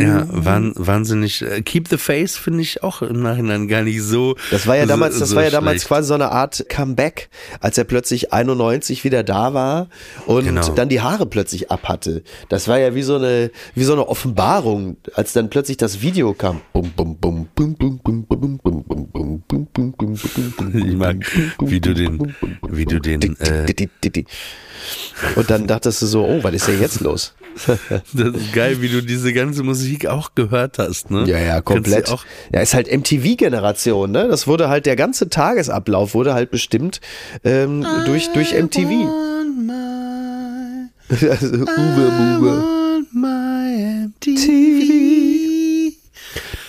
Ja, 0.00 0.26
wahn, 0.30 0.72
wahnsinnig. 0.92 1.44
Keep 1.64 1.88
the 1.88 1.96
Face 1.96 2.36
finde 2.36 2.60
ich 2.60 2.82
auch 2.82 3.02
im 3.02 3.22
Nachhinein 3.22 3.66
gar 3.66 3.82
nicht 3.82 4.02
so. 4.02 4.36
Das 4.50 4.66
war 4.66 4.76
ja 4.76 4.86
damals, 4.86 5.14
so, 5.14 5.20
das 5.20 5.34
war 5.34 5.42
ja 5.42 5.50
damals 5.50 5.86
quasi 5.86 6.08
so 6.08 6.14
eine 6.14 6.30
Art 6.30 6.66
Comeback, 6.68 7.30
als 7.60 7.78
er 7.78 7.84
plötzlich 7.84 8.32
91 8.32 9.04
wieder 9.04 9.22
da 9.22 9.54
war 9.54 9.88
und 10.26 10.44
genau. 10.44 10.68
dann 10.74 10.88
die 10.88 11.00
Haare 11.00 11.26
plötzlich 11.26 11.70
abhatte. 11.70 12.22
Das 12.48 12.68
war 12.68 12.78
ja 12.78 12.94
wie 12.94 13.02
so 13.02 13.16
eine, 13.16 13.50
wie 13.74 13.84
so 13.84 13.94
eine 13.94 14.06
Offenbarung, 14.08 14.96
als 15.14 15.32
dann 15.32 15.48
plötzlich 15.48 15.78
das 15.78 16.02
Video 16.02 16.34
kam. 16.34 16.60
Ich 20.74 20.94
mag, 20.94 21.16
wie 21.60 21.80
du 21.80 21.94
den, 21.94 22.34
wie 22.68 22.84
du 22.84 23.00
den. 23.00 23.36
Äh 23.40 24.24
und 25.36 25.50
dann 25.50 25.66
dachtest 25.66 26.02
du 26.02 26.06
so, 26.06 26.24
oh, 26.24 26.42
was 26.42 26.54
ist 26.54 26.68
denn 26.68 26.80
jetzt 26.80 27.00
los? 27.00 27.34
Das 27.66 28.34
ist 28.34 28.52
geil, 28.52 28.80
wie 28.80 28.88
du 28.88 29.02
diese 29.02 29.32
ganze 29.32 29.62
Musik 29.62 30.06
auch 30.06 30.34
gehört 30.34 30.78
hast, 30.78 31.10
ne? 31.10 31.24
Ja, 31.26 31.38
ja, 31.38 31.60
komplett. 31.60 32.10
Auch, 32.10 32.24
Ja, 32.52 32.60
ist 32.60 32.74
halt 32.74 32.90
MTV-Generation, 32.90 34.10
ne? 34.10 34.28
Das 34.28 34.46
wurde 34.46 34.68
halt, 34.68 34.86
der 34.86 34.96
ganze 34.96 35.28
Tagesablauf 35.28 36.14
wurde 36.14 36.34
halt 36.34 36.50
bestimmt 36.50 37.00
ähm, 37.44 37.86
durch, 38.06 38.28
durch 38.32 38.52
MTV. 38.54 39.08
also, 41.10 41.46
Uwe, 41.46 42.38
Uwe. 42.38 42.82
TV. 44.20 45.96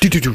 Du, 0.01 0.09
du, 0.09 0.19
du. 0.21 0.33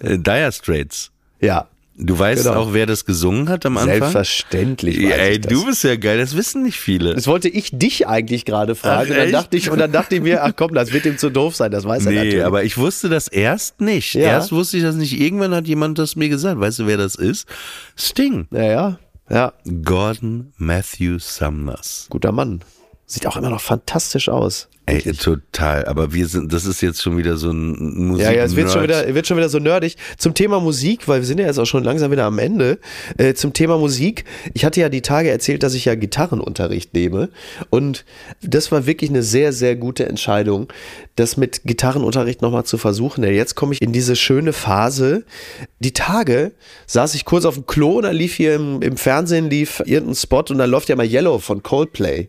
Äh, 0.00 0.18
Dire 0.18 0.52
Straits. 0.52 1.10
Ja, 1.40 1.68
Du 2.02 2.18
weißt 2.18 2.44
Genau. 2.44 2.56
auch, 2.60 2.72
wer 2.72 2.86
das 2.86 3.04
gesungen 3.04 3.48
hat 3.50 3.66
am 3.66 3.76
Anfang? 3.76 3.98
selbstverständlich. 3.98 4.96
Ja, 4.98 5.10
ey, 5.16 5.38
du 5.38 5.66
bist 5.66 5.84
ja 5.84 5.96
geil, 5.96 6.18
das 6.18 6.34
wissen 6.34 6.62
nicht 6.62 6.78
viele. 6.80 7.14
Das 7.14 7.26
wollte 7.26 7.48
ich 7.48 7.70
dich 7.72 8.08
eigentlich 8.08 8.44
gerade 8.46 8.74
fragen. 8.74 9.06
Ach, 9.06 9.10
und, 9.10 9.16
dann 9.18 9.32
dachte 9.32 9.56
ich, 9.56 9.70
und 9.70 9.78
dann 9.78 9.92
dachte 9.92 10.14
ich 10.14 10.22
mir, 10.22 10.42
ach 10.42 10.52
komm, 10.56 10.72
das 10.72 10.92
wird 10.92 11.04
ihm 11.04 11.18
zu 11.18 11.28
doof 11.30 11.56
sein, 11.56 11.70
das 11.70 11.84
weiß 11.84 12.06
er 12.06 12.12
Nee, 12.12 12.18
natürlich. 12.18 12.44
aber 12.44 12.64
ich 12.64 12.78
wusste 12.78 13.08
das 13.10 13.28
erst 13.28 13.80
nicht. 13.82 14.14
Ja. 14.14 14.22
Erst 14.22 14.50
wusste 14.50 14.78
ich 14.78 14.82
das 14.82 14.94
nicht. 14.96 15.20
Irgendwann 15.20 15.54
hat 15.54 15.66
jemand 15.66 15.98
das 15.98 16.16
mir 16.16 16.28
gesagt. 16.30 16.58
Weißt 16.58 16.78
du, 16.78 16.86
wer 16.86 16.96
das 16.96 17.16
ist? 17.16 17.46
Sting. 17.98 18.46
ja, 18.50 18.62
ja, 18.62 18.98
ja, 19.28 19.52
Gordon 19.84 20.52
Matthew 20.56 21.18
Sumners. 21.18 22.06
guter 22.10 22.32
Mann. 22.32 22.60
Sieht 23.10 23.26
auch 23.26 23.36
immer 23.36 23.50
noch 23.50 23.60
fantastisch 23.60 24.28
aus. 24.28 24.68
Ey, 24.86 25.00
total. 25.14 25.84
Aber 25.86 26.12
wir 26.12 26.28
sind, 26.28 26.52
das 26.52 26.64
ist 26.64 26.80
jetzt 26.80 27.02
schon 27.02 27.18
wieder 27.18 27.36
so 27.36 27.50
ein 27.50 28.06
Musik. 28.06 28.24
Ja, 28.24 28.30
ja, 28.30 28.44
es 28.44 28.54
wird 28.54 28.70
schon, 28.70 28.84
wieder, 28.84 29.12
wird 29.12 29.26
schon 29.26 29.36
wieder 29.36 29.48
so 29.48 29.58
nerdig. 29.58 29.96
Zum 30.16 30.32
Thema 30.32 30.60
Musik, 30.60 31.08
weil 31.08 31.18
wir 31.18 31.26
sind 31.26 31.40
ja 31.40 31.46
jetzt 31.46 31.58
auch 31.58 31.66
schon 31.66 31.82
langsam 31.82 32.12
wieder 32.12 32.24
am 32.24 32.38
Ende. 32.38 32.78
Äh, 33.18 33.34
zum 33.34 33.52
Thema 33.52 33.78
Musik. 33.78 34.26
Ich 34.54 34.64
hatte 34.64 34.80
ja 34.80 34.88
die 34.88 35.02
Tage 35.02 35.28
erzählt, 35.28 35.64
dass 35.64 35.74
ich 35.74 35.86
ja 35.86 35.96
Gitarrenunterricht 35.96 36.94
nehme. 36.94 37.30
Und 37.68 38.04
das 38.42 38.70
war 38.70 38.86
wirklich 38.86 39.10
eine 39.10 39.24
sehr, 39.24 39.52
sehr 39.52 39.74
gute 39.74 40.08
Entscheidung, 40.08 40.68
das 41.16 41.36
mit 41.36 41.62
Gitarrenunterricht 41.64 42.42
nochmal 42.42 42.64
zu 42.64 42.78
versuchen. 42.78 43.22
Denn 43.22 43.34
jetzt 43.34 43.56
komme 43.56 43.72
ich 43.72 43.82
in 43.82 43.92
diese 43.92 44.14
schöne 44.14 44.52
Phase. 44.52 45.24
Die 45.80 45.94
Tage 45.94 46.52
saß 46.86 47.16
ich 47.16 47.24
kurz 47.24 47.44
auf 47.44 47.54
dem 47.54 47.66
Klo 47.66 47.96
und 47.96 48.04
da 48.04 48.12
lief 48.12 48.34
hier 48.34 48.54
im, 48.54 48.82
im 48.82 48.96
Fernsehen 48.96 49.50
lief 49.50 49.82
irgendein 49.84 50.14
Spot 50.14 50.44
und 50.48 50.58
da 50.58 50.66
läuft 50.66 50.88
ja 50.88 50.94
mal 50.94 51.06
Yellow 51.06 51.40
von 51.40 51.64
Coldplay. 51.64 52.28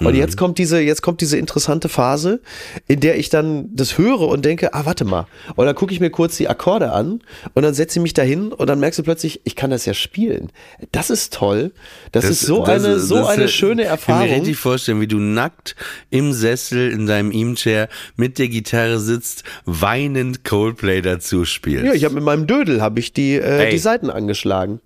Und 0.00 0.14
jetzt 0.14 0.36
kommt 0.36 0.58
diese, 0.58 0.80
jetzt 0.80 1.02
kommt 1.02 1.20
diese 1.20 1.36
interessante 1.38 1.88
Phase, 1.88 2.40
in 2.88 3.00
der 3.00 3.18
ich 3.18 3.28
dann 3.28 3.68
das 3.74 3.98
höre 3.98 4.22
und 4.22 4.44
denke, 4.44 4.74
ah, 4.74 4.84
warte 4.86 5.04
mal. 5.04 5.26
Und 5.54 5.66
dann 5.66 5.74
gucke 5.74 5.92
ich 5.92 6.00
mir 6.00 6.10
kurz 6.10 6.36
die 6.36 6.48
Akkorde 6.48 6.92
an 6.92 7.20
und 7.54 7.62
dann 7.62 7.74
setze 7.74 7.98
ich 7.98 8.02
mich 8.02 8.14
dahin 8.14 8.52
und 8.52 8.66
dann 8.68 8.80
merkst 8.80 8.98
du 8.98 9.02
plötzlich, 9.02 9.40
ich 9.44 9.54
kann 9.56 9.70
das 9.70 9.84
ja 9.86 9.94
spielen. 9.94 10.50
Das 10.92 11.10
ist 11.10 11.34
toll. 11.34 11.72
Das, 12.12 12.24
ist 12.24 12.40
so 12.40 12.64
das- 12.64 12.84
eine, 12.84 12.98
so 13.00 13.16
das- 13.16 13.28
eine 13.28 13.48
schöne 13.48 13.82
Ich 13.82 13.88
kann 13.88 13.96
mir 13.96 14.22
Erfahrung. 14.22 14.30
richtig 14.40 14.56
vorstellen, 14.56 15.00
wie 15.00 15.06
du 15.08 15.18
nackt 15.18 15.76
im 16.10 16.32
Sessel 16.32 16.90
in 16.90 17.06
deinem 17.06 17.30
E-Chair 17.32 17.88
mit 18.16 18.38
der 18.38 18.48
Gitarre 18.48 18.98
sitzt, 18.98 19.44
weinend 19.64 20.44
Coldplay 20.44 21.02
dazu 21.02 21.44
spielst. 21.44 21.84
Ja, 21.84 21.92
ich 21.92 22.04
habe 22.04 22.14
mit 22.14 22.24
meinem 22.24 22.46
Dödel 22.46 22.80
habe 22.80 22.98
ich 23.00 23.12
die, 23.12 23.34
äh, 23.34 23.64
Ey. 23.66 23.70
die 23.70 23.78
Seiten 23.78 24.10
angeschlagen. 24.10 24.80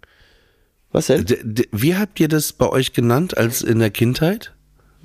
Was 0.92 1.06
denn? 1.08 1.24
D- 1.26 1.68
wie 1.72 1.94
habt 1.96 2.18
ihr 2.20 2.28
das 2.28 2.52
bei 2.52 2.68
euch 2.68 2.92
genannt 2.92 3.36
als 3.36 3.62
in 3.62 3.78
der 3.78 3.90
Kindheit? 3.90 4.52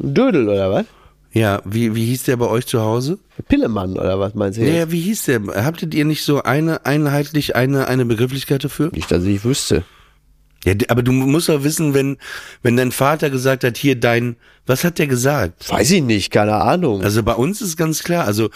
Dödel 0.01 0.49
oder 0.49 0.71
was? 0.71 0.85
Ja, 1.33 1.61
wie, 1.63 1.95
wie 1.95 2.05
hieß 2.07 2.23
der 2.23 2.35
bei 2.37 2.47
euch 2.47 2.65
zu 2.67 2.81
Hause? 2.81 3.17
Pillemann 3.47 3.93
oder 3.93 4.19
was 4.19 4.35
meinst 4.35 4.57
du 4.59 4.63
Ja, 4.63 4.67
jetzt? 4.67 4.77
ja, 4.79 4.91
wie 4.91 4.99
hieß 4.99 5.23
der? 5.23 5.41
Habtet 5.65 5.93
ihr 5.93 6.03
nicht 6.03 6.23
so 6.23 6.43
eine 6.43 6.85
einheitlich 6.85 7.55
eine, 7.55 7.87
eine 7.87 8.05
Begrifflichkeit 8.05 8.63
dafür? 8.63 8.89
Nicht, 8.93 9.09
dass 9.11 9.23
ich 9.23 9.45
wüsste. 9.45 9.83
Ja, 10.65 10.73
aber 10.89 11.01
du 11.01 11.11
musst 11.11 11.49
doch 11.49 11.63
wissen, 11.63 11.93
wenn, 11.93 12.17
wenn 12.61 12.77
dein 12.77 12.91
Vater 12.91 13.29
gesagt 13.31 13.63
hat, 13.63 13.77
hier 13.77 13.95
dein, 13.99 14.35
was 14.67 14.83
hat 14.83 14.99
der 14.99 15.07
gesagt? 15.07 15.71
Weiß 15.71 15.89
ich 15.89 16.03
nicht, 16.03 16.31
keine 16.31 16.53
Ahnung. 16.55 17.01
Also 17.01 17.23
bei 17.23 17.33
uns 17.33 17.61
ist 17.61 17.77
ganz 17.77 18.03
klar, 18.03 18.25
also 18.25 18.49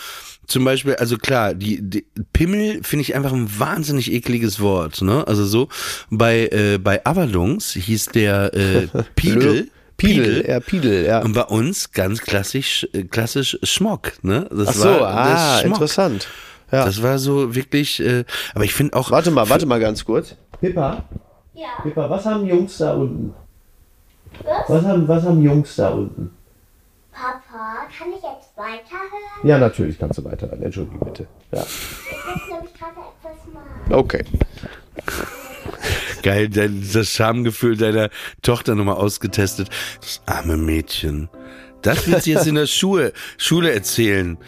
zum 0.45 0.63
Beispiel, 0.65 0.95
also 0.95 1.17
klar, 1.17 1.55
die, 1.55 1.81
die 1.81 2.05
Pimmel 2.33 2.83
finde 2.83 3.01
ich 3.01 3.15
einfach 3.15 3.33
ein 3.33 3.49
wahnsinnig 3.57 4.11
ekliges 4.13 4.59
Wort, 4.59 5.01
ne? 5.01 5.25
Also 5.27 5.45
so 5.45 5.69
bei 6.11 6.47
äh, 6.49 6.77
bei 6.77 7.03
Avalons 7.03 7.71
hieß 7.71 8.07
der 8.07 8.53
äh, 8.53 8.87
Pidel, 9.15 9.69
Piedel, 9.97 10.45
ja, 10.47 10.59
Piedel, 10.59 11.05
ja. 11.05 11.21
und 11.21 11.33
bei 11.33 11.43
uns 11.43 11.91
ganz 11.91 12.21
klassisch 12.21 12.87
äh, 12.93 13.03
klassisch 13.03 13.57
Schmock, 13.63 14.13
ne? 14.23 14.47
Das 14.51 14.69
Ach 14.69 14.73
so, 14.73 14.89
war 14.89 15.07
ah, 15.07 15.59
interessant. 15.61 16.27
Ja. 16.71 16.85
Das 16.85 17.01
war 17.01 17.17
so 17.17 17.55
wirklich, 17.55 18.01
äh, 18.01 18.25
aber 18.53 18.65
ich 18.65 18.73
finde 18.73 18.95
auch, 18.95 19.11
Warte 19.11 19.31
mal, 19.31 19.49
warte 19.49 19.65
mal 19.65 19.79
ganz 19.79 20.03
kurz. 20.03 20.35
Pippa, 20.59 21.03
Ja. 21.53 21.67
Pippa, 21.83 22.09
was 22.09 22.25
haben 22.25 22.45
Jungs 22.45 22.77
da 22.77 22.93
unten? 22.93 23.33
Was? 24.43 24.69
Was 24.69 24.85
haben, 24.85 25.07
was 25.07 25.23
haben 25.23 25.41
Jungs 25.41 25.75
da 25.75 25.89
unten? 25.89 26.31
Papa, 27.15 27.87
kann 27.97 28.09
ich 28.09 28.15
jetzt 28.15 28.57
weiterhören? 28.57 29.47
Ja, 29.47 29.57
natürlich 29.57 29.97
kannst 29.97 30.17
du 30.17 30.25
weiterhören. 30.25 30.61
Entschuldige 30.61 31.05
bitte. 31.05 31.27
Ja. 31.53 31.61
Ich 31.61 32.25
muss 32.25 32.49
nämlich 32.49 32.73
gerade 32.73 32.99
etwas 32.99 33.53
Mal. 33.53 33.97
Okay. 33.97 34.25
Geil, 36.25 36.49
das 36.49 37.09
Schamgefühl 37.09 37.77
deiner 37.77 38.09
Tochter 38.41 38.73
nochmal 38.73 38.95
ausgetestet. 38.95 39.69
Das 40.01 40.21
arme 40.25 40.57
Mädchen. 40.57 41.29
Das 41.83 42.07
wird 42.07 42.23
sie 42.23 42.31
jetzt 42.31 42.47
in 42.47 42.55
der 42.55 42.65
Schule, 42.65 43.13
Schule 43.37 43.71
erzählen. 43.71 44.39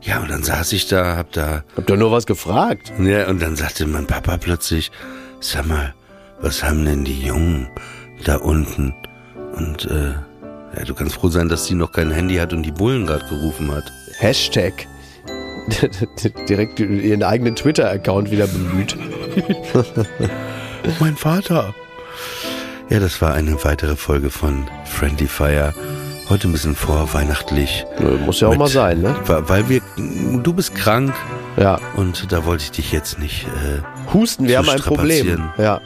Ja, 0.00 0.20
und 0.20 0.30
dann 0.30 0.42
saß 0.42 0.72
ich 0.72 0.88
da, 0.88 1.18
hab 1.18 1.30
da, 1.32 1.62
Hab 1.76 1.86
doch 1.86 1.98
nur 1.98 2.10
was 2.10 2.24
gefragt. 2.24 2.90
ja, 2.98 3.28
und 3.28 3.42
dann 3.42 3.54
sagte 3.54 3.84
mein 3.84 4.06
Papa 4.06 4.38
plötzlich, 4.38 4.90
sag 5.40 5.66
mal, 5.66 5.92
was 6.40 6.64
haben 6.64 6.86
denn 6.86 7.04
die 7.04 7.20
Jungen 7.20 7.68
da 8.24 8.36
unten? 8.36 8.94
Und, 9.52 9.84
äh, 9.90 10.12
ja, 10.74 10.84
du 10.86 10.94
kannst 10.94 11.16
froh 11.16 11.28
sein, 11.28 11.50
dass 11.50 11.66
sie 11.66 11.74
noch 11.74 11.92
kein 11.92 12.10
Handy 12.10 12.36
hat 12.36 12.54
und 12.54 12.62
die 12.62 12.72
Bullen 12.72 13.04
gerade 13.04 13.26
gerufen 13.28 13.70
hat. 13.70 13.84
Hashtag. 14.20 14.86
Direkt 16.48 16.80
ihren 16.80 17.22
eigenen 17.22 17.56
Twitter-Account 17.56 18.30
wieder 18.30 18.46
bemüht. 18.46 18.96
Mein 21.00 21.16
Vater. 21.16 21.74
Ja, 22.88 22.98
das 23.00 23.20
war 23.22 23.34
eine 23.34 23.62
weitere 23.64 23.96
Folge 23.96 24.30
von 24.30 24.66
Friendly 24.84 25.26
Fire. 25.28 25.72
Heute 26.28 26.48
ein 26.48 26.52
bisschen 26.52 26.74
vorweihnachtlich. 26.76 27.84
Muss 28.24 28.40
ja 28.40 28.48
auch 28.48 28.52
Mit- 28.52 28.60
mal 28.60 28.68
sein, 28.68 29.00
ne? 29.00 29.14
Weil 29.26 29.68
wir, 29.68 29.80
du 29.96 30.52
bist 30.52 30.74
krank 30.74 31.12
Ja. 31.56 31.78
und 31.96 32.30
da 32.32 32.44
wollte 32.44 32.64
ich 32.64 32.70
dich 32.70 32.92
jetzt 32.92 33.18
nicht. 33.18 33.46
Äh, 33.46 34.12
Husten, 34.12 34.46
wir 34.46 34.58
haben 34.58 34.68
ein 34.68 34.80
Problem. 34.80 35.26
strapazieren. 35.26 35.52
Ja. 35.58 35.80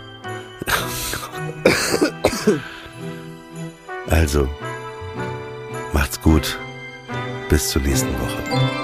also, 4.09 4.49
macht's 5.93 6.21
gut. 6.21 6.59
Bis 7.49 7.69
zur 7.71 7.83
nächsten 7.83 8.09
Woche. 8.21 8.84